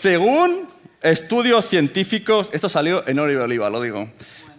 Según 0.00 0.66
estudios 1.02 1.68
científicos, 1.68 2.48
esto 2.54 2.70
salió 2.70 3.06
en 3.06 3.18
Oro 3.18 3.32
y 3.32 3.36
Oliva, 3.36 3.68
lo 3.68 3.82
digo. 3.82 4.08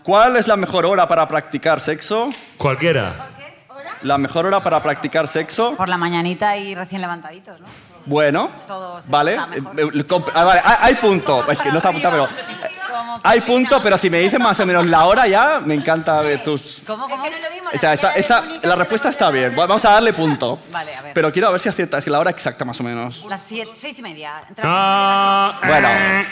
¿Cuál 0.04 0.36
es 0.36 0.48
la 0.48 0.56
mejor 0.56 0.86
hora 0.86 1.08
para 1.08 1.28
practicar 1.28 1.82
sexo? 1.82 2.30
Cualquiera. 2.58 3.16
la 4.04 4.20
mejor 4.20 4.46
hora 4.46 4.60
para 4.60 4.84
practicar 4.84 5.28
sexo. 5.28 5.76
Por 5.76 5.90
la 5.90 5.98
mañanita 5.98 6.58
y 6.58 6.76
recién 6.76 7.02
levantaditos, 7.02 7.60
¿no? 7.60 7.66
Bueno, 8.06 8.52
Todo 8.68 9.02
se 9.02 9.10
vale. 9.12 9.36
mejor. 9.48 9.80
eh, 9.98 10.06
ah, 10.36 10.44
vale, 10.44 10.62
hay, 10.64 10.76
hay 10.80 10.96
punto. 10.96 11.50
Es 11.50 11.60
que 11.60 11.72
no 11.72 11.78
está 11.78 11.90
apuntado, 11.90 12.28
pero. 12.28 12.81
Hay 13.24 13.42
punto, 13.42 13.82
pero 13.82 13.98
si 13.98 14.10
me 14.10 14.20
dices 14.20 14.40
más 14.40 14.60
o 14.60 14.66
menos 14.66 14.86
la 14.86 15.06
hora 15.06 15.28
ya, 15.28 15.60
me 15.64 15.74
encanta 15.76 16.22
ver 16.22 16.44
tus. 16.44 16.82
¿Cómo, 16.86 17.08
cómo? 17.08 17.24
O 17.74 17.78
sea, 17.78 17.94
esta, 17.94 18.12
esta- 18.12 18.44
la 18.64 18.76
respuesta 18.76 19.10
está 19.10 19.30
bien. 19.30 19.56
Vamos 19.56 19.84
a 19.86 19.92
darle 19.92 20.12
punto. 20.14 20.60
Vale, 20.72 20.96
a 20.96 21.02
ver. 21.02 21.14
Pero 21.14 21.32
quiero 21.32 21.52
ver 21.52 21.60
si 21.62 21.70
acierta. 21.70 21.98
Es 22.00 22.04
que 22.06 22.12
la 22.12 22.20
hora 22.20 22.30
exacta, 22.32 22.66
más 22.66 22.80
o 22.80 22.84
menos. 22.84 23.24
Las 23.30 23.42
siete, 23.46 23.72
seis 23.76 23.98
y 24.00 24.02
media. 24.02 24.42
Entre 24.48 24.64
Bueno, 24.66 25.88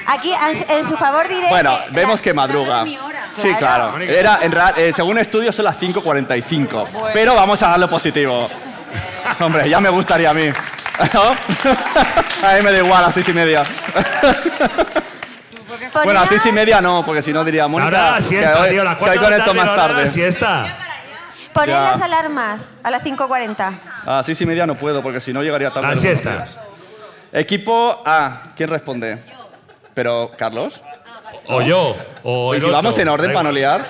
Aquí, 0.07 0.31
en, 0.33 0.77
en 0.77 0.85
su 0.85 0.97
favor 0.97 1.27
diré 1.27 1.47
bueno, 1.49 1.77
que 1.85 1.91
vemos 1.91 2.21
que 2.21 2.33
madruga. 2.33 2.83
Sí, 3.35 3.53
claro. 3.57 3.97
Era, 3.99 4.39
en 4.41 4.51
ra- 4.51 4.73
eh, 4.75 4.91
según 4.93 5.17
estudios 5.17 5.55
son 5.55 5.65
las 5.65 5.79
5.45. 5.79 6.87
Pero 7.13 7.35
vamos 7.35 7.61
a 7.63 7.69
darlo 7.69 7.89
positivo. 7.89 8.49
Hombre, 9.39 9.69
ya 9.69 9.79
me 9.79 9.89
gustaría 9.89 10.29
a 10.31 10.33
mí. 10.33 10.49
¿No? 11.13 11.21
A 12.47 12.53
mí 12.55 12.61
me 12.61 12.71
da 12.73 12.77
igual, 12.79 13.05
a 13.05 13.11
seis 13.11 13.27
y 13.29 13.33
media. 13.33 13.63
Bueno, 16.03 16.19
a 16.19 16.25
seis 16.27 16.45
y 16.45 16.51
media 16.51 16.81
no, 16.81 17.03
porque 17.05 17.21
si 17.21 17.31
no 17.33 17.43
diría 17.43 17.67
Mónica. 17.67 17.85
Ahora 17.99 18.11
la 18.15 18.21
siesta, 18.21 18.53
que 18.53 18.59
hoy- 18.61 18.69
tío, 18.69 18.83
las 18.83 18.97
cuatro 18.97 19.21
de 19.21 19.29
la 19.37 19.45
tarde, 19.45 19.53
más 19.59 19.75
tarde. 19.75 20.07
siesta. 20.07 20.77
Poned 21.53 21.69
Ya. 21.73 21.81
las 21.91 22.01
alarmas 22.01 22.69
a 22.83 22.91
las 22.91 23.03
5.40. 23.03 23.73
A 24.05 24.11
las 24.17 24.25
seis 24.25 24.39
y 24.41 24.45
media 24.45 24.67
no 24.67 24.75
puedo, 24.75 25.01
porque 25.01 25.19
si 25.19 25.33
no 25.33 25.41
llegaría 25.41 25.69
tarde. 25.71 25.87
La 25.87 25.91
los 25.93 26.01
siesta. 26.01 26.31
días. 26.31 26.57
Equipo 27.31 28.01
A, 28.05 28.43
¿quién 28.55 28.69
responde? 28.69 29.17
Pero, 29.93 30.31
¿Carlos? 30.37 30.81
O 31.47 31.61
yo, 31.61 31.97
o 32.23 32.53
¿Y 32.53 32.57
el 32.57 32.63
si 32.63 32.69
vamos 32.69 32.97
en 32.97 33.07
orden 33.07 33.29
Da 33.29 33.33
para 33.33 33.51
no 33.51 33.57
igual. 33.57 33.81
liar? 33.81 33.89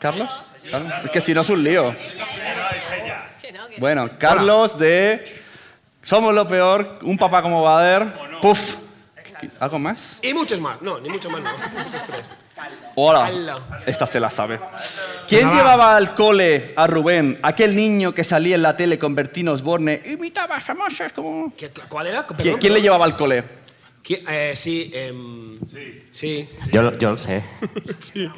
¿Carlos? 0.00 0.30
¿Carlos? 0.70 0.92
Es 1.04 1.10
que 1.10 1.20
si 1.20 1.34
no 1.34 1.40
es 1.40 1.50
un 1.50 1.62
lío. 1.64 1.94
Bueno, 3.78 4.08
Carlos 4.18 4.78
de 4.78 5.42
Somos 6.02 6.32
lo 6.34 6.46
peor, 6.48 6.98
un 7.02 7.18
papá 7.18 7.42
como 7.42 7.62
Bader. 7.62 8.06
Puf. 8.40 8.76
¿Algo 9.60 9.78
más? 9.78 10.18
Y 10.22 10.34
muchos 10.34 10.60
más. 10.60 10.80
No, 10.82 10.98
ni 11.00 11.08
mucho 11.08 11.30
más 11.30 11.40
no. 11.42 11.50
Esos 11.86 12.02
tres. 12.04 12.36
Hola. 12.96 13.56
Esta 13.86 14.06
se 14.06 14.18
la 14.18 14.30
sabe. 14.30 14.58
¿Quién 15.28 15.50
llevaba 15.52 15.96
al 15.96 16.14
cole 16.14 16.72
a 16.76 16.86
Rubén, 16.86 17.38
aquel 17.42 17.76
niño 17.76 18.12
que 18.12 18.24
salía 18.24 18.56
en 18.56 18.62
la 18.62 18.76
tele 18.76 18.98
con 18.98 19.14
Bertín 19.14 19.48
Osborne? 19.48 20.02
Imitaba 20.04 20.56
a 20.56 20.60
famosos 20.60 21.12
como... 21.12 21.52
¿Qué- 21.56 21.70
¿Cuál 21.88 22.08
era? 22.08 22.24
¿Quién, 22.26 22.36
Perdón, 22.36 22.60
quién 22.60 22.72
le 22.74 22.82
llevaba 22.82 23.04
al 23.04 23.16
cole? 23.16 23.44
Eh, 24.08 24.52
sí, 24.56 24.90
em, 24.94 25.54
sí. 26.10 26.48
Yo, 26.72 26.82
lo- 26.82 26.96
yo 26.98 27.10
lo 27.10 27.16
sé. 27.16 27.44
Sí. 27.98 28.28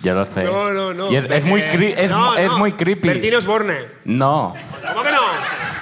Yo 0.00 0.14
lo 0.14 0.24
sé. 0.26 0.42
No, 0.44 0.72
no, 0.72 0.92
no. 0.94 1.10
Y 1.10 1.16
es, 1.16 1.24
es 1.30 1.44
muy, 1.44 1.62
cri- 1.62 1.94
es, 1.96 2.10
no, 2.10 2.36
es 2.36 2.48
no. 2.48 2.58
muy 2.58 2.72
creepy. 2.74 3.08
Bertín 3.08 3.34
Osborne. 3.34 3.74
No. 4.04 4.54
¿Cómo 4.92 5.02
que 5.02 5.10
no? 5.10 5.20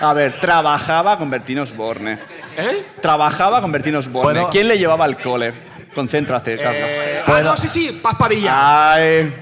A 0.01 0.13
ver, 0.15 0.39
trabajaba 0.41 1.19
con 1.19 1.29
Bertín 1.31 1.59
Osborne. 1.59 2.19
¿Eh? 2.57 2.87
Trabajaba 3.01 3.61
con 3.61 3.73
Bertín 3.73 3.97
Osborne. 3.97 4.41
¿Puedo? 4.41 4.51
¿Quién 4.51 4.69
le 4.69 4.79
llevaba 4.79 5.05
al 5.05 5.21
cole? 5.21 5.55
Concéntrate, 5.95 6.59
Carlos. 6.59 6.83
Eh, 6.85 7.23
ah, 7.27 7.41
no, 7.43 7.57
sí, 7.57 7.69
sí, 7.69 8.01
Paz 8.03 8.15
Pavilla. 8.17 8.95
Ay. 8.95 9.33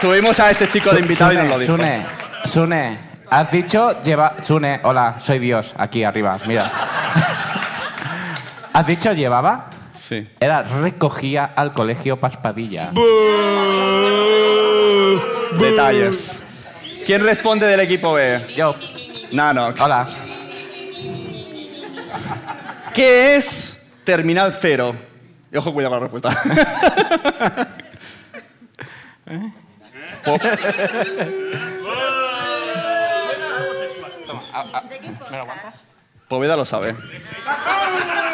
Tuvimos 0.00 0.38
a 0.38 0.50
este 0.50 0.68
chico 0.68 0.90
de 0.92 1.00
invitado 1.00 1.32
y 1.32 1.36
nos 1.36 1.48
lo 1.48 1.58
dijo. 1.58 1.76
Sune, 1.76 2.06
Sune, 2.44 2.98
has 3.30 3.50
dicho 3.50 4.00
lleva... 4.02 4.36
Sune, 4.42 4.80
hola, 4.84 5.16
soy 5.18 5.40
Dios, 5.40 5.74
aquí 5.76 6.04
arriba, 6.04 6.38
mira. 6.46 6.70
¿Has 8.72 8.86
dicho 8.86 9.12
llevaba? 9.12 9.70
Sí. 9.92 10.28
Era 10.38 10.62
recogía 10.62 11.52
al 11.56 11.72
colegio 11.72 12.20
Paspadilla. 12.20 12.90
Detalles. 15.58 16.44
¿Quién 17.04 17.24
responde 17.24 17.66
del 17.66 17.80
equipo 17.80 18.12
B? 18.12 18.54
Yo. 18.56 18.76
Nano. 19.32 19.74
Hola. 19.78 20.08
¿Qué 22.94 23.36
es 23.36 23.86
Terminal 24.04 24.56
Cero? 24.60 24.94
Y 25.52 25.56
ojo, 25.56 25.72
cuidado 25.72 25.98
con 25.98 26.00
la 26.00 26.08
respuesta. 26.20 26.42
Po- 30.24 30.38
Poveda 36.28 36.56
lo 36.56 36.64
sabe. 36.66 36.94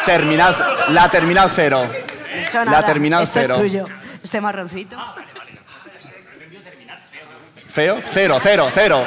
Terminal, 0.04 0.56
la 0.90 1.08
Terminal 1.08 1.50
Cero. 1.54 1.88
Eso 2.34 2.64
La. 2.64 2.84
Terminal 2.84 3.22
Esto 3.22 3.38
Cero. 3.40 3.54
es 3.54 3.60
tuyo. 3.60 3.86
Este 4.22 4.40
marroncito. 4.40 4.96
¿Feo? 7.70 8.00
Cero, 8.12 8.38
cero, 8.42 8.68
cero. 8.74 9.04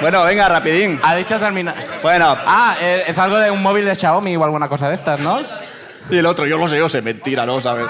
Bueno, 0.00 0.22
venga, 0.24 0.48
rapidín. 0.48 0.98
Ha 1.02 1.14
dicho 1.16 1.38
terminar. 1.38 1.74
Bueno. 2.02 2.36
Ah, 2.46 2.76
eh, 2.80 3.04
es 3.06 3.18
algo 3.18 3.38
de 3.38 3.50
un 3.50 3.60
móvil 3.62 3.84
de 3.84 3.94
Xiaomi 3.96 4.36
o 4.36 4.44
alguna 4.44 4.68
cosa 4.68 4.88
de 4.88 4.94
estas, 4.94 5.20
¿no? 5.20 5.40
Y 6.10 6.18
el 6.18 6.26
otro, 6.26 6.46
yo 6.46 6.56
lo 6.58 6.68
sé, 6.68 6.78
yo 6.78 6.88
sé, 6.88 7.02
mentira, 7.02 7.44
no 7.44 7.60
sabes. 7.60 7.86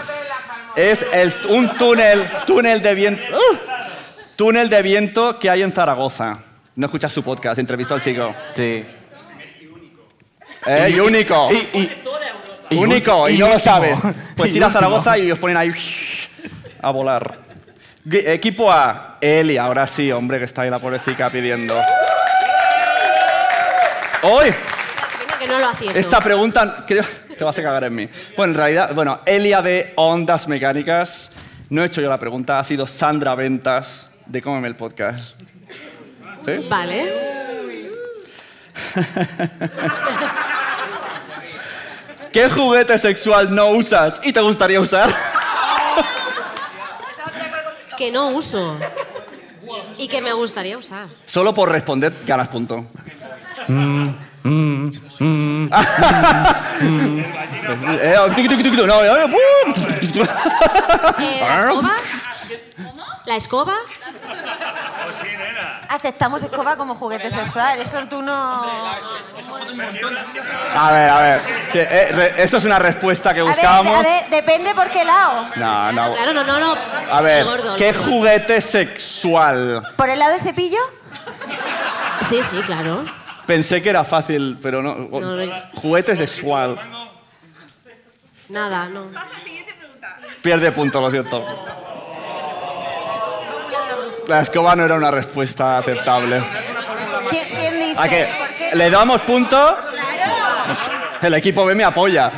Es 0.74 1.04
el, 1.12 1.34
un 1.50 1.68
túnel, 1.76 2.26
túnel 2.46 2.80
de 2.82 2.94
viento. 2.94 3.26
¡uh! 3.36 3.56
túnel 4.36 4.68
de 4.70 4.82
viento 4.82 5.38
que 5.38 5.50
hay 5.50 5.62
en 5.62 5.72
Zaragoza. 5.72 6.38
No 6.76 6.86
escuchas 6.86 7.12
su 7.12 7.22
podcast, 7.22 7.58
entrevistó 7.58 7.94
al 7.94 8.00
chico. 8.02 8.34
Sí. 8.54 8.84
Eh, 10.66 10.88
y, 10.90 10.94
Y- 10.94 11.00
único. 11.00 11.48
y- 11.52 11.90
y 12.70 12.76
único, 12.76 13.26
ul- 13.26 13.30
y, 13.30 13.34
y 13.34 13.38
no 13.38 13.46
lo 13.48 13.54
último. 13.54 13.58
sabes. 13.72 13.98
Pues 14.36 14.52
Y 14.54 14.56
ir 14.58 14.64
a. 14.64 14.70
Zaragoza 14.70 15.16
y 15.18 15.30
os 15.30 15.38
ponen 15.38 15.56
ahí 15.56 15.70
a 16.82 16.90
volar. 16.90 17.38
Equipo 18.10 18.70
A, 18.72 19.18
Eli, 19.20 19.58
ahora 19.58 19.86
sí, 19.86 20.10
hombre, 20.12 20.38
que 20.38 20.44
está 20.44 20.62
ahí 20.62 20.70
la 20.70 20.78
pobrecita 20.78 21.28
pidiendo. 21.30 21.74
¡Hoy! 24.22 24.46
Venga, 24.46 25.38
que 25.38 25.46
no 25.46 25.58
lo 25.58 25.66
acierto. 25.68 25.98
Esta 25.98 26.20
pregunta, 26.20 26.84
creo, 26.86 27.04
te 27.38 27.44
vas 27.44 27.58
a 27.58 27.62
cagar 27.62 27.84
en 27.84 27.94
mí. 27.94 28.08
Bueno, 28.36 28.52
en 28.52 28.58
realidad, 28.58 28.94
bueno, 28.94 29.20
Elia 29.26 29.62
de 29.62 29.92
Ondas 29.96 30.48
Mecánicas. 30.48 31.32
No 31.70 31.82
he 31.82 31.86
hecho 31.86 32.00
yo 32.00 32.08
la 32.08 32.16
pregunta, 32.16 32.58
ha 32.58 32.64
sido 32.64 32.86
Sandra 32.86 33.34
Ventas 33.34 34.12
de 34.26 34.42
Cómeme 34.42 34.68
el 34.68 34.76
Podcast. 34.76 35.36
¿Sí? 36.44 36.66
Vale. 36.68 37.12
¿Qué 42.32 42.48
juguete 42.50 42.98
sexual 42.98 43.54
no 43.54 43.70
usas 43.70 44.20
y 44.24 44.32
te 44.32 44.40
gustaría 44.40 44.80
usar? 44.80 45.14
Que 47.96 48.10
no 48.12 48.30
uso. 48.30 48.78
Y 49.98 50.08
que 50.08 50.22
me 50.22 50.32
gustaría 50.32 50.78
usar. 50.78 51.08
Solo 51.26 51.52
por 51.52 51.70
responder 51.70 52.14
ganas 52.24 52.48
punto. 52.48 52.86
¿La 61.40 61.56
escoba? 61.56 61.94
¿La 63.26 63.36
escoba? 63.36 63.74
Aceptamos 65.88 66.42
escoba 66.42 66.76
como 66.76 66.94
juguete 66.94 67.30
sexual. 67.30 67.78
Eso 67.80 67.98
tú 68.08 68.22
no. 68.22 68.34
A 70.74 70.92
ver, 70.92 71.10
a 71.10 71.20
ver. 71.20 71.40
que, 71.72 71.80
eh, 71.82 72.08
re- 72.12 72.42
Eso 72.42 72.56
es 72.58 72.64
una 72.64 72.78
respuesta 72.78 73.32
que 73.34 73.40
A 73.40 73.44
ver, 73.44 73.52
buscábamos. 73.54 73.94
a 73.94 74.02
ver, 74.02 74.30
depende 74.30 74.74
por 74.74 74.88
qué 74.90 75.04
lado. 75.04 75.46
No, 75.56 75.92
no. 75.92 76.12
Claro, 76.14 76.32
no, 76.34 76.44
no, 76.44 76.58
no. 76.58 76.74
A 77.10 77.20
ver, 77.20 77.44
gordo, 77.44 77.76
¿qué 77.76 77.92
gordo. 77.92 78.06
juguete 78.10 78.60
sexual? 78.60 79.82
¿Por 79.96 80.08
el 80.10 80.18
lado 80.18 80.32
del 80.32 80.42
cepillo? 80.42 80.78
Sí, 82.28 82.42
sí, 82.42 82.60
claro. 82.62 83.04
Pensé 83.48 83.80
que 83.80 83.88
era 83.88 84.04
fácil, 84.04 84.58
pero 84.60 84.82
no. 84.82 84.94
No, 84.94 85.20
no. 85.20 85.52
Juguete 85.76 86.14
sexual. 86.14 86.78
Nada, 88.50 88.90
no. 88.90 89.06
Pierde 90.42 90.70
punto, 90.70 91.00
lo 91.00 91.10
siento. 91.10 91.42
La 94.26 94.42
escoba 94.42 94.76
no 94.76 94.84
era 94.84 94.96
una 94.96 95.10
respuesta 95.10 95.78
aceptable. 95.78 96.42
¿Quién, 97.30 97.48
quién 97.48 97.80
dice? 97.80 97.94
¿A 97.96 98.06
qué? 98.06 98.28
¿Le 98.74 98.90
damos 98.90 99.22
punto? 99.22 99.78
El 101.22 101.32
equipo 101.32 101.64
B 101.64 101.74
me 101.74 101.84
apoya. 101.84 102.30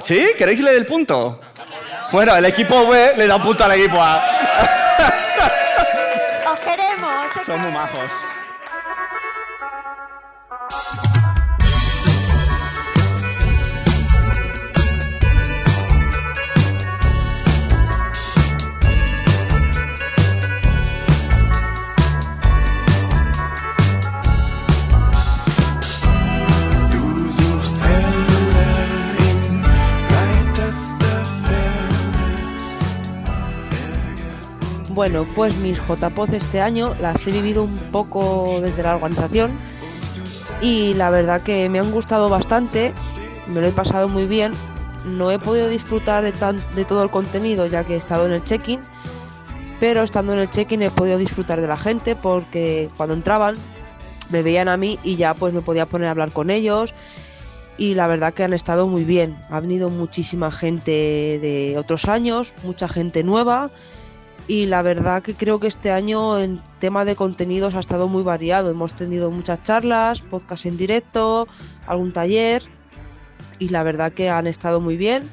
¿Sí? 0.00 0.30
¿Queréis 0.38 0.60
leer 0.60 0.76
el 0.76 0.86
punto? 0.86 1.40
Bueno, 2.12 2.36
el 2.36 2.44
equipo 2.44 2.86
B 2.86 3.14
le 3.16 3.26
da 3.26 3.34
un 3.34 3.42
punto 3.42 3.64
al 3.64 3.72
equipo 3.72 4.00
A. 4.00 4.75
Son 7.46 7.60
muy 7.60 7.70
majos. 7.70 8.35
Bueno, 34.96 35.26
pues 35.34 35.54
mis 35.58 35.76
JPOZ 35.76 36.32
este 36.32 36.62
año 36.62 36.96
las 37.02 37.26
he 37.26 37.30
vivido 37.30 37.64
un 37.64 37.76
poco 37.92 38.60
desde 38.62 38.82
la 38.82 38.96
organización 38.96 39.50
y 40.62 40.94
la 40.94 41.10
verdad 41.10 41.42
que 41.42 41.68
me 41.68 41.78
han 41.78 41.90
gustado 41.90 42.30
bastante, 42.30 42.94
me 43.46 43.60
lo 43.60 43.66
he 43.66 43.72
pasado 43.72 44.08
muy 44.08 44.24
bien. 44.24 44.54
No 45.04 45.30
he 45.30 45.38
podido 45.38 45.68
disfrutar 45.68 46.24
de, 46.24 46.32
de 46.74 46.84
todo 46.86 47.02
el 47.02 47.10
contenido 47.10 47.66
ya 47.66 47.84
que 47.84 47.92
he 47.92 47.96
estado 47.98 48.24
en 48.24 48.32
el 48.32 48.42
check-in, 48.42 48.80
pero 49.80 50.02
estando 50.02 50.32
en 50.32 50.38
el 50.38 50.48
check-in 50.48 50.80
he 50.80 50.90
podido 50.90 51.18
disfrutar 51.18 51.60
de 51.60 51.68
la 51.68 51.76
gente 51.76 52.16
porque 52.16 52.88
cuando 52.96 53.14
entraban 53.14 53.56
me 54.30 54.42
veían 54.42 54.68
a 54.68 54.78
mí 54.78 54.98
y 55.04 55.16
ya 55.16 55.34
pues 55.34 55.52
me 55.52 55.60
podía 55.60 55.84
poner 55.84 56.08
a 56.08 56.12
hablar 56.12 56.32
con 56.32 56.48
ellos 56.48 56.94
y 57.76 57.92
la 57.92 58.06
verdad 58.06 58.32
que 58.32 58.44
han 58.44 58.54
estado 58.54 58.86
muy 58.86 59.04
bien. 59.04 59.36
Ha 59.50 59.60
venido 59.60 59.90
muchísima 59.90 60.50
gente 60.50 60.90
de 60.90 61.74
otros 61.76 62.06
años, 62.06 62.54
mucha 62.62 62.88
gente 62.88 63.22
nueva 63.24 63.70
y 64.48 64.66
la 64.66 64.82
verdad 64.82 65.22
que 65.22 65.34
creo 65.34 65.58
que 65.58 65.66
este 65.66 65.90
año 65.90 66.38
en 66.38 66.60
tema 66.78 67.04
de 67.04 67.16
contenidos 67.16 67.74
ha 67.74 67.80
estado 67.80 68.08
muy 68.08 68.22
variado. 68.22 68.70
Hemos 68.70 68.94
tenido 68.94 69.30
muchas 69.30 69.62
charlas, 69.62 70.22
podcast 70.22 70.66
en 70.66 70.76
directo, 70.76 71.48
algún 71.86 72.12
taller 72.12 72.62
y 73.58 73.68
la 73.70 73.82
verdad 73.82 74.12
que 74.12 74.30
han 74.30 74.46
estado 74.46 74.80
muy 74.80 74.96
bien. 74.96 75.24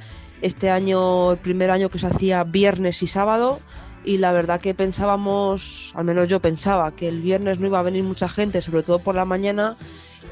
Este 0.42 0.70
año, 0.70 1.34
el 1.34 1.38
primer 1.38 1.70
año 1.70 1.90
que 1.90 2.00
se 2.00 2.08
hacía 2.08 2.44
viernes 2.44 3.04
y 3.04 3.08
sábado 3.08 3.60
y 4.04 4.18
la 4.18 4.32
verdad 4.32 4.60
que 4.60 4.74
pensábamos, 4.74 5.94
al 5.96 6.06
menos 6.06 6.28
yo 6.28 6.42
pensaba, 6.42 6.92
que 6.92 7.08
el 7.08 7.22
viernes 7.22 7.60
no 7.60 7.68
iba 7.68 7.80
a 7.80 7.84
venir 7.84 8.04
mucha 8.04 8.28
gente, 8.28 8.62
sobre 8.62 8.84
todo 8.84 9.00
por 9.00 9.16
la 9.16 9.26
mañana, 9.26 9.76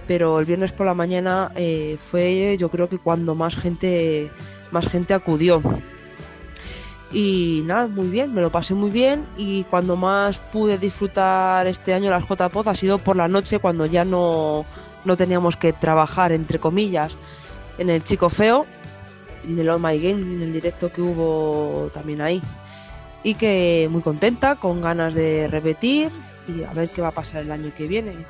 pero 0.07 0.39
el 0.39 0.45
viernes 0.45 0.73
por 0.73 0.87
la 0.87 0.93
mañana 0.93 1.51
eh, 1.55 1.97
fue 2.09 2.57
yo 2.59 2.69
creo 2.69 2.89
que 2.89 2.97
cuando 2.97 3.35
más 3.35 3.55
gente, 3.55 4.29
más 4.71 4.87
gente 4.87 5.13
acudió. 5.13 5.61
Y 7.13 7.63
nada, 7.65 7.87
muy 7.87 8.07
bien, 8.07 8.33
me 8.33 8.41
lo 8.41 8.51
pasé 8.51 8.73
muy 8.73 8.89
bien 8.89 9.25
y 9.35 9.65
cuando 9.65 9.97
más 9.97 10.39
pude 10.39 10.77
disfrutar 10.77 11.67
este 11.67 11.93
año 11.93 12.09
las 12.09 12.23
JPOD 12.25 12.69
ha 12.69 12.75
sido 12.75 12.99
por 12.99 13.17
la 13.17 13.27
noche 13.27 13.59
cuando 13.59 13.85
ya 13.85 14.05
no, 14.05 14.65
no 15.03 15.17
teníamos 15.17 15.57
que 15.57 15.73
trabajar, 15.73 16.31
entre 16.31 16.59
comillas, 16.59 17.17
en 17.77 17.89
el 17.89 18.01
Chico 18.03 18.29
Feo, 18.29 18.65
en 19.45 19.59
el 19.59 19.69
All 19.69 19.81
My 19.81 19.99
Game, 19.99 20.21
en 20.21 20.41
el 20.41 20.53
directo 20.53 20.89
que 20.91 21.01
hubo 21.01 21.89
también 21.93 22.21
ahí. 22.21 22.41
Y 23.23 23.33
que 23.33 23.89
muy 23.91 24.01
contenta, 24.01 24.55
con 24.55 24.81
ganas 24.81 25.13
de 25.13 25.49
repetir 25.49 26.09
y 26.47 26.63
a 26.63 26.71
ver 26.71 26.89
qué 26.89 27.01
va 27.01 27.09
a 27.09 27.13
pasar 27.13 27.43
el 27.43 27.51
año 27.51 27.71
que 27.75 27.87
viene. 27.87 28.25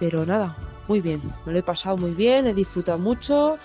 Pero 0.00 0.26
nada, 0.26 0.56
muy 0.88 1.00
bien, 1.00 1.22
me 1.46 1.52
lo 1.52 1.58
he 1.60 1.62
pasado 1.62 1.96
muy 1.96 2.10
bien, 2.10 2.48
he 2.48 2.54
disfrutado 2.54 2.98
mucho. 2.98 3.56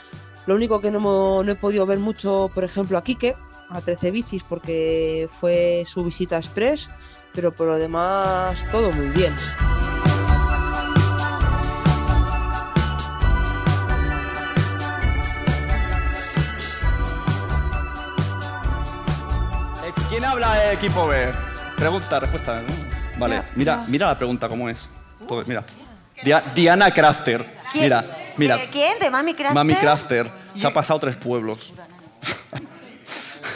Lo 0.45 0.55
único 0.55 0.79
que 0.79 0.91
no, 0.91 1.43
no 1.43 1.51
he 1.51 1.55
podido 1.55 1.85
ver 1.85 1.99
mucho, 1.99 2.51
por 2.53 2.63
ejemplo, 2.63 2.97
a 2.97 3.03
Quique, 3.03 3.35
a 3.69 3.81
13 3.81 4.11
bicis, 4.11 4.43
porque 4.43 5.29
fue 5.39 5.83
su 5.85 6.03
visita 6.03 6.37
express, 6.37 6.89
pero 7.33 7.51
por 7.53 7.67
lo 7.67 7.77
demás 7.77 8.65
todo 8.71 8.91
muy 8.91 9.07
bien. 9.09 9.33
Eh, 19.85 19.93
¿Quién 20.09 20.25
habla 20.25 20.53
de 20.55 20.73
equipo 20.73 21.07
B? 21.07 21.31
Pregunta, 21.77 22.19
respuesta. 22.19 22.61
¿no? 22.61 23.19
Vale, 23.19 23.43
mira, 23.55 23.83
mira 23.87 24.07
la 24.07 24.17
pregunta 24.17 24.49
cómo 24.49 24.69
es. 24.69 24.89
Todo, 25.27 25.43
mira. 25.45 25.63
Dia- 26.23 26.43
Diana 26.55 26.91
Crafter. 26.91 27.57
¿Quién? 27.71 27.83
Mira, 27.85 28.05
mira. 28.37 28.57
¿De 28.57 28.69
quién? 28.69 28.97
¿De 28.99 29.09
Mami 29.11 29.33
Crafter? 29.33 29.55
Mami 29.55 29.75
Crafter. 29.75 30.31
Se 30.55 30.65
ha 30.67 30.73
pasado 30.73 30.99
tres 30.99 31.15
pueblos. 31.15 31.73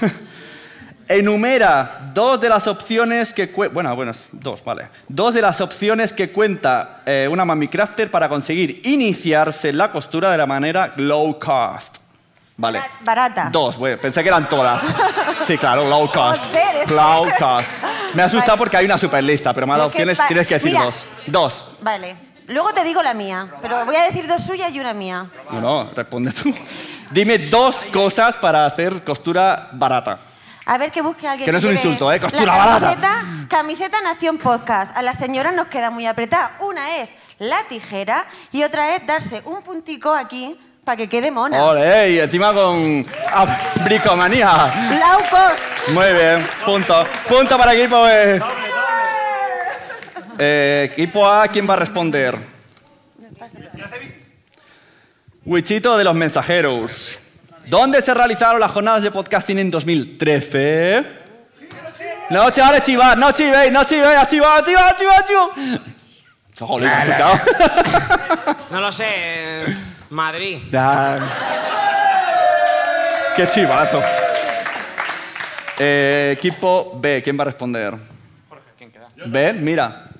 Enumera 1.08 2.10
dos 2.14 2.39
de 2.39 2.47
las 2.47 2.68
opciones 2.68 3.34
que 3.34 3.47
bueno, 3.74 3.93
bueno, 3.95 4.14
dos, 4.32 4.64
vale. 4.64 4.88
Dos 5.10 5.34
de 5.34 5.41
las 5.41 5.60
opciones 5.60 6.14
que 6.14 6.32
cuenta 6.32 7.02
eh, 7.06 7.28
una 7.30 7.43
Mami 7.43 7.68
Crafter 7.68 8.10
para 8.10 8.30
conseguir 8.30 8.82
iniciarse 8.86 9.70
en 9.70 9.78
la 9.78 9.91
costura 9.91 10.32
de 10.32 10.38
la 10.38 10.45
manera 10.45 10.93
low 10.95 11.38
cost. 11.38 11.97
Vale. 12.56 12.80
Barata. 13.04 13.49
Dos, 13.52 13.76
güey. 13.78 13.97
Pensé 13.97 14.22
que 14.24 14.30
eran 14.30 14.47
todas. 14.47 14.86
Sí, 15.45 15.58
claro, 15.58 15.89
low 15.89 16.08
cost. 16.08 16.45
Low 16.91 17.24
cost. 17.39 17.72
Me 18.14 18.22
ha 18.22 18.26
asustado 18.26 18.58
porque 18.58 18.78
hay 18.78 18.86
una 18.86 18.97
super 18.97 19.24
lista, 19.24 19.54
pero 19.54 19.66
Es 19.66 19.74
que 19.74 19.82
opciones, 19.82 20.18
pa- 20.20 20.28
tienes 20.28 20.45
que 20.47 20.54
decir 20.56 20.72
Mira. 20.72 20.84
dos. 20.86 21.06
Dos. 21.26 21.66
Vale. 21.82 22.16
Luego 22.47 22.72
te 22.74 22.84
digo 22.84 23.02
la 23.02 23.14
mía, 23.16 23.47
pero 23.62 23.84
voy 23.86 23.95
a 23.95 24.04
decir 24.04 24.28
dos 24.28 24.43
suyas 24.43 24.72
y 24.74 24.80
una 24.80 24.93
mía. 24.93 25.26
No, 25.52 25.60
no, 25.62 25.89
responde 25.95 26.32
tú. 26.32 26.54
Dime 27.12 27.38
dos 27.38 27.86
cosas 27.86 28.36
para 28.38 28.66
hacer 28.66 29.03
costura 29.03 29.70
barata. 29.74 30.20
A 30.66 30.78
ver 30.78 30.91
que 30.91 31.01
busque 31.01 31.28
alguien 31.28 31.45
Que 31.45 31.51
no 31.51 31.57
es 31.57 31.64
un 31.64 31.72
lleve 31.72 31.82
insulto, 31.82 32.12
¿eh? 32.12 32.20
Costura 32.20 32.45
la 32.45 32.57
barata. 32.57 32.80
camiseta, 32.80 33.47
camiseta 33.49 34.01
Nación 34.01 34.38
Podcast. 34.38 34.95
A 34.95 35.01
las 35.01 35.18
señoras 35.18 35.53
nos 35.53 35.68
queda 35.68 35.89
muy 35.89 36.05
apretada. 36.05 36.51
Una 36.62 36.97
es 36.97 37.12
la 37.39 37.64
tijera 37.68 38.26
y 38.51 38.64
otra 38.64 38.95
es 38.95 39.05
darse 39.05 39.41
un 39.45 39.62
puntico 39.62 40.14
aquí 40.14 40.57
para 40.86 40.95
que 40.95 41.09
quede 41.09 41.32
mona. 41.32 41.62
Ole, 41.64 42.12
y 42.12 42.20
encima 42.20 42.53
con 42.53 43.05
bricomanía. 43.84 44.74
Low 44.91 45.20
cost. 45.30 45.89
Muy 45.89 46.14
bien, 46.14 46.47
punto. 46.66 47.05
Punto 47.28 47.57
para 47.57 47.74
equipo 47.74 48.03
B. 48.03 48.41
Eh, 50.39 50.89
equipo 50.91 51.28
A, 51.28 51.47
¿quién 51.49 51.70
va 51.70 51.74
a 51.74 51.78
responder? 51.78 52.38
Wichito 55.52 55.97
de 55.97 56.06
los 56.06 56.16
mensajeros. 56.16 57.20
¿Dónde 57.66 58.02
se 58.02 58.14
realizaron 58.14 58.62
las 58.62 58.72
jornadas 58.72 59.04
de 59.04 59.12
podcasting 59.12 59.60
en 59.60 59.70
2013? 59.70 61.06
No, 62.30 62.49
chavales, 62.52 62.84
chivar, 62.84 63.18
no 63.18 63.34
chivéis, 63.34 63.70
no 63.70 63.84
chivéis, 63.84 64.28
chivar, 64.28 64.64
chivar, 64.64 64.95
chivar, 64.95 65.26
chivar. 65.26 65.49
Joder, 66.58 66.88
¿has 66.88 67.06
escuchado? 67.06 67.39
No 68.72 68.80
lo 68.80 68.91
sé. 68.93 69.04
eh, 69.10 69.78
Madrid. 70.12 70.58
Ya. 70.72 71.20
Qué 73.36 73.45
chivazo. 73.47 74.02
Eh, 75.80 76.36
equipo 76.38 76.97
B, 77.02 77.22
¿quién 77.22 77.38
va 77.38 77.41
a 77.41 77.45
responder? 77.47 77.95
B, 79.26 79.52
mira. 79.52 80.11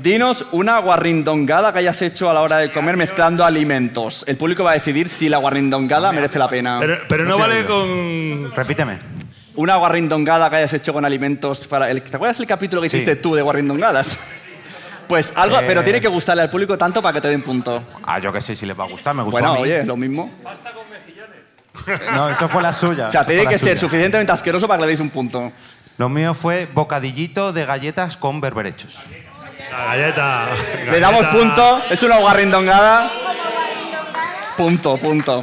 Dinos 0.00 0.46
una 0.52 0.78
guarrindongada 0.78 1.72
que 1.72 1.80
hayas 1.80 2.00
hecho 2.02 2.30
a 2.30 2.34
la 2.34 2.42
hora 2.42 2.58
de 2.58 2.70
comer 2.72 2.96
mezclando 2.96 3.44
alimentos. 3.44 4.24
El 4.28 4.36
público 4.36 4.62
va 4.62 4.70
a 4.70 4.74
decidir 4.74 5.08
si 5.08 5.28
la 5.28 5.38
guarrindongada 5.38 6.12
merece 6.12 6.38
la 6.38 6.48
pena. 6.48 6.76
Pero, 6.80 6.98
pero 7.08 7.24
no 7.24 7.36
vale 7.36 7.64
con. 7.64 8.52
Repíteme. 8.54 8.98
Una 9.56 9.74
guarrindongada 9.76 10.48
que 10.50 10.56
hayas 10.56 10.72
hecho 10.72 10.92
con 10.92 11.04
alimentos 11.04 11.66
para... 11.66 11.90
El, 11.90 12.00
¿Te 12.02 12.14
acuerdas 12.14 12.38
el 12.38 12.46
capítulo 12.46 12.80
que 12.80 12.88
Sí. 12.88 12.98
hiciste 12.98 13.16
tú 13.16 13.34
de 13.34 13.42
guarrindongadas? 13.42 14.18
Pues 15.08 15.32
algo, 15.36 15.56
Eh. 15.58 15.64
pero 15.66 15.82
tiene 15.82 16.02
que 16.02 16.08
gustarle 16.08 16.42
al 16.42 16.50
público 16.50 16.76
tanto 16.76 17.00
para 17.00 17.14
que 17.14 17.22
te 17.22 17.28
den 17.28 17.40
punto. 17.40 17.82
Ah, 18.02 18.18
yo 18.18 18.30
qué 18.30 18.42
sé 18.42 18.54
si 18.54 18.66
les 18.66 18.78
va 18.78 18.84
a 18.84 18.88
gustar, 18.88 19.14
me 19.14 19.22
gustó 19.22 19.38
Bueno, 19.38 19.52
a 19.52 19.54
mí. 19.54 19.62
oye, 19.62 19.82
lo 19.82 19.96
mismo. 19.96 20.30
No, 22.14 22.28
esto 22.28 22.46
fue 22.46 22.60
la 22.60 22.74
suya. 22.74 23.08
O 23.08 23.10
sea, 23.10 23.24
tiene 23.24 23.42
fue 23.42 23.44
la 23.46 23.50
que 23.52 23.58
ser 23.58 23.68
suya. 23.78 23.80
suficientemente 23.80 24.32
asqueroso 24.32 24.68
para 24.68 24.78
que 24.78 24.82
le 24.82 24.86
deis 24.88 25.00
un 25.00 25.08
punto. 25.08 25.50
Lo 25.96 26.10
mío 26.10 26.34
fue 26.34 26.68
bocadillito 26.74 27.54
de 27.54 27.64
galletas 27.64 28.18
con 28.18 28.40
berberechos. 28.42 28.98
La 29.70 29.84
galleta. 29.84 30.48
Le 30.90 31.00
damos 31.00 31.26
punto, 31.26 31.82
es 31.90 32.02
una 32.02 32.18
guarrindongada. 32.18 33.10
Punto, 34.56 34.96
punto. 34.96 35.42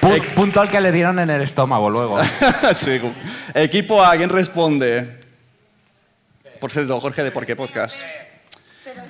Pu- 0.00 0.34
punto 0.34 0.60
al 0.60 0.68
que 0.68 0.80
le 0.80 0.92
dieron 0.92 1.18
en 1.18 1.30
el 1.30 1.42
estómago 1.42 1.90
luego. 1.90 2.18
Sí. 2.74 3.00
Equipo 3.54 4.02
A, 4.04 4.16
¿quién 4.16 4.30
responde? 4.30 5.20
Por 6.60 6.70
cierto, 6.70 7.00
Jorge 7.00 7.22
de 7.24 7.30
Por 7.32 7.44
qué 7.46 7.56
Podcast. 7.56 7.96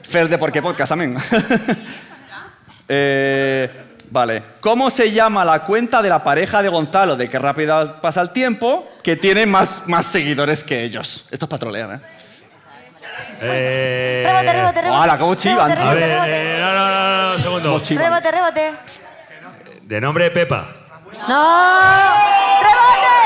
Fer 0.03 0.29
de 0.29 0.39
Por 0.39 0.51
qué 0.53 0.63
Podcast 0.63 0.91
también. 0.91 1.17
Eh, 2.93 3.71
vale. 4.11 4.43
¿Cómo 4.61 4.91
se 4.91 5.13
llama 5.13 5.45
la 5.45 5.61
cuenta 5.63 6.03
de 6.03 6.09
la 6.09 6.25
pareja 6.25 6.61
de 6.61 6.69
Gonzalo 6.69 7.15
de 7.15 7.31
Qué 7.31 7.39
rápido 7.39 8.01
pasa 8.01 8.21
el 8.21 8.31
tiempo 8.31 8.85
que 9.05 9.15
tiene 9.15 9.47
más, 9.47 9.85
más 9.87 10.07
seguidores 10.07 10.65
que 10.65 10.83
ellos? 10.83 11.25
Esto 11.31 11.45
es 11.45 11.49
para 11.49 11.61
trolear, 11.61 11.93
¿eh? 11.93 11.99
Eh, 13.43 14.25
Rebote, 14.27 14.53
rebote, 14.53 14.83
rebote. 14.83 15.03
¡Hala, 15.03 15.19
cómo 15.19 15.35
chivan! 15.35 15.71
Rebote, 15.71 15.83
A 15.83 15.95
rebote, 15.95 16.01
ver, 16.07 16.09
rebote. 16.11 16.57
eh, 16.57 16.61
no, 16.61 16.73
no, 16.73 16.89
no, 16.89 17.27
no, 17.29 17.33
un 17.35 17.41
segundo. 17.41 17.79
Rebote, 18.05 18.31
rebote. 18.31 18.73
De 19.83 20.01
nombre 20.01 20.31
Pepa. 20.31 20.69
¡No! 21.29 21.61
¡Rebote! 22.61 23.19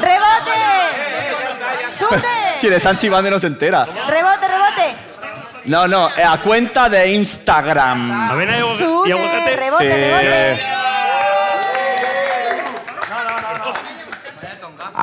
¡Rebote! 0.00 1.90
¡Sune! 1.90 2.22
Si 2.62 2.70
le 2.70 2.76
están 2.76 2.96
chivando 2.96 3.28
y 3.28 3.32
no 3.32 3.40
se 3.40 3.48
entera. 3.48 3.84
¡Rebote, 3.84 4.46
rebote! 4.48 4.94
No, 5.64 5.88
no, 5.88 6.08
eh, 6.16 6.22
a 6.22 6.40
cuenta 6.40 6.88
de 6.88 7.08
Instagram. 7.12 8.30
A 8.30 8.34
ver, 8.34 8.50
hay 8.50 8.60
agu- 8.60 8.78
Sune, 8.78 9.08
¿y 9.08 9.12
aguacate? 9.12 9.56
rebote, 9.56 9.84
Sí. 9.84 10.00
rebote. 10.00 10.71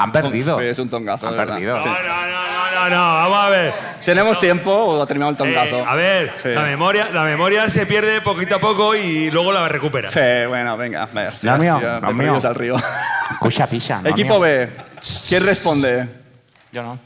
Han 0.02 0.12
perdido. 0.12 0.60
Es 0.62 0.80
un 0.80 0.90
tongazo. 0.90 1.28
Han 1.28 1.36
perdido. 1.36 1.78
No, 1.78 1.86
no, 1.86 1.92
no, 1.92 2.02
no, 2.02 2.72
no, 2.72 2.90
no, 2.90 2.96
vamos 3.16 3.38
a 3.38 3.50
ver. 3.50 3.74
Te 4.00 4.06
¿Tenemos 4.06 4.40
tiempo 4.40 4.72
o 4.72 5.02
ha 5.02 5.06
terminado 5.06 5.32
el 5.32 5.36
Eh, 5.36 5.54
tontazo? 5.54 5.86
a 5.88 5.96
ver, 5.96 6.34
Sí. 6.42 6.50
la, 6.50 6.64
memoria, 6.64 7.10
la 7.14 7.24
memoria 7.26 7.70
se 7.70 7.86
pierde 7.86 8.22
poquito 8.22 8.56
a 8.56 8.60
poco 8.60 8.96
y 8.96 9.30
luego 9.30 9.52
la 9.52 9.68
recupera. 9.70 10.10
Sí, 10.10 10.48
bueno, 10.48 10.76
venga. 10.78 11.04
A 11.04 11.06
ver, 11.06 11.34
mío, 11.60 11.80
ya 11.82 12.00
lo 12.00 12.08
te 12.08 12.14
mío. 12.14 12.18
perdidos 12.18 12.46
al 12.46 12.56
río. 12.56 12.76
Escucha, 13.32 13.68
pisa. 13.68 14.02
no, 14.02 14.10
Equipo 14.10 14.36
mío. 14.36 14.42
B. 14.42 14.70
¿Quién 15.28 15.46
responde? 15.46 16.08
Yo 16.72 16.82
no. 16.84 16.98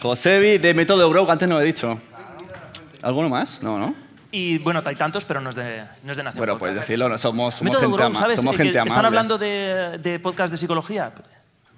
Josebi 0.00 0.58
de 0.58 0.74
Método 0.74 1.08
Grow, 1.10 1.26
que 1.26 1.32
antes 1.32 1.48
no 1.48 1.56
lo 1.56 1.60
he 1.62 1.64
dicho. 1.66 1.98
¿Alguno 3.02 3.28
más? 3.28 3.62
No, 3.62 3.78
¿no? 3.78 3.94
Y 4.36 4.58
bueno, 4.58 4.82
hay 4.84 4.96
tantos, 4.96 5.24
pero 5.24 5.40
no 5.40 5.50
es 5.50 5.56
de, 5.56 5.84
no 6.02 6.10
es 6.10 6.16
de 6.16 6.22
Nación 6.24 6.38
Bueno, 6.40 6.54
Podcast. 6.54 6.74
pues 6.74 6.80
decirlo, 6.86 7.08
no, 7.08 7.16
somos, 7.18 7.54
somos 7.54 7.76
gente, 7.78 7.94
Grow, 7.96 8.06
ama- 8.06 8.18
¿sabes? 8.18 8.36
somos 8.36 8.56
que 8.56 8.62
gente 8.64 8.78
amable. 8.78 8.90
Están 8.90 9.04
hablando 9.06 9.38
de, 9.38 9.98
de 10.02 10.18
podcast 10.18 10.50
de 10.50 10.56
psicología. 10.56 11.12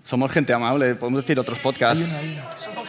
Somos 0.02 0.30
gente 0.32 0.52
amable, 0.54 0.94
podemos 0.94 1.20
decir 1.22 1.38
otros 1.38 1.60
podcasts. 1.60 2.12
Hay 2.14 2.38
uno, 2.74 2.82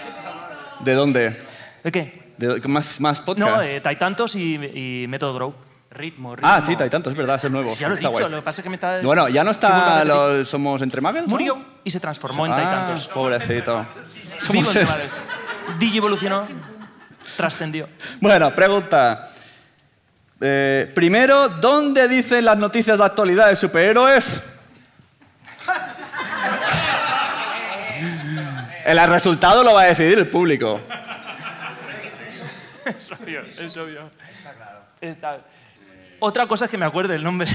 hay 0.79 0.85
¿De 0.85 0.93
dónde? 0.93 1.43
¿De 1.83 1.91
qué? 1.91 2.33
¿De, 2.37 2.61
¿Más, 2.67 3.01
más 3.01 3.19
podcasts? 3.19 3.55
No, 3.57 3.61
eh, 3.61 3.81
Tantos 3.97 4.35
y, 4.35 4.55
y 4.55 5.05
Método 5.07 5.33
Grow. 5.33 5.55
Ritmo, 5.89 6.35
ritmo. 6.35 6.49
ah, 6.51 6.61
sí, 6.65 6.75
hay 6.79 6.89
tantos, 6.89 7.11
es 7.11 7.17
verdad, 7.17 7.35
es 7.37 7.43
el 7.45 7.51
nuevo. 7.51 7.75
Ya 7.75 7.87
lo 7.87 7.95
he 7.95 7.97
Está 7.97 8.09
dicho, 8.09 8.19
guay. 8.21 8.31
lo 8.31 8.37
que 8.37 8.43
pasa 8.43 8.61
es 8.61 8.63
que 8.63 8.69
me 8.69 8.75
está... 8.75 9.01
Bueno, 9.01 9.27
ya 9.29 9.43
no 9.43 9.51
está 9.51 10.03
los 10.05 10.47
Somos 10.47 10.81
Entre 10.81 11.01
Muggles, 11.01 11.23
¿no? 11.23 11.29
Murió 11.29 11.57
y 11.83 11.89
se 11.89 11.99
transformó 11.99 12.45
en 12.45 12.51
Ah, 12.51 12.55
Taitantos. 12.55 13.07
pobrecito. 13.07 13.85
Vivo 14.51 14.65
Somos- 14.69 14.75
entre. 14.75 14.95
Digievolucionó, 15.79 16.47
trascendió. 17.35 17.87
Bueno, 18.21 18.53
pregunta. 18.53 19.27
Eh, 20.39 20.91
primero, 20.93 21.49
¿dónde 21.49 22.07
dicen 22.07 22.45
las 22.45 22.57
noticias 22.57 22.97
de 22.97 23.03
actualidad 23.03 23.49
de 23.49 23.55
superhéroes? 23.55 24.41
El 28.85 29.07
resultado 29.09 29.63
lo 29.63 29.73
va 29.73 29.81
a 29.81 29.85
decidir 29.85 30.17
el 30.17 30.27
público. 30.27 30.79
es 32.85 33.11
obvio, 33.11 33.41
es 33.41 33.75
obvio. 33.75 34.09
Está 34.31 34.53
claro. 34.53 35.43
Otra 36.19 36.47
cosa 36.47 36.65
es 36.65 36.71
que 36.71 36.77
me 36.77 36.85
acuerde 36.85 37.15
el 37.15 37.23
nombre. 37.23 37.49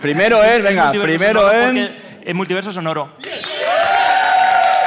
Primero 0.00 0.42
es, 0.42 0.62
venga, 0.62 0.90
El 0.90 0.98
multiverso 0.98 1.18
primero 1.18 1.40
sonoro, 1.40 1.64
porque 1.64 1.90
El 2.24 2.34
multiverso 2.34 2.72
sonoro. 2.72 3.12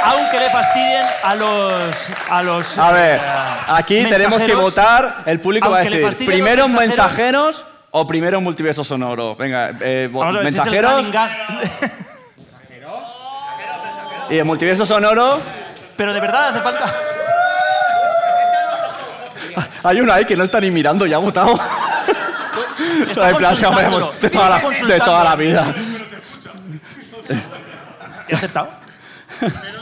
Aunque 0.06 0.40
le 0.40 0.50
fastidien 0.50 1.06
a 1.24 1.36
los... 1.36 2.10
A, 2.30 2.44
los, 2.44 2.78
A 2.78 2.92
ver, 2.92 3.18
eh, 3.18 3.22
aquí 3.68 4.04
tenemos 4.06 4.42
que 4.42 4.56
mensajeros, 4.56 4.62
votar, 4.62 5.16
el 5.26 5.40
público 5.40 5.70
va 5.70 5.80
a 5.80 5.84
los 5.84 6.16
¿Primero 6.16 6.68
mensajeros- 6.68 6.88
mensajeros 6.88 7.66
o 7.92 8.08
primero 8.08 8.42
multiverso 8.42 8.84
sonoro? 8.84 9.36
Venga, 9.36 9.72
eh, 9.82 10.10
Vamos 10.12 10.36
a 10.36 10.40
ver, 10.40 10.52
si 10.52 10.58
es 10.58 10.66
el 10.66 10.72
mensajeros 10.72 11.12
gag. 11.12 11.32
y 14.30 14.38
el 14.38 14.46
multiverso 14.46 14.86
sonoro. 14.86 15.40
Pero 15.98 16.14
de 16.14 16.20
verdad 16.20 16.50
hace 16.50 16.62
falta... 16.62 16.94
Hay 19.84 20.02
uno 20.02 20.14
ahí 20.14 20.26
que 20.26 20.36
no 20.36 20.44
está 20.44 20.60
ni 20.60 20.72
mirando 20.72 21.06
y 21.06 21.14
ha 21.14 21.18
votado. 21.18 21.60
Está 23.10 23.32
consultándolo. 23.32 24.14
de, 24.22 24.30
toda 24.30 24.50
la, 24.50 24.60
de 24.60 25.00
toda 25.00 25.24
la 25.24 25.36
vida. 25.36 25.74
¿He 28.28 28.36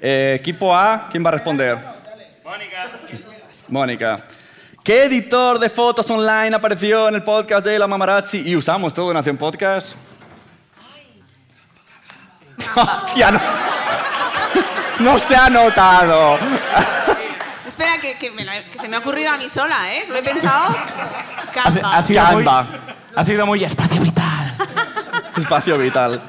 Eh, 0.00 0.36
equipo 0.38 0.74
A, 0.74 1.08
¿quién 1.10 1.24
va 1.24 1.28
a 1.28 1.32
responder? 1.32 1.78
Mónica. 2.44 2.90
Mónica. 3.68 4.24
¿Qué 4.82 5.04
editor 5.04 5.58
de 5.58 5.68
fotos 5.68 6.08
online 6.10 6.54
apareció 6.54 7.08
en 7.08 7.16
el 7.16 7.22
podcast 7.22 7.64
de 7.66 7.78
la 7.78 7.86
Mamarazzi 7.86 8.38
y 8.48 8.56
usamos 8.56 8.94
todo 8.94 9.10
en 9.10 9.14
Nación 9.16 9.36
Podcast? 9.36 9.92
Hostia, 12.74 13.30
no. 13.32 13.40
no 15.00 15.18
se 15.18 15.36
ha 15.36 15.50
notado. 15.50 16.38
Espera, 17.66 17.98
que, 18.00 18.16
que 18.18 18.30
me 18.30 18.44
la- 18.44 18.62
que 18.62 18.78
se 18.78 18.88
me 18.88 18.96
ha 18.96 19.00
ocurrido 19.00 19.30
a 19.30 19.36
mí 19.36 19.48
sola, 19.48 19.92
¿eh? 19.94 20.06
Lo 20.08 20.16
he 20.16 20.22
pensado. 20.22 20.74
Canva. 21.52 21.96
ha 21.96 22.02
sido 22.02 22.24
muy, 22.32 22.44
Canva. 22.44 22.66
ha 23.14 23.24
sido 23.24 23.46
muy 23.46 23.64
espacio 23.64 24.00
vital. 24.00 24.54
Espacio 25.36 25.76
vital. 25.78 26.20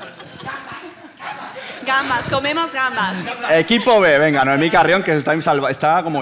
Gambas, 1.89 2.29
comemos 2.29 2.71
gambas. 2.71 3.15
Equipo 3.49 3.99
B, 3.99 4.19
venga, 4.19 4.45
Noemí 4.45 4.69
Carrión, 4.69 5.01
que 5.01 5.15
está, 5.15 5.33
está 5.33 6.03
como... 6.03 6.21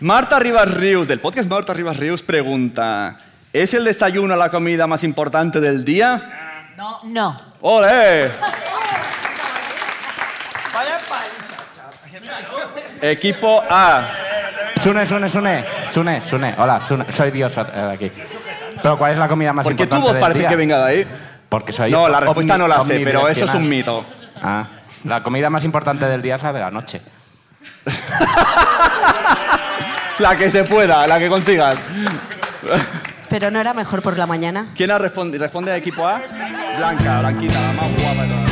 Marta 0.00 0.40
Rivas 0.40 0.74
Rius, 0.74 1.06
del 1.06 1.20
podcast 1.20 1.48
Marta 1.48 1.72
Rivas 1.72 1.96
Rius, 1.96 2.24
pregunta... 2.24 3.16
¿Es 3.52 3.74
el 3.74 3.84
desayuno 3.84 4.34
la 4.34 4.50
comida 4.50 4.88
más 4.88 5.04
importante 5.04 5.60
del 5.60 5.84
día? 5.84 6.72
No, 6.76 6.98
no. 7.04 7.40
¡Ole! 7.60 8.28
Equipo 13.00 13.62
A. 13.70 14.08
Sune, 14.82 15.06
Sune, 15.06 15.28
Sune. 15.28 15.64
Sune, 15.92 16.22
Sune. 16.22 16.54
Hola, 16.58 16.80
Sune. 16.80 17.10
Soy 17.12 17.30
Dios 17.30 17.56
eh, 17.56 17.90
aquí. 17.92 18.10
Pero 18.82 18.98
¿cuál 18.98 19.12
es 19.12 19.18
la 19.18 19.28
comida 19.28 19.52
más 19.52 19.64
¿Por 19.64 19.76
qué 19.76 19.86
tu 19.86 19.96
importante 19.96 20.06
voz 20.06 20.12
del 20.14 20.20
parece 20.20 20.40
día? 20.40 20.48
que 20.48 20.56
venga 20.56 20.84
de 20.84 20.90
ahí? 20.90 21.27
Porque 21.48 21.72
soy 21.72 21.90
No, 21.90 22.08
la 22.08 22.20
respuesta 22.20 22.58
no 22.58 22.68
la 22.68 22.82
sé, 22.82 23.00
pero 23.04 23.26
eso 23.28 23.44
es 23.44 23.54
un 23.54 23.68
mito. 23.68 24.04
Ah, 24.42 24.64
la 25.04 25.22
comida 25.22 25.48
más 25.50 25.64
importante 25.64 26.04
del 26.06 26.20
día 26.22 26.36
es 26.36 26.42
la 26.42 26.52
de 26.52 26.60
la 26.60 26.70
noche. 26.70 27.00
La 30.18 30.34
que 30.36 30.50
se 30.50 30.64
pueda, 30.64 31.06
la 31.06 31.18
que 31.20 31.28
consigas. 31.28 31.76
Pero 33.28 33.52
no 33.52 33.60
era 33.60 33.72
mejor 33.72 34.02
por 34.02 34.18
la 34.18 34.26
mañana. 34.26 34.66
¿Quién 34.76 34.90
ha 34.90 34.98
respondi- 34.98 35.38
responde 35.38 35.70
a 35.70 35.76
equipo 35.76 36.04
A? 36.08 36.20
Blanca, 36.76 37.20
Blanquita, 37.20 37.60
la 37.60 37.72
más 37.72 37.92
guapa 38.02 38.22
de 38.22 38.28
todas. 38.28 38.47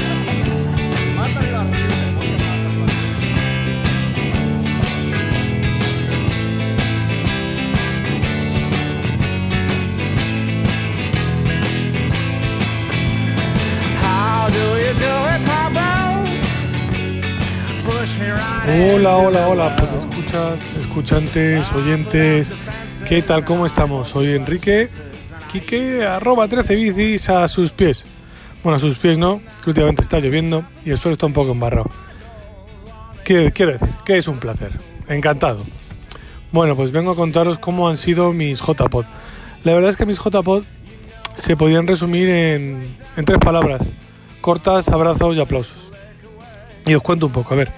Hola, 18.68 19.16
hola, 19.16 19.48
hola, 19.48 19.76
pues 19.76 19.92
escuchas, 19.92 20.60
escuchantes, 20.80 21.72
oyentes, 21.72 22.52
¿qué 23.08 23.20
tal? 23.22 23.44
¿Cómo 23.44 23.66
estamos? 23.66 24.08
Soy 24.08 24.34
Enrique, 24.34 24.88
Quique, 25.50 26.04
arroba 26.04 26.46
13 26.46 26.76
bicis 26.76 27.28
a 27.30 27.48
sus 27.48 27.72
pies. 27.72 28.06
Bueno, 28.62 28.76
a 28.76 28.78
sus 28.78 28.96
pies 28.98 29.18
no, 29.18 29.40
que 29.64 29.70
últimamente 29.70 30.02
está 30.02 30.20
lloviendo 30.20 30.64
y 30.84 30.90
el 30.90 30.98
suelo 30.98 31.14
está 31.14 31.26
un 31.26 31.32
poco 31.32 31.52
embarrado. 31.52 31.90
¿Qué 33.24 33.50
quiero 33.52 33.72
decir? 33.72 33.88
Que 34.04 34.18
es 34.18 34.28
un 34.28 34.38
placer, 34.38 34.70
encantado. 35.08 35.64
Bueno, 36.52 36.76
pues 36.76 36.92
vengo 36.92 37.10
a 37.10 37.16
contaros 37.16 37.58
cómo 37.58 37.88
han 37.88 37.96
sido 37.96 38.32
mis 38.32 38.60
JPod. 38.60 39.04
La 39.64 39.74
verdad 39.74 39.90
es 39.90 39.96
que 39.96 40.06
mis 40.06 40.18
JPod 40.18 40.62
se 41.34 41.56
podían 41.56 41.88
resumir 41.88 42.28
en 42.28 42.96
tres 43.24 43.38
palabras, 43.38 43.82
cortas, 44.46 44.88
abrazos 44.90 45.36
y 45.36 45.40
aplausos. 45.40 45.92
Y 46.86 46.94
os 46.94 47.02
cuento 47.02 47.26
un 47.26 47.32
poco, 47.32 47.52
a 47.52 47.56
ver. 47.56 47.72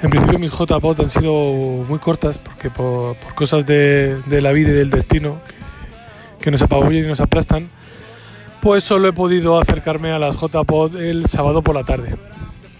En 0.00 0.08
principio 0.08 0.38
mis 0.38 0.52
JPOT 0.52 1.00
han 1.00 1.08
sido 1.08 1.32
muy 1.32 1.98
cortas 1.98 2.38
porque 2.38 2.70
por, 2.70 3.16
por 3.16 3.34
cosas 3.34 3.66
de, 3.66 4.22
de 4.26 4.40
la 4.40 4.52
vida 4.52 4.70
y 4.70 4.74
del 4.74 4.88
destino 4.88 5.40
que, 5.48 6.44
que 6.44 6.50
nos 6.52 6.62
apabullan 6.62 7.06
y 7.06 7.08
nos 7.08 7.20
aplastan, 7.20 7.68
pues 8.62 8.84
solo 8.84 9.08
he 9.08 9.12
podido 9.12 9.58
acercarme 9.58 10.12
a 10.12 10.20
las 10.20 10.36
JPOT 10.36 10.94
el 10.94 11.26
sábado 11.26 11.60
por 11.60 11.74
la 11.74 11.82
tarde. 11.82 12.14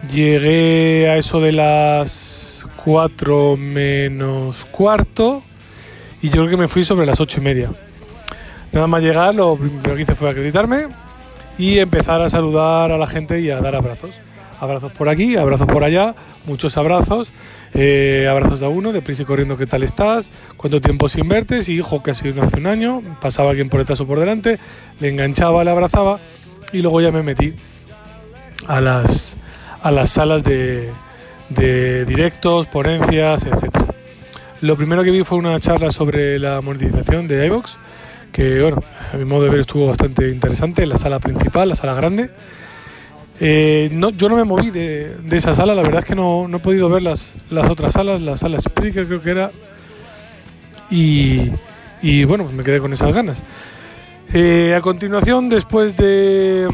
Llegué 0.08 1.10
a 1.10 1.16
eso 1.16 1.40
de 1.40 1.50
las 1.50 2.68
4 2.84 3.56
menos 3.56 4.66
cuarto 4.70 5.42
y 6.22 6.28
yo 6.28 6.42
creo 6.42 6.50
que 6.50 6.56
me 6.58 6.68
fui 6.68 6.84
sobre 6.84 7.06
las 7.06 7.18
8 7.18 7.40
y 7.40 7.42
media. 7.42 7.72
Nada 8.70 8.86
más 8.86 9.02
llegar, 9.02 9.34
lo 9.34 9.56
primero 9.56 9.96
que 9.96 10.02
hice 10.02 10.14
fue 10.14 10.30
acreditarme 10.30 11.05
y 11.58 11.78
empezar 11.78 12.22
a 12.22 12.28
saludar 12.28 12.92
a 12.92 12.98
la 12.98 13.06
gente 13.06 13.40
y 13.40 13.50
a 13.50 13.60
dar 13.60 13.76
abrazos. 13.76 14.20
Abrazos 14.58 14.92
por 14.92 15.08
aquí, 15.08 15.36
abrazos 15.36 15.66
por 15.66 15.84
allá, 15.84 16.14
muchos 16.46 16.78
abrazos, 16.78 17.30
eh, 17.74 18.26
abrazos 18.30 18.60
de 18.60 18.66
a 18.66 18.68
uno, 18.70 18.90
deprisa 18.90 19.22
y 19.22 19.24
corriendo, 19.26 19.58
¿qué 19.58 19.66
tal 19.66 19.82
estás? 19.82 20.30
¿Cuánto 20.56 20.80
tiempo 20.80 21.08
sin 21.08 21.28
verte? 21.28 21.60
Si 21.60 21.74
hijo, 21.74 22.02
que 22.02 22.12
ha 22.12 22.14
sido 22.14 22.42
hace 22.42 22.56
un 22.56 22.66
año, 22.66 23.02
pasaba 23.20 23.50
alguien 23.50 23.68
por 23.68 23.80
detrás 23.80 24.00
o 24.00 24.06
por 24.06 24.18
delante, 24.18 24.58
le 24.98 25.08
enganchaba, 25.08 25.62
le 25.62 25.70
abrazaba 25.70 26.20
y 26.72 26.80
luego 26.80 27.02
ya 27.02 27.10
me 27.10 27.22
metí 27.22 27.52
a 28.66 28.80
las, 28.80 29.36
a 29.82 29.90
las 29.90 30.10
salas 30.10 30.42
de, 30.42 30.90
de 31.50 32.06
directos, 32.06 32.66
ponencias, 32.66 33.44
etc. 33.44 33.76
Lo 34.62 34.76
primero 34.76 35.04
que 35.04 35.10
vi 35.10 35.22
fue 35.22 35.36
una 35.38 35.58
charla 35.60 35.90
sobre 35.90 36.38
la 36.38 36.60
monetización 36.62 37.28
de 37.28 37.46
iVoox, 37.46 37.76
que 38.36 38.60
bueno, 38.60 38.82
a 39.14 39.16
mi 39.16 39.24
modo 39.24 39.44
de 39.44 39.48
ver 39.48 39.60
estuvo 39.60 39.86
bastante 39.86 40.28
interesante, 40.28 40.84
la 40.84 40.98
sala 40.98 41.18
principal, 41.20 41.70
la 41.70 41.74
sala 41.74 41.94
grande. 41.94 42.28
Eh, 43.40 43.88
no, 43.92 44.10
yo 44.10 44.28
no 44.28 44.36
me 44.36 44.44
moví 44.44 44.70
de, 44.70 45.16
de 45.24 45.36
esa 45.38 45.54
sala, 45.54 45.74
la 45.74 45.80
verdad 45.80 46.00
es 46.00 46.04
que 46.04 46.14
no, 46.14 46.46
no 46.46 46.58
he 46.58 46.60
podido 46.60 46.90
ver 46.90 47.00
las, 47.00 47.36
las 47.48 47.70
otras 47.70 47.94
salas, 47.94 48.20
la 48.20 48.36
sala 48.36 48.60
Spreaker 48.60 49.06
creo 49.06 49.22
que 49.22 49.30
era, 49.30 49.52
y, 50.90 51.50
y 52.02 52.24
bueno, 52.24 52.44
me 52.52 52.62
quedé 52.62 52.78
con 52.78 52.92
esas 52.92 53.14
ganas. 53.14 53.42
Eh, 54.34 54.74
a 54.76 54.82
continuación, 54.82 55.48
después 55.48 55.96
de, 55.96 56.68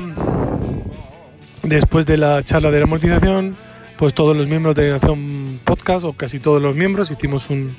después 1.62 2.06
de 2.06 2.16
la 2.16 2.42
charla 2.42 2.72
de 2.72 2.78
la 2.78 2.84
amortización, 2.86 3.54
pues 3.96 4.14
todos 4.14 4.36
los 4.36 4.48
miembros 4.48 4.74
de 4.74 4.90
Nación 4.90 5.60
Podcast, 5.62 6.04
o 6.04 6.12
casi 6.14 6.40
todos 6.40 6.60
los 6.60 6.74
miembros, 6.74 7.12
hicimos 7.12 7.50
un, 7.50 7.76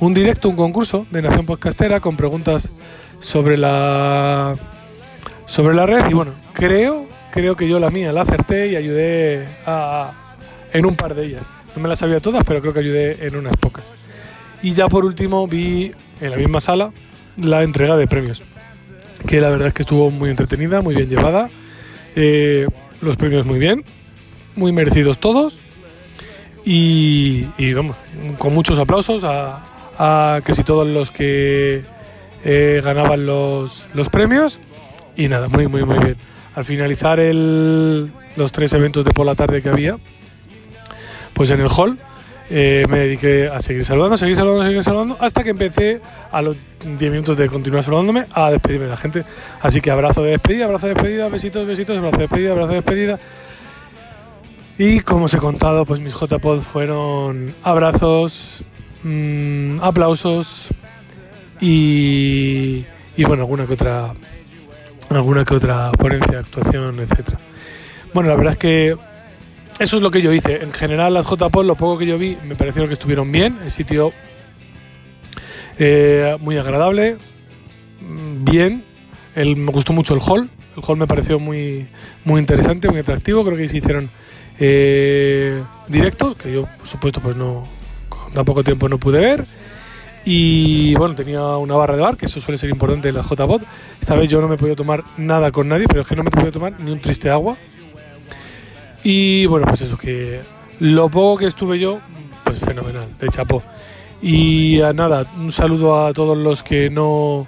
un 0.00 0.12
directo, 0.12 0.50
un 0.50 0.56
concurso 0.56 1.06
de 1.10 1.22
Nación 1.22 1.46
Podcastera 1.46 2.00
con 2.00 2.18
preguntas 2.18 2.70
sobre 3.20 3.56
la 3.56 4.56
sobre 5.46 5.74
la 5.74 5.86
red 5.86 6.10
y 6.10 6.14
bueno, 6.14 6.32
creo 6.52 7.06
creo 7.36 7.54
que 7.54 7.68
yo 7.68 7.78
la 7.78 7.90
mía 7.90 8.12
la 8.12 8.22
acerté 8.22 8.68
y 8.68 8.76
ayudé 8.76 9.46
a, 9.66 10.10
en 10.72 10.86
un 10.86 10.96
par 10.96 11.14
de 11.14 11.26
ellas. 11.26 11.42
No 11.74 11.82
me 11.82 11.88
las 11.90 11.98
sabía 11.98 12.18
todas, 12.18 12.42
pero 12.44 12.62
creo 12.62 12.72
que 12.72 12.80
ayudé 12.80 13.26
en 13.26 13.36
unas 13.36 13.54
pocas. 13.58 13.94
Y 14.62 14.72
ya 14.72 14.88
por 14.88 15.04
último 15.04 15.46
vi 15.46 15.92
en 16.22 16.30
la 16.30 16.38
misma 16.38 16.60
sala 16.60 16.92
la 17.36 17.62
entrega 17.62 17.94
de 17.98 18.06
premios, 18.06 18.42
que 19.28 19.42
la 19.42 19.50
verdad 19.50 19.68
es 19.68 19.74
que 19.74 19.82
estuvo 19.82 20.10
muy 20.10 20.30
entretenida, 20.30 20.80
muy 20.80 20.94
bien 20.94 21.10
llevada. 21.10 21.50
Eh, 22.14 22.66
los 23.02 23.16
premios 23.16 23.44
muy 23.44 23.58
bien, 23.58 23.84
muy 24.54 24.72
merecidos 24.72 25.18
todos. 25.18 25.62
Y, 26.64 27.44
vamos, 27.74 27.96
con 28.38 28.54
muchos 28.54 28.78
aplausos 28.78 29.24
a, 29.24 29.60
a 29.98 30.40
casi 30.42 30.64
todos 30.64 30.86
los 30.86 31.10
que 31.10 31.84
eh, 32.48 32.80
ganaban 32.82 33.26
los, 33.26 33.88
los 33.92 34.08
premios. 34.08 34.60
Y 35.16 35.26
nada, 35.26 35.48
muy, 35.48 35.66
muy, 35.66 35.84
muy 35.84 35.98
bien. 35.98 36.16
Al 36.54 36.64
finalizar 36.64 37.18
el, 37.18 38.12
los 38.36 38.52
tres 38.52 38.72
eventos 38.72 39.04
de 39.04 39.10
por 39.10 39.26
la 39.26 39.34
tarde 39.34 39.60
que 39.60 39.68
había, 39.68 39.98
pues 41.34 41.50
en 41.50 41.60
el 41.60 41.68
hall 41.68 41.98
eh, 42.48 42.86
me 42.88 43.00
dediqué 43.00 43.48
a 43.48 43.60
seguir 43.60 43.84
saludando, 43.84 44.16
seguir 44.16 44.36
saludando, 44.36 44.64
seguir 44.64 44.82
saludando, 44.82 45.16
hasta 45.20 45.42
que 45.42 45.50
empecé 45.50 46.00
a 46.30 46.40
los 46.40 46.56
10 46.84 47.10
minutos 47.10 47.36
de 47.36 47.48
continuar 47.48 47.82
saludándome 47.82 48.26
a 48.32 48.52
despedirme 48.52 48.84
de 48.84 48.90
la 48.90 48.96
gente. 48.96 49.24
Así 49.60 49.80
que 49.80 49.90
abrazo 49.90 50.22
de 50.22 50.30
despedida, 50.30 50.66
abrazo 50.66 50.86
de 50.86 50.94
despedida, 50.94 51.28
besitos, 51.28 51.66
besitos, 51.66 51.98
abrazo 51.98 52.16
de 52.16 52.22
despedida, 52.22 52.52
abrazo 52.52 52.68
de 52.68 52.74
despedida. 52.76 53.18
Y 54.78 55.00
como 55.00 55.24
os 55.24 55.34
he 55.34 55.38
contado, 55.38 55.84
pues 55.84 55.98
mis 55.98 56.14
JPod 56.14 56.60
fueron 56.60 57.54
abrazos, 57.64 58.62
mm, 59.02 59.80
aplausos 59.82 60.72
y, 61.60 62.84
bueno, 63.18 63.42
alguna 63.42 63.66
que 63.66 63.74
otra 63.74 64.12
alguna 65.10 65.44
que 65.44 65.54
otra 65.54 65.92
ponencia, 65.92 66.40
actuación, 66.40 66.98
etcétera. 67.00 67.38
Bueno, 68.12 68.28
la 68.28 68.36
verdad 68.36 68.52
es 68.52 68.58
que 68.58 68.96
eso 69.78 69.96
es 69.96 70.02
lo 70.02 70.10
que 70.10 70.20
yo 70.20 70.32
hice. 70.32 70.62
En 70.62 70.72
general, 70.72 71.14
las 71.14 71.26
JPOD, 71.26 71.64
lo 71.64 71.74
poco 71.76 71.98
que 71.98 72.06
yo 72.06 72.18
vi, 72.18 72.36
me 72.44 72.56
pareció 72.56 72.86
que 72.86 72.94
estuvieron 72.94 73.30
bien. 73.30 73.58
El 73.62 73.70
sitio 73.70 74.12
eh, 75.78 76.36
muy 76.40 76.56
agradable, 76.56 77.18
mm, 78.00 78.44
bien. 78.44 78.84
Me 79.36 79.72
gustó 79.72 79.92
mucho 79.92 80.14
el 80.14 80.20
hall. 80.20 80.50
El 80.76 80.82
hall 80.86 80.96
me 80.96 81.06
pareció 81.06 81.38
muy, 81.38 81.86
muy 82.24 82.40
interesante, 82.40 82.88
muy 82.88 83.00
atractivo. 83.00 83.44
Creo 83.44 83.56
que 83.56 83.68
se 83.68 83.78
hicieron 83.78 84.10
eh, 84.58 85.62
directos, 85.88 86.34
que 86.36 86.52
yo, 86.52 86.66
por 86.78 86.86
supuesto, 86.86 87.20
pues 87.20 87.36
no, 87.36 87.68
con 88.08 88.32
tan 88.32 88.44
poco 88.44 88.64
tiempo 88.64 88.88
no 88.88 88.98
pude 88.98 89.18
ver. 89.18 89.44
Y 90.28 90.92
bueno, 90.96 91.14
tenía 91.14 91.40
una 91.56 91.76
barra 91.76 91.94
de 91.94 92.02
bar, 92.02 92.16
que 92.16 92.26
eso 92.26 92.40
suele 92.40 92.58
ser 92.58 92.68
importante 92.68 93.08
en 93.08 93.14
la 93.14 93.22
JBot. 93.22 93.62
Esta 94.00 94.16
vez 94.16 94.28
yo 94.28 94.40
no 94.40 94.48
me 94.48 94.56
podido 94.56 94.74
tomar 94.74 95.04
nada 95.16 95.52
con 95.52 95.68
nadie, 95.68 95.86
pero 95.86 96.00
es 96.00 96.06
que 96.08 96.16
no 96.16 96.24
me 96.24 96.32
podido 96.32 96.50
tomar 96.50 96.80
ni 96.80 96.90
un 96.90 96.98
triste 96.98 97.30
agua. 97.30 97.56
Y 99.04 99.46
bueno, 99.46 99.66
pues 99.68 99.82
eso, 99.82 99.96
que 99.96 100.40
lo 100.80 101.08
poco 101.08 101.38
que 101.38 101.46
estuve 101.46 101.78
yo, 101.78 102.00
pues 102.42 102.58
fenomenal, 102.58 103.08
de 103.20 103.28
chapó. 103.28 103.62
Y 104.20 104.80
a 104.80 104.92
nada, 104.92 105.30
un 105.38 105.52
saludo 105.52 106.04
a 106.04 106.12
todos 106.12 106.36
los 106.36 106.64
que 106.64 106.90
no, 106.90 107.46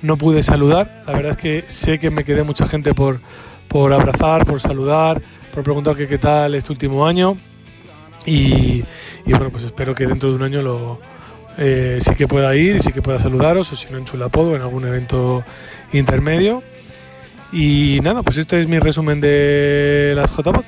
no 0.00 0.16
pude 0.16 0.42
saludar. 0.42 1.02
La 1.06 1.12
verdad 1.12 1.32
es 1.32 1.36
que 1.36 1.64
sé 1.66 1.98
que 1.98 2.08
me 2.08 2.24
quedé 2.24 2.42
mucha 2.42 2.64
gente 2.64 2.94
por, 2.94 3.20
por 3.68 3.92
abrazar, 3.92 4.46
por 4.46 4.62
saludar, 4.62 5.20
por 5.52 5.62
preguntar 5.62 5.94
que 5.94 6.08
qué 6.08 6.16
tal 6.16 6.54
este 6.54 6.72
último 6.72 7.06
año. 7.06 7.36
Y, 8.24 8.82
y 9.26 9.30
bueno, 9.30 9.50
pues 9.50 9.64
espero 9.64 9.94
que 9.94 10.06
dentro 10.06 10.30
de 10.30 10.36
un 10.36 10.42
año 10.42 10.62
lo, 10.62 11.00
eh, 11.58 11.98
sí 12.00 12.14
que 12.14 12.26
pueda 12.26 12.54
ir 12.56 12.76
y 12.76 12.80
sí 12.80 12.92
que 12.92 13.02
pueda 13.02 13.18
saludaros, 13.18 13.72
o 13.72 13.76
si 13.76 13.90
no 13.90 13.98
en 13.98 14.04
Chulapodo, 14.04 14.52
o 14.52 14.56
en 14.56 14.62
algún 14.62 14.86
evento 14.86 15.44
intermedio. 15.92 16.62
Y 17.52 18.00
nada, 18.02 18.22
pues 18.22 18.38
este 18.38 18.60
es 18.60 18.66
mi 18.66 18.78
resumen 18.78 19.20
de 19.20 20.12
las 20.16 20.30
JPOD. 20.36 20.64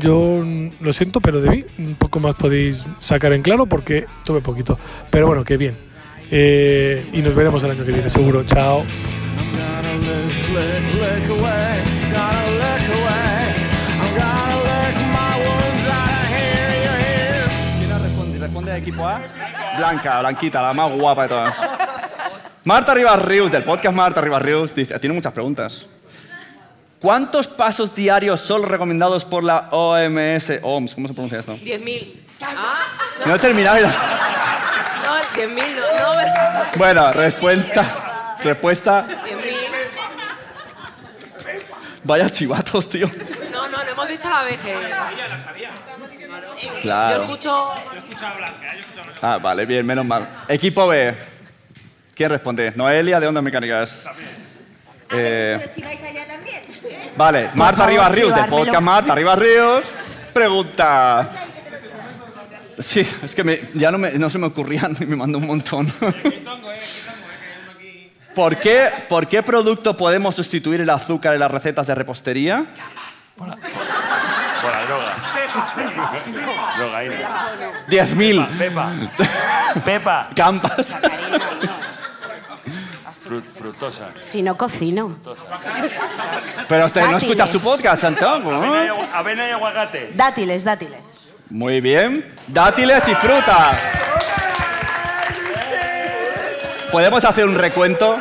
Yo 0.00 0.42
lo 0.80 0.92
siento, 0.92 1.20
pero 1.20 1.40
de 1.40 1.50
mí 1.50 1.64
un 1.78 1.94
poco 1.96 2.18
más 2.18 2.34
podéis 2.34 2.84
sacar 2.98 3.32
en 3.32 3.42
claro 3.42 3.66
porque 3.66 4.06
tuve 4.24 4.40
poquito. 4.40 4.78
Pero 5.10 5.26
bueno, 5.26 5.44
que 5.44 5.56
bien. 5.56 5.76
Eh, 6.30 7.08
y 7.12 7.22
nos 7.22 7.34
veremos 7.34 7.62
el 7.62 7.70
año 7.70 7.84
que 7.84 7.92
viene, 7.92 8.10
seguro. 8.10 8.42
Chao. 8.44 8.84
¿Quién 17.78 18.02
responde? 18.02 18.38
¿Responde 18.38 18.72
de 18.72 18.78
equipo 18.78 19.06
A? 19.06 19.22
Blanca, 19.76 20.20
Blanquita, 20.20 20.62
la 20.62 20.72
más 20.74 20.90
guapa 20.92 21.22
de 21.24 21.28
todas. 21.28 21.54
Marta 22.64 22.94
Rivas 22.94 23.22
Rius, 23.22 23.50
del 23.52 23.62
podcast 23.64 23.94
Marta 23.94 24.20
Rivas 24.20 24.42
Rius, 24.42 24.74
dice- 24.74 24.98
tiene 24.98 25.14
muchas 25.14 25.32
preguntas. 25.32 25.86
¿Cuántos 26.98 27.46
pasos 27.46 27.94
diarios 27.94 28.40
son 28.40 28.62
recomendados 28.64 29.24
por 29.24 29.44
la 29.44 29.68
OMS? 29.70 30.58
OMS, 30.62 30.94
¿cómo 30.94 31.06
se 31.08 31.14
pronuncia 31.14 31.38
esto? 31.38 31.54
10.000. 31.56 32.20
Ah, 32.42 32.74
No 33.26 33.34
he 33.34 33.38
terminado. 33.38 33.78
no, 33.86 33.92
10.000, 35.34 35.76
no, 35.76 36.78
Bueno, 36.78 37.12
respuesta. 37.12 38.36
Respuesta. 38.42 39.06
10.000. 39.24 39.52
Vaya 42.04 42.30
chivatos, 42.30 42.88
tío. 42.88 43.10
No, 43.52 43.68
no, 43.68 43.78
no 43.84 43.90
hemos 43.90 44.08
dicho 44.08 44.28
la 44.30 44.42
vez 44.42 44.58
que... 44.60 44.72
Yo 46.62 46.74
Claro. 46.82 47.22
escucho... 47.22 47.68
Ah, 49.22 49.38
vale, 49.38 49.64
bien, 49.66 49.84
menos 49.86 50.04
mal. 50.04 50.44
Equipo 50.48 50.86
B. 50.88 51.14
¿Quién 52.14 52.30
responde? 52.30 52.72
Noelia, 52.76 53.20
de 53.20 53.26
Ondas 53.26 53.42
Mecánicas. 53.42 54.10
Eh, 55.12 55.60
vale, 57.16 57.50
Marta 57.54 57.86
Rivas 57.86 58.10
Ríos, 58.12 58.34
del 58.34 58.46
podcast 58.46 58.80
Marta 58.82 59.14
Rivas 59.14 59.38
Ríos. 59.38 59.84
Pregunta. 60.32 61.28
Sí, 62.78 63.00
es 63.22 63.34
que 63.34 63.42
me- 63.44 63.60
ya 63.74 63.90
no, 63.90 63.98
me- 63.98 64.12
no 64.12 64.28
se 64.28 64.38
me 64.38 64.46
ocurrían 64.46 64.94
y 65.00 65.06
me 65.06 65.16
mandó 65.16 65.38
un 65.38 65.46
montón. 65.46 65.90
¿Por 68.34 68.56
qué, 68.58 68.90
¿Por 69.08 69.26
qué 69.28 69.42
producto 69.42 69.96
podemos 69.96 70.34
sustituir 70.34 70.80
el 70.82 70.90
azúcar 70.90 71.32
en 71.34 71.40
las 71.40 71.50
recetas 71.50 71.86
de 71.86 71.94
repostería? 71.94 72.66
Por 73.36 73.48
la 73.48 73.56
droga. 74.86 75.14
Drogaína. 76.76 77.45
10.000. 77.88 78.58
Pepa. 78.58 78.92
Pepa. 79.84 80.30
Campas. 80.34 80.96
Fru- 83.24 83.42
fructosa. 83.54 84.08
Si 84.20 84.42
no 84.42 84.56
cocino. 84.56 85.18
Pero 86.68 86.86
usted 86.86 87.00
no 87.02 87.12
Dátiles. 87.12 87.22
escucha 87.22 87.46
su 87.46 87.62
podcast. 87.62 88.02
¿no? 88.04 88.28
Avena 88.28 88.84
y 88.84 88.88
Avena 89.12 89.48
y 89.48 89.50
aguacate. 89.50 90.12
Dátiles, 90.14 90.64
dátiles. 90.64 91.04
Muy 91.50 91.80
bien. 91.80 92.34
Dátiles 92.48 93.06
y 93.08 93.14
fruta. 93.14 93.78
¿Podemos 96.90 97.24
hacer 97.24 97.44
un 97.46 97.54
recuento? 97.56 98.20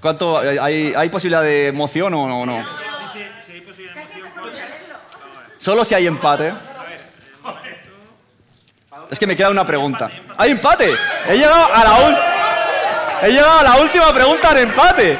¿Cuánto, 0.00 0.38
hay, 0.38 0.92
¿Hay 0.94 1.08
posibilidad 1.08 1.42
de 1.42 1.68
emoción 1.68 2.12
o 2.14 2.28
no? 2.28 2.46
no? 2.46 2.64
Solo 5.56 5.84
si 5.84 5.94
hay 5.94 6.06
empate. 6.06 6.52
Es 9.10 9.18
que 9.18 9.26
me 9.26 9.36
queda 9.36 9.50
una 9.50 9.66
pregunta. 9.66 10.10
¡Hay 10.36 10.50
empate! 10.52 10.92
He 11.28 11.34
llegado 11.36 11.72
a 11.72 11.84
la, 11.84 11.92
ul- 11.98 12.18
He 13.22 13.28
llegado 13.32 13.58
a 13.60 13.62
la 13.62 13.76
última 13.76 14.12
pregunta 14.12 14.50
en 14.52 14.56
empate. 14.68 15.18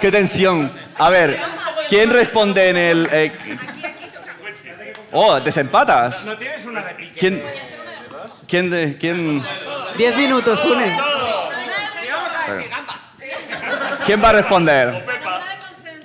¡Qué 0.00 0.10
tensión! 0.10 0.70
A 0.98 1.10
ver, 1.10 1.40
¿quién 1.88 2.10
responde 2.10 2.68
en 2.70 2.76
el... 2.76 3.08
eh, 3.12 3.32
Oh, 5.10 5.40
desempatas. 5.40 6.24
No 6.24 6.36
tienes 6.36 6.66
una 6.66 6.82
réplica. 6.82 7.14
¿Quién, 7.18 7.42
quién, 8.46 8.70
de- 8.70 8.96
quién, 8.98 9.42
Diez 9.96 10.16
minutos, 10.16 10.62
une. 10.66 10.94
quién 14.04 14.22
va 14.22 14.28
a 14.28 14.32
responder? 14.32 15.04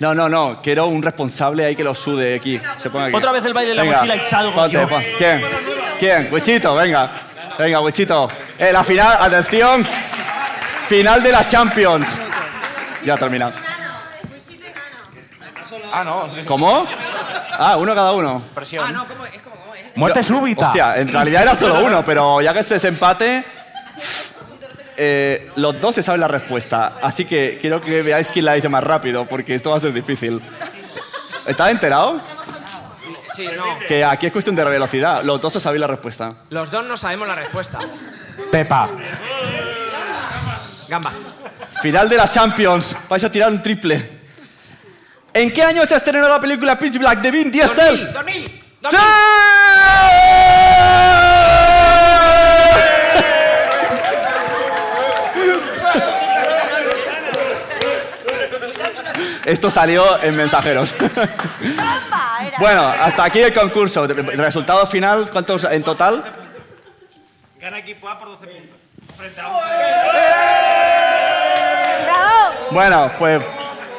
No, 0.04 0.14
no, 0.14 0.28
no. 0.28 0.60
Quiero 0.62 0.88
un 0.88 1.02
responsable 1.02 1.64
ahí 1.64 1.78
que 1.78 1.84
lo 1.86 1.96
sude 1.96 2.36
aquí. 2.36 2.60
Se 2.78 2.90
ponga 2.90 3.06
aquí. 3.06 3.16
Otra 3.16 3.32
vez 3.32 3.46
el 3.46 3.54
baile 3.54 3.70
de 3.70 3.76
la 3.76 3.84
Venga, 3.84 3.96
mochila 4.00 4.16
y 4.18 4.22
salgo 4.22 4.54
ponte, 4.54 4.74
yo. 4.74 4.90
pon- 4.90 5.02
¿Quién? 5.18 5.42
¿Quién? 5.98 6.28
Wichito, 6.30 6.76
venga. 6.76 7.10
Venga, 7.58 7.80
Wichito. 7.80 8.28
Eh, 8.60 8.74
la 8.74 8.84
final, 8.84 9.18
atención. 9.22 9.88
Final 10.90 11.24
de 11.24 11.32
la 11.32 11.46
Champions. 11.46 12.06
Ya 13.06 13.14
ha 13.14 13.18
terminado. 13.18 13.54
Ah, 15.94 16.04
no. 16.04 16.28
¿Cómo? 16.46 16.86
Ah, 17.58 17.78
uno 17.78 17.96
cada 17.96 18.12
uno. 18.12 18.44
Presión. 18.54 18.86
Muerte 19.96 20.22
súbita. 20.22 20.66
Hostia, 20.68 20.98
en 20.98 21.08
realidad 21.08 21.44
era 21.44 21.56
solo 21.56 21.82
uno, 21.82 22.04
pero 22.04 22.42
ya 22.42 22.52
que 22.52 22.60
este 22.60 22.74
desempate, 22.74 23.46
eh, 24.98 25.52
los 25.56 25.80
dos 25.80 25.96
se 25.96 26.04
saben 26.04 26.22
la 26.22 26.28
respuesta. 26.28 26.94
Así 27.02 27.26
que 27.26 27.58
quiero 27.60 27.82
que 27.82 28.02
veáis 28.02 28.28
quién 28.28 28.46
la 28.46 28.54
dice 28.54 28.70
más 28.70 28.84
rápido, 28.84 29.26
porque 29.26 29.56
esto 29.56 29.72
va 29.72 29.78
a 29.78 29.80
ser 29.80 29.94
difícil. 29.94 30.42
¿Estás 31.46 31.72
enterado? 31.72 32.22
Sí, 33.34 33.48
no. 33.56 33.80
Que 33.88 34.06
aquí 34.06 34.28
es 34.28 34.32
cuestión 34.32 34.56
de 34.56 34.64
velocidad. 34.64 35.24
Los 35.24 35.42
dos 35.42 35.56
os 35.56 35.64
sabéis 35.64 35.82
la 35.82 35.88
respuesta. 35.88 36.30
Los 36.50 36.70
dos 36.70 36.86
no 36.86 36.96
sabemos 36.96 37.28
la 37.28 37.36
respuesta. 37.36 37.80
Pepa. 38.52 38.90
Gambas. 40.88 41.26
Final 41.82 42.08
de 42.08 42.18
la 42.18 42.30
Champions. 42.30 42.96
Vais 43.10 43.24
a 43.24 43.32
tirar 43.32 43.52
un 43.52 43.62
triple. 43.62 44.22
¿En 45.34 45.52
qué 45.52 45.64
año 45.64 45.86
se 45.88 45.96
estrenó 45.96 46.30
la 46.30 46.40
película 46.40 46.78
Pitch 46.78 47.00
Black 47.00 47.22
de 47.22 47.32
Vin 47.32 47.52
Diesel? 47.52 48.14
2000. 48.14 48.64
¡Sí! 48.92 48.98
Esto 59.46 59.70
salió 59.70 60.22
en 60.24 60.36
mensajeros. 60.36 60.94
bueno, 62.60 62.88
hasta 63.02 63.26
aquí 63.26 63.40
el 63.40 63.54
concurso. 63.54 64.08
Resultado 64.08 64.86
final, 64.88 65.30
¿cuántos 65.32 65.66
en 65.66 65.84
total? 65.84 66.24
Gana 67.60 67.80
equipo 67.80 68.08
A 68.08 68.18
por 68.18 68.30
12 68.30 68.48
puntos. 68.48 68.78
Frente 69.18 69.42
a 69.42 69.50
Bueno, 72.72 73.08
pues 73.20 73.44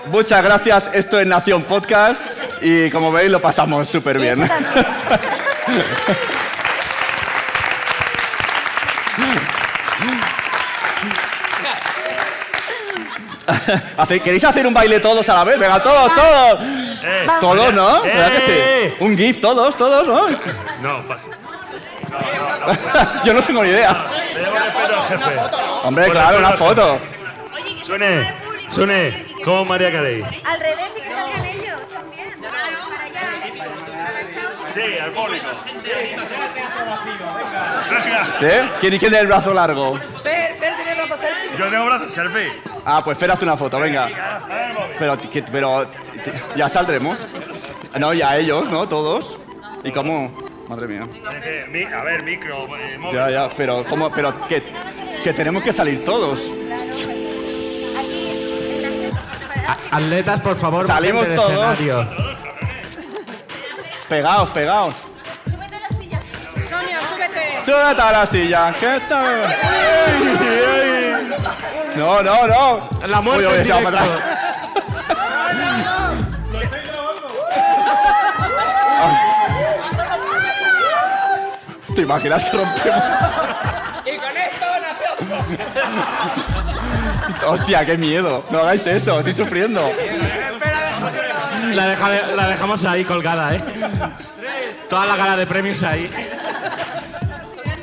muchas 0.06 0.42
gracias. 0.42 0.90
Esto 0.94 1.20
es 1.20 1.26
Nación 1.26 1.64
Podcast 1.64 2.22
y 2.62 2.90
como 2.90 3.12
veis 3.12 3.30
lo 3.30 3.40
pasamos 3.40 3.88
súper 3.88 4.18
bien. 4.18 4.48
¿Queréis 14.24 14.44
hacer 14.44 14.66
un 14.66 14.74
baile 14.74 15.00
todos 15.00 15.28
a 15.28 15.34
la 15.34 15.44
vez? 15.44 15.58
Venga, 15.58 15.82
todos, 15.82 16.14
todos. 16.14 16.60
Eh, 17.06 17.26
Todos, 17.40 17.74
¿no? 17.74 18.04
eh. 18.04 18.12
¿Verdad 18.14 18.32
que 18.32 18.40
sí? 18.40 18.94
Un 19.00 19.16
GIF, 19.16 19.40
todos, 19.40 19.76
todos, 19.76 20.06
¿no? 20.08 20.28
No, 20.80 21.02
pasa. 21.06 21.26
Yo 23.24 23.32
no 23.34 23.42
tengo 23.42 23.62
ni 23.62 23.70
idea. 23.70 24.04
Tenemos 24.32 24.58
respeto 24.64 24.94
al 24.94 25.02
jefe. 25.02 25.40
Hombre, 25.84 26.10
claro, 26.10 26.38
una 26.38 26.52
foto. 26.52 26.98
Sune, 27.82 28.34
Sune, 28.68 29.26
¿cómo 29.44 29.64
María 29.66 29.92
Carey? 29.92 30.22
Al 30.22 30.60
revés 30.60 30.86
y 30.96 31.00
que 31.02 31.08
salgan 31.08 31.44
ellos 31.44 31.80
también. 31.92 32.34
Sí, 34.72 34.98
al 35.00 35.10
público. 35.12 35.46
¿Sí? 35.54 35.70
¿Quién, 38.80 38.80
¿Quién 38.80 38.98
tiene 39.00 39.18
el 39.20 39.26
brazo 39.26 39.54
largo? 39.54 39.98
Fer, 40.22 40.54
Fer 40.56 40.74
tiene 40.76 40.94
brazo 40.94 41.16
selfie. 41.16 41.58
Yo 41.58 41.66
tengo 41.70 41.86
brazos 41.86 42.12
selfie. 42.12 42.52
Ah, 42.84 43.02
pues 43.04 43.16
Fer, 43.18 43.30
haz 43.30 43.42
una 43.42 43.56
foto, 43.56 43.78
venga. 43.78 44.08
Pero, 44.98 45.18
que- 45.18 45.42
pero 45.42 45.86
ya 46.56 46.68
saldremos. 46.68 47.26
No, 47.98 48.12
ya 48.12 48.36
ellos, 48.36 48.68
¿no? 48.70 48.88
Todos. 48.88 49.38
¿Y 49.84 49.92
cómo? 49.92 50.32
Madre 50.68 50.88
mía. 50.88 51.06
Eh, 51.42 51.66
mi- 51.70 51.84
A 51.84 52.02
ver, 52.02 52.22
micro, 52.24 52.66
eh, 52.76 52.98
móvil. 52.98 53.16
Ya, 53.16 53.30
ya, 53.30 53.48
pero 53.56 53.84
¿cómo? 53.84 54.10
Pero 54.10 54.34
que, 54.48 54.62
que 55.22 55.32
tenemos 55.32 55.62
que 55.62 55.72
salir 55.72 56.04
todos. 56.04 56.40
Atletas, 59.90 60.40
por 60.40 60.56
favor, 60.56 60.84
Salimos 60.86 61.28
bajen 61.28 61.36
del 61.36 61.38
todos. 61.44 61.72
escenario. 61.78 62.33
Pegaos, 64.08 64.50
pegaos. 64.50 64.94
Sonia, 66.68 66.98
súbete. 67.08 67.60
Súbete 67.64 68.02
a 68.02 68.12
la 68.12 68.26
silla. 68.26 68.72
¿Qué 68.78 68.86
ay. 68.86 69.00
No, 71.96 72.22
no, 72.22 72.46
no. 72.46 72.80
La 73.06 73.20
muerte 73.20 73.46
Uy, 73.46 73.68
para 73.68 73.88
atrás. 73.88 74.08
¿Te 81.94 82.02
imaginas 82.02 82.44
que 82.44 82.56
rompemos? 82.56 83.02
Y 84.04 84.16
con 84.16 84.36
esto 84.36 84.66
nació. 84.82 85.10
Hostia, 87.50 87.86
qué 87.86 87.96
miedo. 87.96 88.44
No 88.50 88.58
hagáis 88.60 88.86
eso, 88.86 89.18
estoy 89.18 89.32
sufriendo. 89.32 89.80
La, 91.72 91.86
deja- 91.86 92.26
la 92.34 92.48
dejamos 92.48 92.84
ahí 92.84 93.04
colgada, 93.04 93.54
¿eh? 93.54 93.62
Toda 94.88 95.06
la 95.06 95.16
gala 95.16 95.36
de 95.36 95.46
premios 95.46 95.82
ahí. 95.82 96.10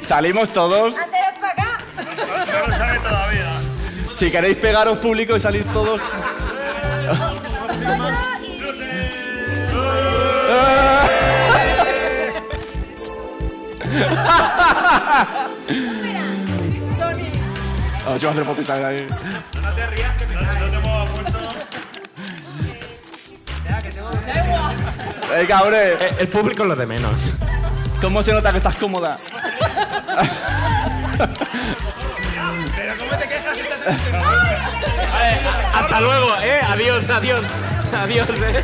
Salimos 0.03 0.49
todos. 0.49 0.95
Haceros 0.95 1.39
para 1.39 1.51
acá. 1.53 1.77
No 2.61 2.67
lo 2.67 2.73
sabe 2.73 2.99
todavía. 2.99 3.47
Si 4.15 4.31
queréis 4.31 4.57
pegaros 4.57 4.99
público 4.99 5.35
y 5.35 5.39
salir 5.39 5.63
todos. 5.73 6.01
Yo 18.19 18.27
voy 18.27 18.27
a 18.27 18.31
hacer 18.31 18.45
fotos 18.45 18.63
y 18.63 18.65
salir 18.65 18.85
ahí. 18.85 19.07
No 19.61 19.73
te 19.73 19.87
rías 19.87 20.10
Venga, 25.31 25.61
hombre. 25.61 25.93
El, 25.93 26.19
el 26.19 26.27
público 26.29 26.63
es 26.63 26.69
lo 26.69 26.75
de 26.75 26.85
menos. 26.85 27.33
¿Cómo 28.01 28.21
se 28.23 28.33
nota 28.33 28.51
que 28.51 28.57
estás 28.57 28.75
cómoda? 28.75 29.17
Pero 32.75 32.97
¿cómo 32.97 33.11
te 33.17 33.27
quejas 33.27 33.55
si 33.55 33.61
estás 33.63 33.81
en 33.83 33.95
el 34.15 34.21
Vale, 34.21 35.39
hasta 35.73 36.01
luego, 36.01 36.35
¿eh? 36.41 36.61
Adiós, 36.67 37.09
adiós. 37.09 37.45
Adiós, 37.93 38.29
¿eh? 38.29 38.63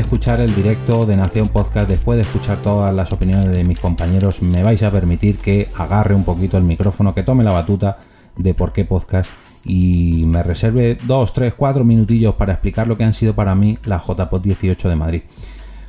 Escuchar 0.00 0.40
el 0.40 0.54
directo 0.54 1.06
de 1.06 1.16
Nación 1.16 1.48
Podcast, 1.48 1.88
después 1.88 2.16
de 2.16 2.22
escuchar 2.22 2.58
todas 2.58 2.94
las 2.94 3.12
opiniones 3.12 3.50
de 3.50 3.64
mis 3.64 3.78
compañeros, 3.78 4.42
me 4.42 4.62
vais 4.62 4.82
a 4.82 4.90
permitir 4.90 5.38
que 5.38 5.68
agarre 5.76 6.14
un 6.14 6.24
poquito 6.24 6.56
el 6.56 6.64
micrófono, 6.64 7.14
que 7.14 7.22
tome 7.22 7.44
la 7.44 7.52
batuta 7.52 7.98
de 8.36 8.54
por 8.54 8.72
qué 8.72 8.84
podcast 8.84 9.30
y 9.64 10.24
me 10.26 10.42
reserve 10.42 10.96
dos, 11.04 11.32
tres, 11.34 11.54
cuatro 11.54 11.84
minutillos 11.84 12.34
para 12.34 12.52
explicar 12.52 12.88
lo 12.88 12.96
que 12.96 13.04
han 13.04 13.14
sido 13.14 13.34
para 13.34 13.54
mí 13.54 13.78
las 13.84 14.06
JPod 14.06 14.40
18 14.40 14.88
de 14.88 14.96
Madrid. 14.96 15.22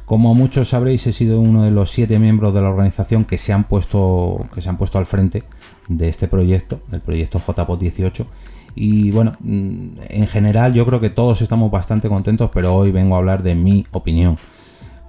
Como 0.06 0.36
muchos 0.36 0.70
sabréis, 0.70 1.08
he 1.08 1.14
sido 1.14 1.40
uno 1.40 1.64
de 1.64 1.72
los 1.72 1.90
siete 1.90 2.20
miembros 2.20 2.54
de 2.54 2.62
la 2.62 2.70
organización 2.70 3.24
que 3.24 3.38
se 3.38 3.54
han 3.54 3.64
puesto, 3.64 4.46
que 4.54 4.62
se 4.62 4.68
han 4.68 4.78
puesto 4.78 4.98
al 4.98 5.06
frente 5.06 5.44
de 5.88 6.10
este 6.10 6.28
proyecto, 6.28 6.82
del 6.90 7.00
proyecto 7.00 7.40
JPod 7.40 7.80
18. 7.80 8.28
Y 8.76 9.12
bueno, 9.12 9.34
mm, 9.40 9.98
en 10.10 10.28
general 10.28 10.74
yo 10.74 10.86
creo 10.86 11.00
que 11.00 11.10
todos 11.10 11.42
estamos 11.42 11.72
bastante 11.72 12.10
contentos, 12.10 12.52
pero 12.54 12.76
hoy 12.76 12.92
vengo 12.92 13.16
a 13.16 13.20
hablar 13.20 13.44
de 13.44 13.56
mi 13.56 13.86
opinión. 13.92 14.38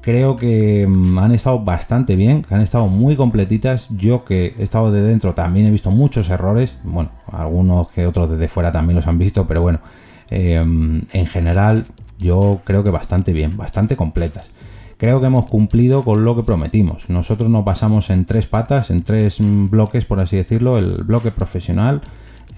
Creo 0.01 0.37
que 0.37 0.87
mm, 0.87 1.19
han 1.19 1.33
estado 1.33 1.61
bastante 1.61 2.17
bien, 2.17 2.43
que 2.43 2.55
han 2.55 2.63
estado 2.63 2.89
muy 2.89 3.17
completitas. 3.17 3.89
Yo 3.91 4.25
que 4.25 4.55
he 4.59 4.63
estado 4.63 4.91
de 4.91 5.03
dentro 5.03 5.35
también 5.35 5.67
he 5.67 5.71
visto 5.71 5.91
muchos 5.91 6.29
errores. 6.31 6.77
Bueno, 6.85 7.11
algunos 7.31 7.91
que 7.91 8.07
otros 8.07 8.31
desde 8.31 8.49
fuera 8.49 8.73
también 8.73 8.97
los 8.97 9.07
han 9.07 9.19
visto, 9.19 9.47
pero 9.47 9.63
bueno, 9.63 9.81
eh, 10.31 10.57
en 10.57 11.27
general 11.27 11.85
yo 12.19 12.61
creo 12.65 12.85
que 12.85 12.91
bastante 12.91 13.33
bien, 13.33 13.57
bastante 13.57 13.97
completas. 13.97 14.51
Creo 15.03 15.21
que 15.21 15.27
hemos 15.27 15.47
cumplido 15.47 16.05
con 16.05 16.25
lo 16.25 16.37
que 16.37 16.45
prometimos. 16.45 17.11
Nosotros 17.11 17.51
nos 17.51 17.65
basamos 17.65 18.09
en 18.09 18.25
tres 18.25 18.47
patas, 18.47 18.89
en 18.91 19.03
tres 19.03 19.41
mm, 19.41 19.69
bloques, 19.69 20.05
por 20.05 20.21
así 20.21 20.37
decirlo. 20.37 20.79
El 20.79 21.03
bloque 21.03 21.33
profesional, 21.33 22.03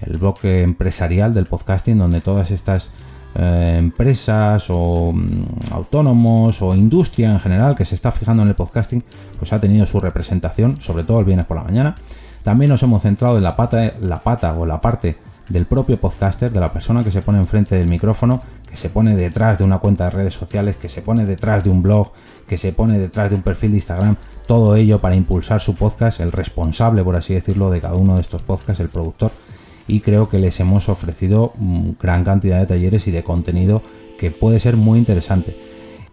el 0.01 0.17
bloque 0.17 0.63
empresarial 0.63 1.33
del 1.33 1.45
podcasting, 1.45 1.97
donde 1.97 2.21
todas 2.21 2.51
estas 2.51 2.89
eh, 3.35 3.75
empresas 3.77 4.65
o 4.69 5.11
mm, 5.13 5.73
autónomos 5.73 6.61
o 6.61 6.73
industria 6.73 7.31
en 7.31 7.39
general 7.39 7.75
que 7.75 7.85
se 7.85 7.95
está 7.95 8.11
fijando 8.11 8.43
en 8.43 8.49
el 8.49 8.55
podcasting, 8.55 9.03
pues 9.37 9.51
ha 9.53 9.59
tenido 9.59 9.85
su 9.85 9.99
representación, 9.99 10.81
sobre 10.81 11.03
todo 11.03 11.19
el 11.19 11.25
viernes 11.25 11.45
por 11.45 11.57
la 11.57 11.63
mañana. 11.63 11.95
También 12.43 12.69
nos 12.69 12.83
hemos 12.83 13.01
centrado 13.01 13.37
en 13.37 13.43
la 13.43 13.55
pata, 13.55 13.93
la 13.99 14.19
pata 14.19 14.53
o 14.53 14.65
la 14.65 14.79
parte 14.79 15.17
del 15.49 15.65
propio 15.65 15.99
podcaster, 15.99 16.51
de 16.51 16.59
la 16.59 16.71
persona 16.71 17.03
que 17.03 17.11
se 17.11 17.21
pone 17.21 17.39
enfrente 17.39 17.75
del 17.75 17.87
micrófono, 17.87 18.41
que 18.69 18.77
se 18.77 18.89
pone 18.89 19.15
detrás 19.15 19.57
de 19.57 19.63
una 19.63 19.79
cuenta 19.79 20.05
de 20.05 20.11
redes 20.11 20.33
sociales, 20.33 20.75
que 20.77 20.89
se 20.89 21.01
pone 21.01 21.25
detrás 21.25 21.63
de 21.63 21.69
un 21.69 21.81
blog, 21.81 22.11
que 22.47 22.57
se 22.57 22.71
pone 22.71 22.97
detrás 22.97 23.29
de 23.29 23.35
un 23.35 23.41
perfil 23.41 23.71
de 23.71 23.77
Instagram, 23.77 24.15
todo 24.47 24.75
ello 24.75 24.99
para 24.99 25.15
impulsar 25.15 25.61
su 25.61 25.75
podcast, 25.75 26.19
el 26.19 26.31
responsable, 26.31 27.03
por 27.03 27.15
así 27.15 27.33
decirlo, 27.33 27.69
de 27.69 27.81
cada 27.81 27.95
uno 27.95 28.15
de 28.15 28.21
estos 28.21 28.41
podcasts, 28.41 28.79
el 28.79 28.89
productor. 28.89 29.31
Y 29.87 29.99
creo 29.99 30.29
que 30.29 30.39
les 30.39 30.59
hemos 30.59 30.89
ofrecido 30.89 31.53
mm, 31.57 31.91
gran 32.01 32.23
cantidad 32.23 32.59
de 32.59 32.65
talleres 32.65 33.07
y 33.07 33.11
de 33.11 33.23
contenido 33.23 33.81
que 34.17 34.31
puede 34.31 34.59
ser 34.59 34.77
muy 34.77 34.99
interesante. 34.99 35.55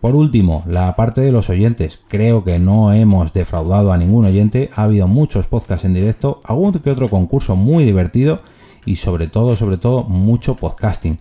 Por 0.03 0.17
último, 0.17 0.65
la 0.67 0.97
parte 0.97 1.21
de 1.21 1.31
los 1.31 1.49
oyentes. 1.49 2.01
Creo 2.09 2.43
que 2.43 2.59
no 2.59 2.93
hemos 2.93 3.33
defraudado 3.33 3.93
a 3.93 3.97
ningún 3.97 4.25
oyente. 4.25 4.69
Ha 4.75 4.83
habido 4.83 5.07
muchos 5.07 5.47
podcasts 5.47 5.85
en 5.85 5.95
directo, 5.95 6.41
algún 6.43 6.73
que 6.73 6.91
otro 6.91 7.09
concurso 7.09 7.55
muy 7.55 7.85
divertido 7.85 8.41
y 8.85 8.97
sobre 8.97 9.29
todo, 9.29 9.55
sobre 9.55 9.77
todo, 9.77 10.03
mucho 10.03 10.57
podcasting. 10.57 11.21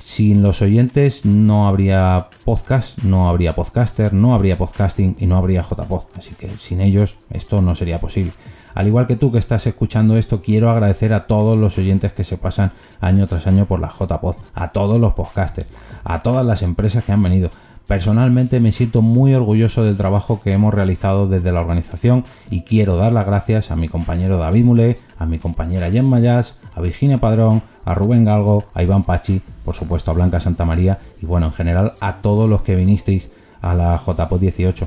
Sin 0.00 0.42
los 0.42 0.60
oyentes 0.60 1.24
no 1.24 1.68
habría 1.68 2.28
podcast, 2.44 2.98
no 3.04 3.28
habría 3.28 3.54
podcaster, 3.54 4.12
no 4.12 4.34
habría 4.34 4.58
podcasting 4.58 5.16
y 5.20 5.26
no 5.26 5.36
habría 5.36 5.62
JPod. 5.62 6.06
Así 6.16 6.34
que 6.34 6.48
sin 6.58 6.80
ellos 6.80 7.16
esto 7.30 7.62
no 7.62 7.76
sería 7.76 8.00
posible. 8.00 8.32
Al 8.76 8.86
igual 8.86 9.06
que 9.06 9.16
tú 9.16 9.32
que 9.32 9.38
estás 9.38 9.66
escuchando 9.66 10.18
esto, 10.18 10.42
quiero 10.42 10.70
agradecer 10.70 11.14
a 11.14 11.26
todos 11.26 11.56
los 11.56 11.78
oyentes 11.78 12.12
que 12.12 12.24
se 12.24 12.36
pasan 12.36 12.72
año 13.00 13.26
tras 13.26 13.46
año 13.46 13.64
por 13.64 13.80
la 13.80 13.88
JPod, 13.88 14.36
a 14.52 14.68
todos 14.72 15.00
los 15.00 15.14
podcasters, 15.14 15.66
a 16.04 16.22
todas 16.22 16.44
las 16.44 16.60
empresas 16.60 17.02
que 17.02 17.12
han 17.12 17.22
venido. 17.22 17.48
Personalmente 17.86 18.60
me 18.60 18.72
siento 18.72 19.00
muy 19.00 19.32
orgulloso 19.32 19.82
del 19.82 19.96
trabajo 19.96 20.42
que 20.42 20.52
hemos 20.52 20.74
realizado 20.74 21.26
desde 21.26 21.52
la 21.52 21.62
organización 21.62 22.24
y 22.50 22.64
quiero 22.64 22.96
dar 22.96 23.12
las 23.12 23.24
gracias 23.24 23.70
a 23.70 23.76
mi 23.76 23.88
compañero 23.88 24.36
David 24.36 24.64
Mulé, 24.64 24.98
a 25.18 25.24
mi 25.24 25.38
compañera 25.38 25.90
Jen 25.90 26.04
Mayas, 26.04 26.58
a 26.74 26.82
Virginia 26.82 27.16
Padrón, 27.16 27.62
a 27.86 27.94
Rubén 27.94 28.26
Galgo, 28.26 28.64
a 28.74 28.82
Iván 28.82 29.04
Pachi, 29.04 29.40
por 29.64 29.74
supuesto 29.74 30.10
a 30.10 30.14
Blanca 30.14 30.38
Santa 30.38 30.66
María 30.66 30.98
y 31.22 31.24
bueno, 31.24 31.46
en 31.46 31.52
general 31.54 31.94
a 32.00 32.16
todos 32.16 32.46
los 32.46 32.60
que 32.60 32.76
vinisteis 32.76 33.30
a 33.62 33.72
la 33.72 33.98
JPO 34.06 34.38
18. 34.38 34.86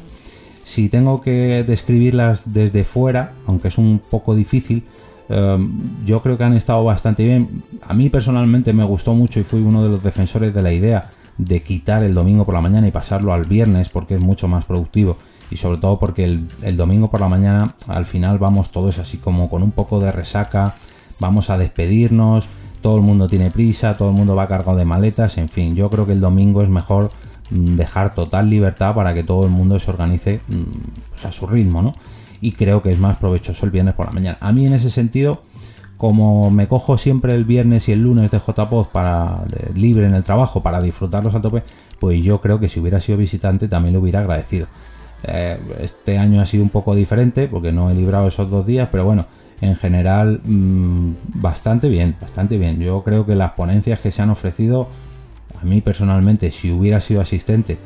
Si 0.70 0.88
tengo 0.88 1.20
que 1.20 1.63
describirlas 1.63 2.53
desde 2.53 2.84
fuera, 2.84 3.34
aunque 3.47 3.70
es 3.70 3.80
un 3.80 3.99
poco 4.07 4.36
difícil, 4.36 4.84
eh, 5.28 5.57
yo 6.05 6.22
creo 6.22 6.38
que 6.38 6.43
han 6.43 6.55
estado 6.55 6.84
bastante 6.84 7.26
bien. 7.26 7.63
A 7.88 7.95
mí 7.95 8.11
personalmente 8.11 8.72
me 8.72 8.84
gustó 8.84 9.15
mucho 9.15 9.39
y 9.39 9.43
fui 9.43 9.63
uno 9.63 9.82
de 9.82 9.89
los 9.89 10.03
defensores 10.03 10.53
de 10.53 10.61
la 10.61 10.72
idea 10.72 11.09
de 11.39 11.63
quitar 11.63 12.03
el 12.03 12.13
domingo 12.13 12.45
por 12.45 12.53
la 12.53 12.61
mañana 12.61 12.88
y 12.88 12.91
pasarlo 12.91 13.34
al 13.34 13.45
viernes 13.45 13.89
porque 13.89 14.13
es 14.13 14.22
mucho 14.22 14.47
más 14.47 14.65
productivo 14.65 15.17
y 15.49 15.57
sobre 15.57 15.80
todo 15.80 15.97
porque 15.97 16.24
el, 16.24 16.47
el 16.61 16.78
domingo 16.78 17.09
por 17.09 17.20
la 17.20 17.30
mañana 17.30 17.74
al 17.88 18.05
final 18.05 18.38
vamos 18.38 18.70
todos 18.70 18.99
así 18.99 19.17
como 19.17 19.49
con 19.49 19.63
un 19.63 19.72
poco 19.72 19.99
de 19.99 20.11
resaca, 20.11 20.76
vamos 21.20 21.49
a 21.49 21.57
despedirnos, 21.57 22.47
todo 22.82 22.95
el 22.95 23.01
mundo 23.01 23.28
tiene 23.28 23.49
prisa, 23.49 23.97
todo 23.97 24.09
el 24.09 24.15
mundo 24.15 24.36
va 24.36 24.47
cargado 24.47 24.78
de 24.78 24.86
maletas, 24.86 25.39
en 25.39 25.49
fin, 25.49 25.76
yo 25.76 25.89
creo 25.89 26.05
que 26.05 26.11
el 26.11 26.22
domingo 26.22 26.61
es 26.61 26.70
mejor 26.70 27.09
dejar 27.50 28.14
total 28.14 28.50
libertad 28.50 28.93
para 28.95 29.14
que 29.14 29.24
todo 29.24 29.45
el 29.45 29.52
mundo 29.52 29.80
se 29.80 29.89
organice 29.91 30.41
mm, 30.47 30.64
pues 31.12 31.26
a 31.26 31.32
su 31.32 31.47
ritmo, 31.47 31.82
¿no? 31.82 31.93
Y 32.41 32.54
creo 32.54 32.82
que 32.82 32.91
es 32.91 33.00
más 33.00 33.18
provechoso 33.18 33.66
el 33.66 33.72
viernes 33.72 33.95
por 33.95 34.06
la 34.06 34.12
mañana. 34.12 34.38
A 34.39 34.52
mí 34.52 34.66
en 34.66 34.74
ese 34.74 34.89
sentido, 34.89 35.43
como 35.97 36.50
me 36.52 36.68
cojo 36.68 36.97
siempre 36.97 37.36
el 37.36 37.43
viernes 37.43 37.89
y 37.89 37.91
el 37.91 38.04
lunes 38.04 38.32
de 38.32 38.39
JPod 38.39 38.88
para 38.88 39.43
libre 39.76 40.06
en 40.06 40.16
el 40.16 40.24
trabajo 40.24 40.62
para 40.62 40.82
disfrutarlos 40.82 41.36
a 41.36 41.41
tope, 41.41 41.64
pues 42.00 42.24
yo 42.24 42.39
creo 42.39 42.60
que 42.60 42.70
si 42.70 42.80
hubiera 42.80 43.02
sido 43.02 43.18
visitante 43.18 43.68
también 43.68 43.93
lo 43.93 44.00
hubiera 44.00 44.20
agradecido. 44.20 44.68
Eh, 45.24 45.60
este 45.82 46.18
año 46.18 46.39
ha 46.41 46.45
sido 46.45 46.64
un 46.64 46.70
poco 46.70 46.95
diferente 46.95 47.47
porque 47.47 47.74
no 47.74 47.89
he 47.89 47.93
librado 47.93 48.28
esos 48.30 48.50
dos 48.50 48.66
días, 48.66 48.88
pero 48.89 49.04
bueno, 49.04 49.26
en 49.62 49.76
general 49.76 50.41
mm, 50.43 51.14
bastante 51.36 51.89
bien, 51.89 52.16
bastante 52.20 52.58
bien. 52.58 52.80
Yo 52.80 53.04
creo 53.04 53.26
que 53.26 53.36
las 53.36 53.52
ponencias 53.52 54.00
que 54.00 54.12
se 54.12 54.22
han 54.22 54.30
ofrecido, 54.30 54.88
a 55.62 55.66
mí 55.66 55.82
personalmente, 55.82 56.51
si 56.51 56.72
hubiera 56.72 57.01
sido 57.01 57.22
asistente, 57.22 57.78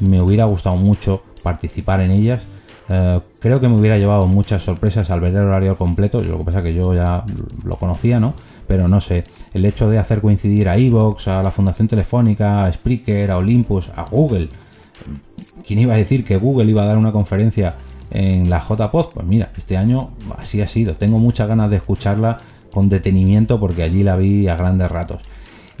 me 0.00 0.20
hubiera 0.20 0.44
gustado 0.44 0.76
mucho 0.76 1.22
participar 1.42 2.00
en 2.00 2.10
ellas. 2.10 2.42
Eh, 2.88 3.20
creo 3.38 3.60
que 3.60 3.68
me 3.68 3.76
hubiera 3.76 3.98
llevado 3.98 4.26
muchas 4.26 4.62
sorpresas 4.62 5.10
al 5.10 5.20
ver 5.20 5.32
el 5.32 5.40
horario 5.40 5.76
completo. 5.76 6.22
Lo 6.22 6.38
que 6.38 6.44
pasa 6.44 6.58
es 6.58 6.64
que 6.64 6.74
yo 6.74 6.94
ya 6.94 7.24
lo 7.64 7.76
conocía, 7.76 8.20
¿no? 8.20 8.34
Pero 8.66 8.88
no 8.88 9.00
sé, 9.00 9.24
el 9.54 9.64
hecho 9.64 9.88
de 9.88 9.98
hacer 9.98 10.20
coincidir 10.20 10.68
a 10.68 10.76
Evox, 10.76 11.28
a 11.28 11.42
la 11.42 11.50
Fundación 11.50 11.88
Telefónica, 11.88 12.64
a 12.64 12.72
Spreaker, 12.72 13.30
a 13.30 13.38
Olympus, 13.38 13.90
a 13.96 14.02
Google. 14.04 14.48
¿Quién 15.66 15.78
iba 15.78 15.94
a 15.94 15.96
decir 15.96 16.24
que 16.24 16.36
Google 16.36 16.70
iba 16.70 16.82
a 16.82 16.86
dar 16.86 16.98
una 16.98 17.12
conferencia 17.12 17.76
en 18.10 18.50
la 18.50 18.60
JPod? 18.60 19.12
Pues 19.14 19.26
mira, 19.26 19.50
este 19.56 19.76
año 19.76 20.10
así 20.38 20.60
ha 20.60 20.68
sido. 20.68 20.94
Tengo 20.94 21.18
muchas 21.18 21.48
ganas 21.48 21.70
de 21.70 21.76
escucharla 21.76 22.38
con 22.72 22.88
detenimiento 22.88 23.60
porque 23.60 23.82
allí 23.82 24.02
la 24.02 24.16
vi 24.16 24.48
a 24.48 24.56
grandes 24.56 24.90
ratos. 24.90 25.22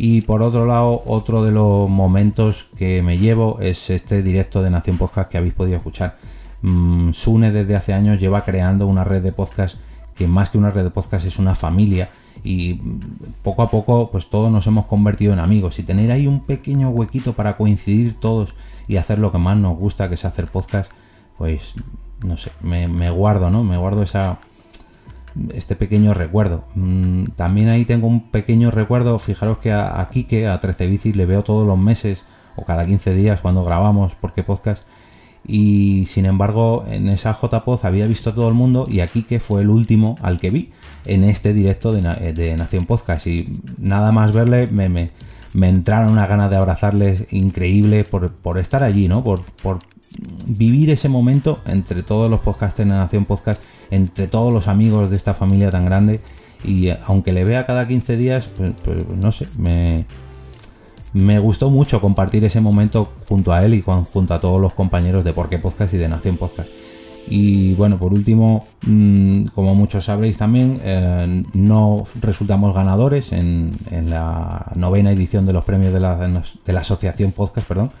Y 0.04 0.22
por 0.22 0.42
otro 0.42 0.66
lado, 0.66 1.00
otro 1.06 1.44
de 1.44 1.52
los 1.52 1.88
momentos 1.88 2.66
que 2.76 3.02
me 3.02 3.18
llevo 3.18 3.60
es 3.60 3.88
este 3.88 4.20
directo 4.24 4.60
de 4.60 4.68
Nación 4.68 4.98
Podcast 4.98 5.30
que 5.30 5.38
habéis 5.38 5.54
podido 5.54 5.76
escuchar. 5.76 6.16
Mm, 6.60 7.12
Sune 7.12 7.52
desde 7.52 7.76
hace 7.76 7.92
años 7.92 8.18
lleva 8.18 8.42
creando 8.42 8.88
una 8.88 9.04
red 9.04 9.22
de 9.22 9.30
podcast 9.30 9.76
que 10.16 10.26
más 10.26 10.50
que 10.50 10.58
una 10.58 10.72
red 10.72 10.82
de 10.82 10.90
podcast 10.90 11.24
es 11.24 11.38
una 11.38 11.54
familia 11.54 12.10
y 12.42 12.80
mm, 12.82 13.00
poco 13.44 13.62
a 13.62 13.70
poco 13.70 14.10
pues 14.10 14.28
todos 14.28 14.50
nos 14.50 14.66
hemos 14.66 14.86
convertido 14.86 15.34
en 15.34 15.38
amigos 15.38 15.78
y 15.78 15.84
tener 15.84 16.10
ahí 16.10 16.26
un 16.26 16.40
pequeño 16.40 16.90
huequito 16.90 17.34
para 17.34 17.56
coincidir 17.56 18.16
todos 18.18 18.56
y 18.88 18.96
hacer 18.96 19.20
lo 19.20 19.30
que 19.30 19.38
más 19.38 19.56
nos 19.56 19.78
gusta 19.78 20.08
que 20.08 20.16
es 20.16 20.24
hacer 20.24 20.48
podcast 20.48 20.90
pues 21.38 21.74
no 22.24 22.36
sé 22.36 22.50
me, 22.60 22.88
me 22.88 23.08
guardo 23.10 23.50
no 23.50 23.62
me 23.62 23.76
guardo 23.76 24.02
esa 24.02 24.40
este 25.54 25.76
pequeño 25.76 26.14
recuerdo. 26.14 26.64
Mm, 26.74 27.24
también 27.36 27.68
ahí 27.68 27.84
tengo 27.84 28.06
un 28.06 28.30
pequeño 28.30 28.70
recuerdo, 28.70 29.18
fijaros 29.18 29.58
que 29.58 29.72
a, 29.72 30.00
a 30.00 30.08
a 30.10 30.60
13 30.60 30.86
bicis, 30.86 31.16
le 31.16 31.26
veo 31.26 31.42
todos 31.42 31.66
los 31.66 31.78
meses 31.78 32.22
o 32.56 32.64
cada 32.64 32.84
15 32.86 33.14
días 33.14 33.40
cuando 33.40 33.64
grabamos, 33.64 34.14
porque 34.20 34.42
podcast. 34.42 34.82
Y 35.46 36.06
sin 36.06 36.24
embargo, 36.26 36.84
en 36.88 37.08
esa 37.08 37.32
JPod 37.40 37.84
había 37.84 38.06
visto 38.06 38.30
a 38.30 38.34
todo 38.34 38.48
el 38.48 38.54
mundo 38.54 38.86
y 38.88 39.00
a 39.00 39.08
Quique 39.08 39.40
fue 39.40 39.62
el 39.62 39.70
último 39.70 40.16
al 40.22 40.38
que 40.38 40.50
vi 40.50 40.70
en 41.04 41.24
este 41.24 41.52
directo 41.52 41.92
de, 41.92 42.02
Na- 42.02 42.14
de 42.14 42.56
Nación 42.56 42.86
Podcast. 42.86 43.26
Y 43.26 43.58
nada 43.78 44.12
más 44.12 44.32
verle, 44.32 44.68
me, 44.68 44.88
me, 44.88 45.10
me 45.52 45.68
entraron 45.68 46.12
unas 46.12 46.28
ganas 46.28 46.48
de 46.48 46.56
abrazarles 46.56 47.24
increíble 47.32 48.04
por, 48.04 48.30
por 48.30 48.58
estar 48.58 48.84
allí, 48.84 49.08
¿no? 49.08 49.24
Por, 49.24 49.42
por 49.62 49.80
vivir 50.46 50.90
ese 50.90 51.08
momento 51.08 51.60
entre 51.66 52.02
todos 52.04 52.30
los 52.30 52.40
podcasters 52.40 52.88
de 52.88 52.94
Nación 52.94 53.24
Podcast, 53.24 53.60
entre 53.92 54.26
todos 54.26 54.52
los 54.52 54.68
amigos 54.68 55.10
de 55.10 55.16
esta 55.16 55.34
familia 55.34 55.70
tan 55.70 55.84
grande. 55.84 56.20
Y 56.64 56.88
eh, 56.88 56.98
aunque 57.06 57.32
le 57.32 57.44
vea 57.44 57.66
cada 57.66 57.86
15 57.86 58.16
días, 58.16 58.48
pues, 58.56 58.72
pues, 58.84 59.06
no 59.08 59.30
sé, 59.30 59.46
me, 59.58 60.06
me 61.12 61.38
gustó 61.38 61.70
mucho 61.70 62.00
compartir 62.00 62.42
ese 62.44 62.60
momento 62.60 63.12
junto 63.28 63.52
a 63.52 63.64
él 63.64 63.74
y 63.74 63.82
junto 63.82 64.34
a 64.34 64.40
todos 64.40 64.60
los 64.60 64.72
compañeros 64.72 65.24
de 65.24 65.34
Porqué 65.34 65.58
Podcast 65.58 65.92
y 65.92 65.98
de 65.98 66.08
Nación 66.08 66.38
Podcast. 66.38 66.70
Y 67.28 67.74
bueno, 67.74 67.98
por 67.98 68.12
último, 68.12 68.66
mm, 68.86 69.44
como 69.54 69.74
muchos 69.74 70.06
sabréis 70.06 70.38
también, 70.38 70.80
eh, 70.82 71.44
no 71.52 72.04
resultamos 72.20 72.74
ganadores 72.74 73.30
en, 73.32 73.72
en 73.90 74.10
la 74.10 74.72
novena 74.74 75.12
edición 75.12 75.44
de 75.46 75.52
los 75.52 75.64
premios 75.64 75.92
de 75.92 76.00
la, 76.00 76.16
de 76.16 76.72
la 76.72 76.80
Asociación 76.80 77.32
Podcast, 77.32 77.68
perdón. 77.68 77.92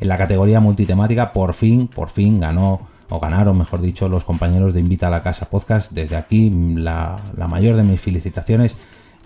En 0.00 0.08
la 0.08 0.16
categoría 0.16 0.60
multitemática, 0.60 1.32
por 1.32 1.52
fin, 1.52 1.88
por 1.88 2.10
fin 2.10 2.40
ganó, 2.40 2.91
o 3.12 3.20
ganaron, 3.20 3.58
mejor 3.58 3.80
dicho, 3.82 4.08
los 4.08 4.24
compañeros 4.24 4.72
de 4.72 4.80
Invita 4.80 5.08
a 5.08 5.10
la 5.10 5.22
Casa 5.22 5.46
Podcast. 5.46 5.92
Desde 5.92 6.16
aquí, 6.16 6.50
la, 6.50 7.16
la 7.36 7.46
mayor 7.46 7.76
de 7.76 7.82
mis 7.82 8.00
felicitaciones. 8.00 8.74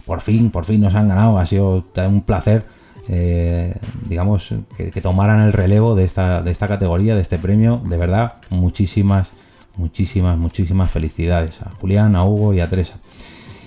Por 0.04 0.20
fin, 0.20 0.50
por 0.50 0.64
fin 0.64 0.80
nos 0.80 0.94
han 0.94 1.08
ganado. 1.08 1.38
Ha 1.38 1.46
sido 1.46 1.84
un 2.08 2.22
placer 2.22 2.64
eh, 3.08 3.74
digamos, 4.08 4.52
que, 4.76 4.90
que 4.90 5.00
tomaran 5.00 5.40
el 5.42 5.52
relevo 5.52 5.94
de 5.94 6.04
esta, 6.04 6.42
de 6.42 6.50
esta 6.50 6.68
categoría, 6.68 7.14
de 7.14 7.22
este 7.22 7.38
premio. 7.38 7.80
De 7.84 7.96
verdad, 7.96 8.34
muchísimas, 8.50 9.28
muchísimas, 9.76 10.36
muchísimas 10.36 10.90
felicidades 10.90 11.62
a 11.62 11.70
Julián, 11.70 12.16
a 12.16 12.24
Hugo 12.24 12.54
y 12.54 12.60
a 12.60 12.68
Teresa. 12.68 12.98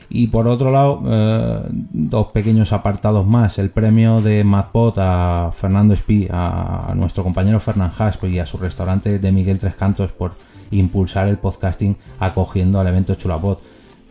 Y 0.09 0.27
por 0.27 0.47
otro 0.47 0.71
lado, 0.71 1.03
eh, 1.05 1.61
dos 1.69 2.31
pequeños 2.31 2.73
apartados 2.73 3.27
más. 3.27 3.59
El 3.59 3.69
premio 3.69 4.21
de 4.21 4.43
MadPod 4.43 4.97
a 4.97 5.51
Fernando 5.53 5.93
Espí, 5.93 6.27
a, 6.31 6.93
nuestro 6.95 7.23
compañero 7.23 7.59
Fernán 7.59 7.91
Hasco 7.97 8.27
y 8.27 8.39
a 8.39 8.47
su 8.47 8.57
restaurante 8.57 9.19
de 9.19 9.31
Miguel 9.31 9.59
Tres 9.59 9.75
Cantos 9.75 10.11
por 10.11 10.33
impulsar 10.71 11.27
el 11.27 11.37
podcasting 11.37 11.95
acogiendo 12.19 12.79
al 12.79 12.87
evento 12.87 13.15
Chulapod. 13.15 13.59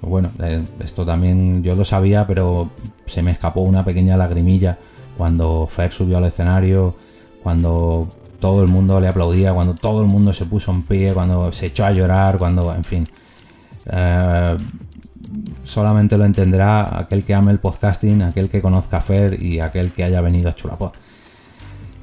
Bueno, 0.00 0.30
eh, 0.40 0.62
esto 0.78 1.04
también 1.04 1.64
yo 1.64 1.74
lo 1.74 1.84
sabía, 1.84 2.26
pero 2.28 2.70
se 3.06 3.22
me 3.22 3.32
escapó 3.32 3.62
una 3.62 3.84
pequeña 3.84 4.16
lagrimilla 4.16 4.78
cuando 5.16 5.66
Fer 5.66 5.92
subió 5.92 6.18
al 6.18 6.26
escenario, 6.26 6.94
cuando 7.42 8.08
todo 8.38 8.62
el 8.62 8.68
mundo 8.68 9.00
le 9.00 9.08
aplaudía, 9.08 9.52
cuando 9.52 9.74
todo 9.74 10.00
el 10.02 10.06
mundo 10.06 10.32
se 10.32 10.46
puso 10.46 10.70
en 10.70 10.84
pie, 10.84 11.12
cuando 11.12 11.52
se 11.52 11.66
echó 11.66 11.84
a 11.84 11.90
llorar, 11.90 12.38
cuando, 12.38 12.72
en 12.72 12.84
fin. 12.84 13.08
Eh, 13.86 14.56
solamente 15.64 16.16
lo 16.18 16.24
entenderá 16.24 16.98
aquel 16.98 17.24
que 17.24 17.34
ame 17.34 17.52
el 17.52 17.58
podcasting, 17.58 18.22
aquel 18.22 18.48
que 18.48 18.62
conozca 18.62 19.00
Fer 19.00 19.42
y 19.42 19.60
aquel 19.60 19.92
que 19.92 20.04
haya 20.04 20.20
venido 20.20 20.48
a 20.48 20.54
Chulapod. 20.54 20.92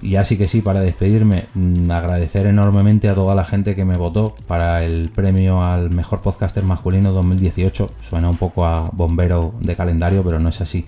Y 0.02 0.12
ya 0.12 0.26
sí 0.26 0.38
que 0.38 0.48
sí, 0.48 0.62
para 0.62 0.82
despedirme, 0.82 1.46
mm, 1.56 1.90
agradecer 1.90 2.46
enormemente 2.46 3.10
a 3.10 3.16
toda 3.16 3.34
la 3.34 3.46
gente 3.46 3.76
que 3.76 3.86
me 3.86 3.98
votó 3.98 4.36
para 4.48 4.84
el 4.84 5.10
premio 5.10 5.64
al 5.64 5.90
mejor 5.90 6.22
podcaster 6.22 6.64
masculino 6.64 7.12
2018. 7.12 7.90
Suena 8.02 8.30
un 8.30 8.38
poco 8.38 8.66
a 8.66 8.90
bombero 8.92 9.56
de 9.62 9.76
calendario, 9.76 10.24
pero 10.24 10.40
no 10.40 10.50
es 10.50 10.62
así. 10.62 10.86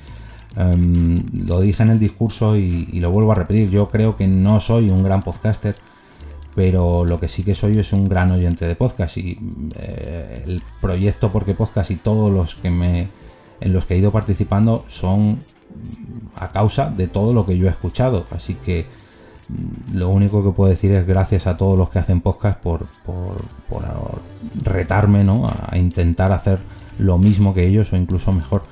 Em, 0.55 1.23
lo 1.47 1.61
dije 1.61 1.83
en 1.83 1.91
el 1.91 1.99
discurso 1.99 2.57
y, 2.57 2.89
y 2.91 2.99
lo 2.99 3.11
vuelvo 3.11 3.31
a 3.31 3.35
repetir. 3.35 3.69
Yo 3.69 3.89
creo 3.89 4.17
que 4.17 4.27
no 4.27 4.59
soy 4.59 4.89
un 4.89 5.03
gran 5.03 5.23
podcaster, 5.23 5.75
pero 6.57 7.05
lo 7.05 7.19
que 7.19 7.27
sí 7.27 7.43
que 7.43 7.53
soy 7.53 7.77
es 7.77 7.93
un 7.93 8.09
gran 8.09 8.31
oyente 8.31 8.67
de 8.67 8.75
podcast. 8.75 9.15
Y 9.17 9.37
eh, 9.75 10.41
el 10.43 10.63
proyecto 10.81 11.31
Porque 11.31 11.53
Podcast 11.53 11.91
y 11.91 11.97
todos 11.97 12.33
los 12.33 12.55
que 12.55 12.71
me 12.71 13.09
en 13.61 13.73
los 13.73 13.85
que 13.85 13.93
he 13.93 13.99
ido 13.99 14.11
participando 14.11 14.83
son 14.87 15.37
a 16.35 16.49
causa 16.49 16.89
de 16.89 17.07
todo 17.07 17.31
lo 17.31 17.45
que 17.45 17.59
yo 17.59 17.67
he 17.67 17.69
escuchado. 17.69 18.25
Así 18.31 18.55
que 18.55 18.87
mm, 19.49 19.97
lo 19.97 20.09
único 20.09 20.43
que 20.43 20.49
puedo 20.49 20.71
decir 20.71 20.91
es 20.93 21.05
gracias 21.05 21.45
a 21.45 21.57
todos 21.57 21.77
los 21.77 21.91
que 21.91 21.99
hacen 21.99 22.21
podcast 22.21 22.59
por, 22.59 22.87
por, 23.05 23.35
retarme 24.63 25.23
¿no? 25.23 25.45
a 25.47 25.77
intentar 25.77 26.31
hacer 26.31 26.57
lo 26.97 27.19
mismo 27.19 27.53
que 27.53 27.67
ellos 27.67 27.93
o 27.93 27.97
incluso 27.97 28.33
mejor. 28.33 28.63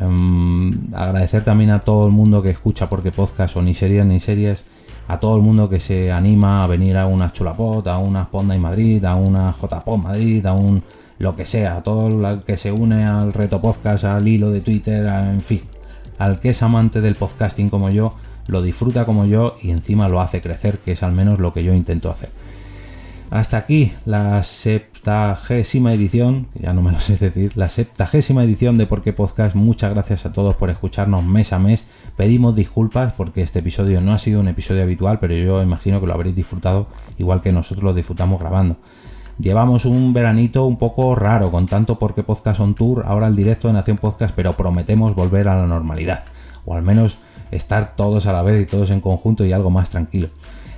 Em, 0.00 0.92
agradecer 0.92 1.44
también 1.44 1.70
a 1.70 1.78
todo 1.78 2.04
el 2.04 2.12
mundo 2.12 2.42
que 2.42 2.50
escucha 2.50 2.88
porque 2.88 3.12
podcast 3.12 3.56
o 3.56 3.62
ni 3.62 3.76
series 3.76 4.04
ni 4.06 4.18
series, 4.18 4.64
a 5.08 5.18
todo 5.20 5.36
el 5.36 5.42
mundo 5.42 5.68
que 5.68 5.80
se 5.80 6.10
anima 6.12 6.64
a 6.64 6.66
venir 6.66 6.96
a 6.96 7.06
una 7.06 7.32
Chulapot, 7.32 7.86
a 7.86 7.98
una 7.98 8.30
Ponda 8.30 8.54
en 8.54 8.60
Madrid, 8.62 9.04
a 9.04 9.14
una 9.16 9.52
JPod 9.52 9.98
Madrid, 9.98 10.44
a 10.46 10.52
un 10.52 10.82
lo 11.18 11.36
que 11.36 11.46
sea, 11.46 11.76
a 11.76 11.82
todo 11.82 12.08
el 12.32 12.40
que 12.40 12.56
se 12.56 12.72
une 12.72 13.04
al 13.04 13.32
reto 13.32 13.60
podcast, 13.60 14.04
al 14.04 14.26
hilo 14.26 14.50
de 14.50 14.60
Twitter, 14.60 15.06
a- 15.08 15.30
en 15.30 15.40
fin, 15.40 15.60
al 16.18 16.40
que 16.40 16.50
es 16.50 16.62
amante 16.62 17.00
del 17.00 17.14
podcasting 17.14 17.68
como 17.70 17.90
yo, 17.90 18.14
lo 18.48 18.60
disfruta 18.62 19.04
como 19.04 19.24
yo 19.26 19.54
y 19.62 19.70
encima 19.70 20.08
lo 20.08 20.20
hace 20.20 20.40
crecer, 20.40 20.78
que 20.78 20.92
es 20.92 21.02
al 21.02 21.12
menos 21.12 21.38
lo 21.38 21.52
que 21.52 21.62
yo 21.62 21.74
intento 21.74 22.10
hacer. 22.10 22.30
Hasta 23.30 23.56
aquí 23.56 23.92
la 24.04 24.42
septagésima 24.42 25.94
edición, 25.94 26.48
ya 26.60 26.72
no 26.72 26.82
me 26.82 26.92
lo 26.92 26.98
sé 27.00 27.16
decir, 27.16 27.52
la 27.56 27.68
septagésima 27.68 28.44
edición 28.44 28.76
de 28.76 28.86
Por 28.86 29.02
qué 29.02 29.12
Podcast. 29.12 29.54
Muchas 29.54 29.92
gracias 29.94 30.26
a 30.26 30.32
todos 30.32 30.54
por 30.56 30.70
escucharnos 30.70 31.24
mes 31.24 31.52
a 31.52 31.58
mes. 31.58 31.84
Pedimos 32.16 32.54
disculpas 32.54 33.14
porque 33.14 33.42
este 33.42 33.60
episodio 33.60 34.00
no 34.00 34.12
ha 34.12 34.18
sido 34.18 34.40
un 34.40 34.48
episodio 34.48 34.82
habitual, 34.82 35.18
pero 35.18 35.34
yo 35.34 35.62
imagino 35.62 36.00
que 36.00 36.06
lo 36.06 36.14
habréis 36.14 36.36
disfrutado 36.36 36.86
igual 37.18 37.40
que 37.40 37.52
nosotros 37.52 37.84
lo 37.84 37.94
disfrutamos 37.94 38.40
grabando. 38.40 38.76
Llevamos 39.38 39.86
un 39.86 40.12
veranito 40.12 40.66
un 40.66 40.76
poco 40.76 41.14
raro 41.14 41.50
con 41.50 41.66
tanto 41.66 41.98
Porque 41.98 42.22
Podcast 42.22 42.60
on 42.60 42.74
Tour, 42.74 43.04
ahora 43.06 43.26
el 43.26 43.36
directo 43.36 43.68
de 43.68 43.74
Nación 43.74 43.96
Podcast, 43.96 44.34
pero 44.36 44.52
prometemos 44.52 45.14
volver 45.14 45.48
a 45.48 45.56
la 45.56 45.66
normalidad, 45.66 46.24
o 46.64 46.74
al 46.74 46.82
menos 46.82 47.16
estar 47.50 47.96
todos 47.96 48.26
a 48.26 48.32
la 48.32 48.42
vez 48.42 48.62
y 48.62 48.66
todos 48.66 48.90
en 48.90 49.00
conjunto 49.00 49.44
y 49.44 49.52
algo 49.52 49.70
más 49.70 49.90
tranquilo. 49.90 50.28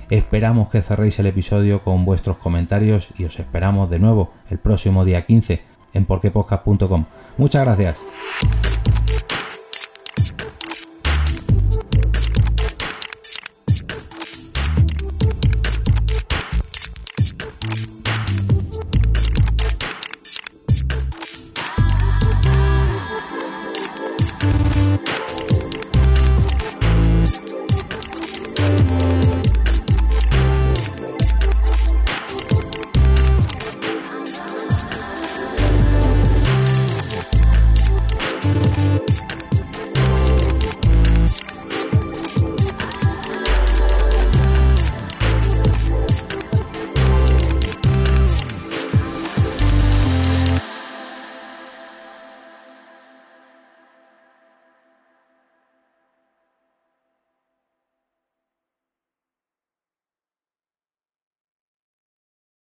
Esperamos 0.09 0.69
que 0.69 0.81
cerréis 0.81 1.19
el 1.19 1.25
episodio 1.25 1.83
con 1.83 2.05
vuestros 2.05 2.37
comentarios 2.37 3.09
y 3.17 3.25
os 3.25 3.39
esperamos 3.39 3.89
de 3.89 3.99
nuevo 3.99 4.31
el 4.49 4.59
próximo 4.59 5.03
día 5.03 5.25
15 5.25 5.61
en 5.93 6.05
porquepodcast.com. 6.05 7.05
Muchas 7.37 7.65
gracias. 7.65 8.74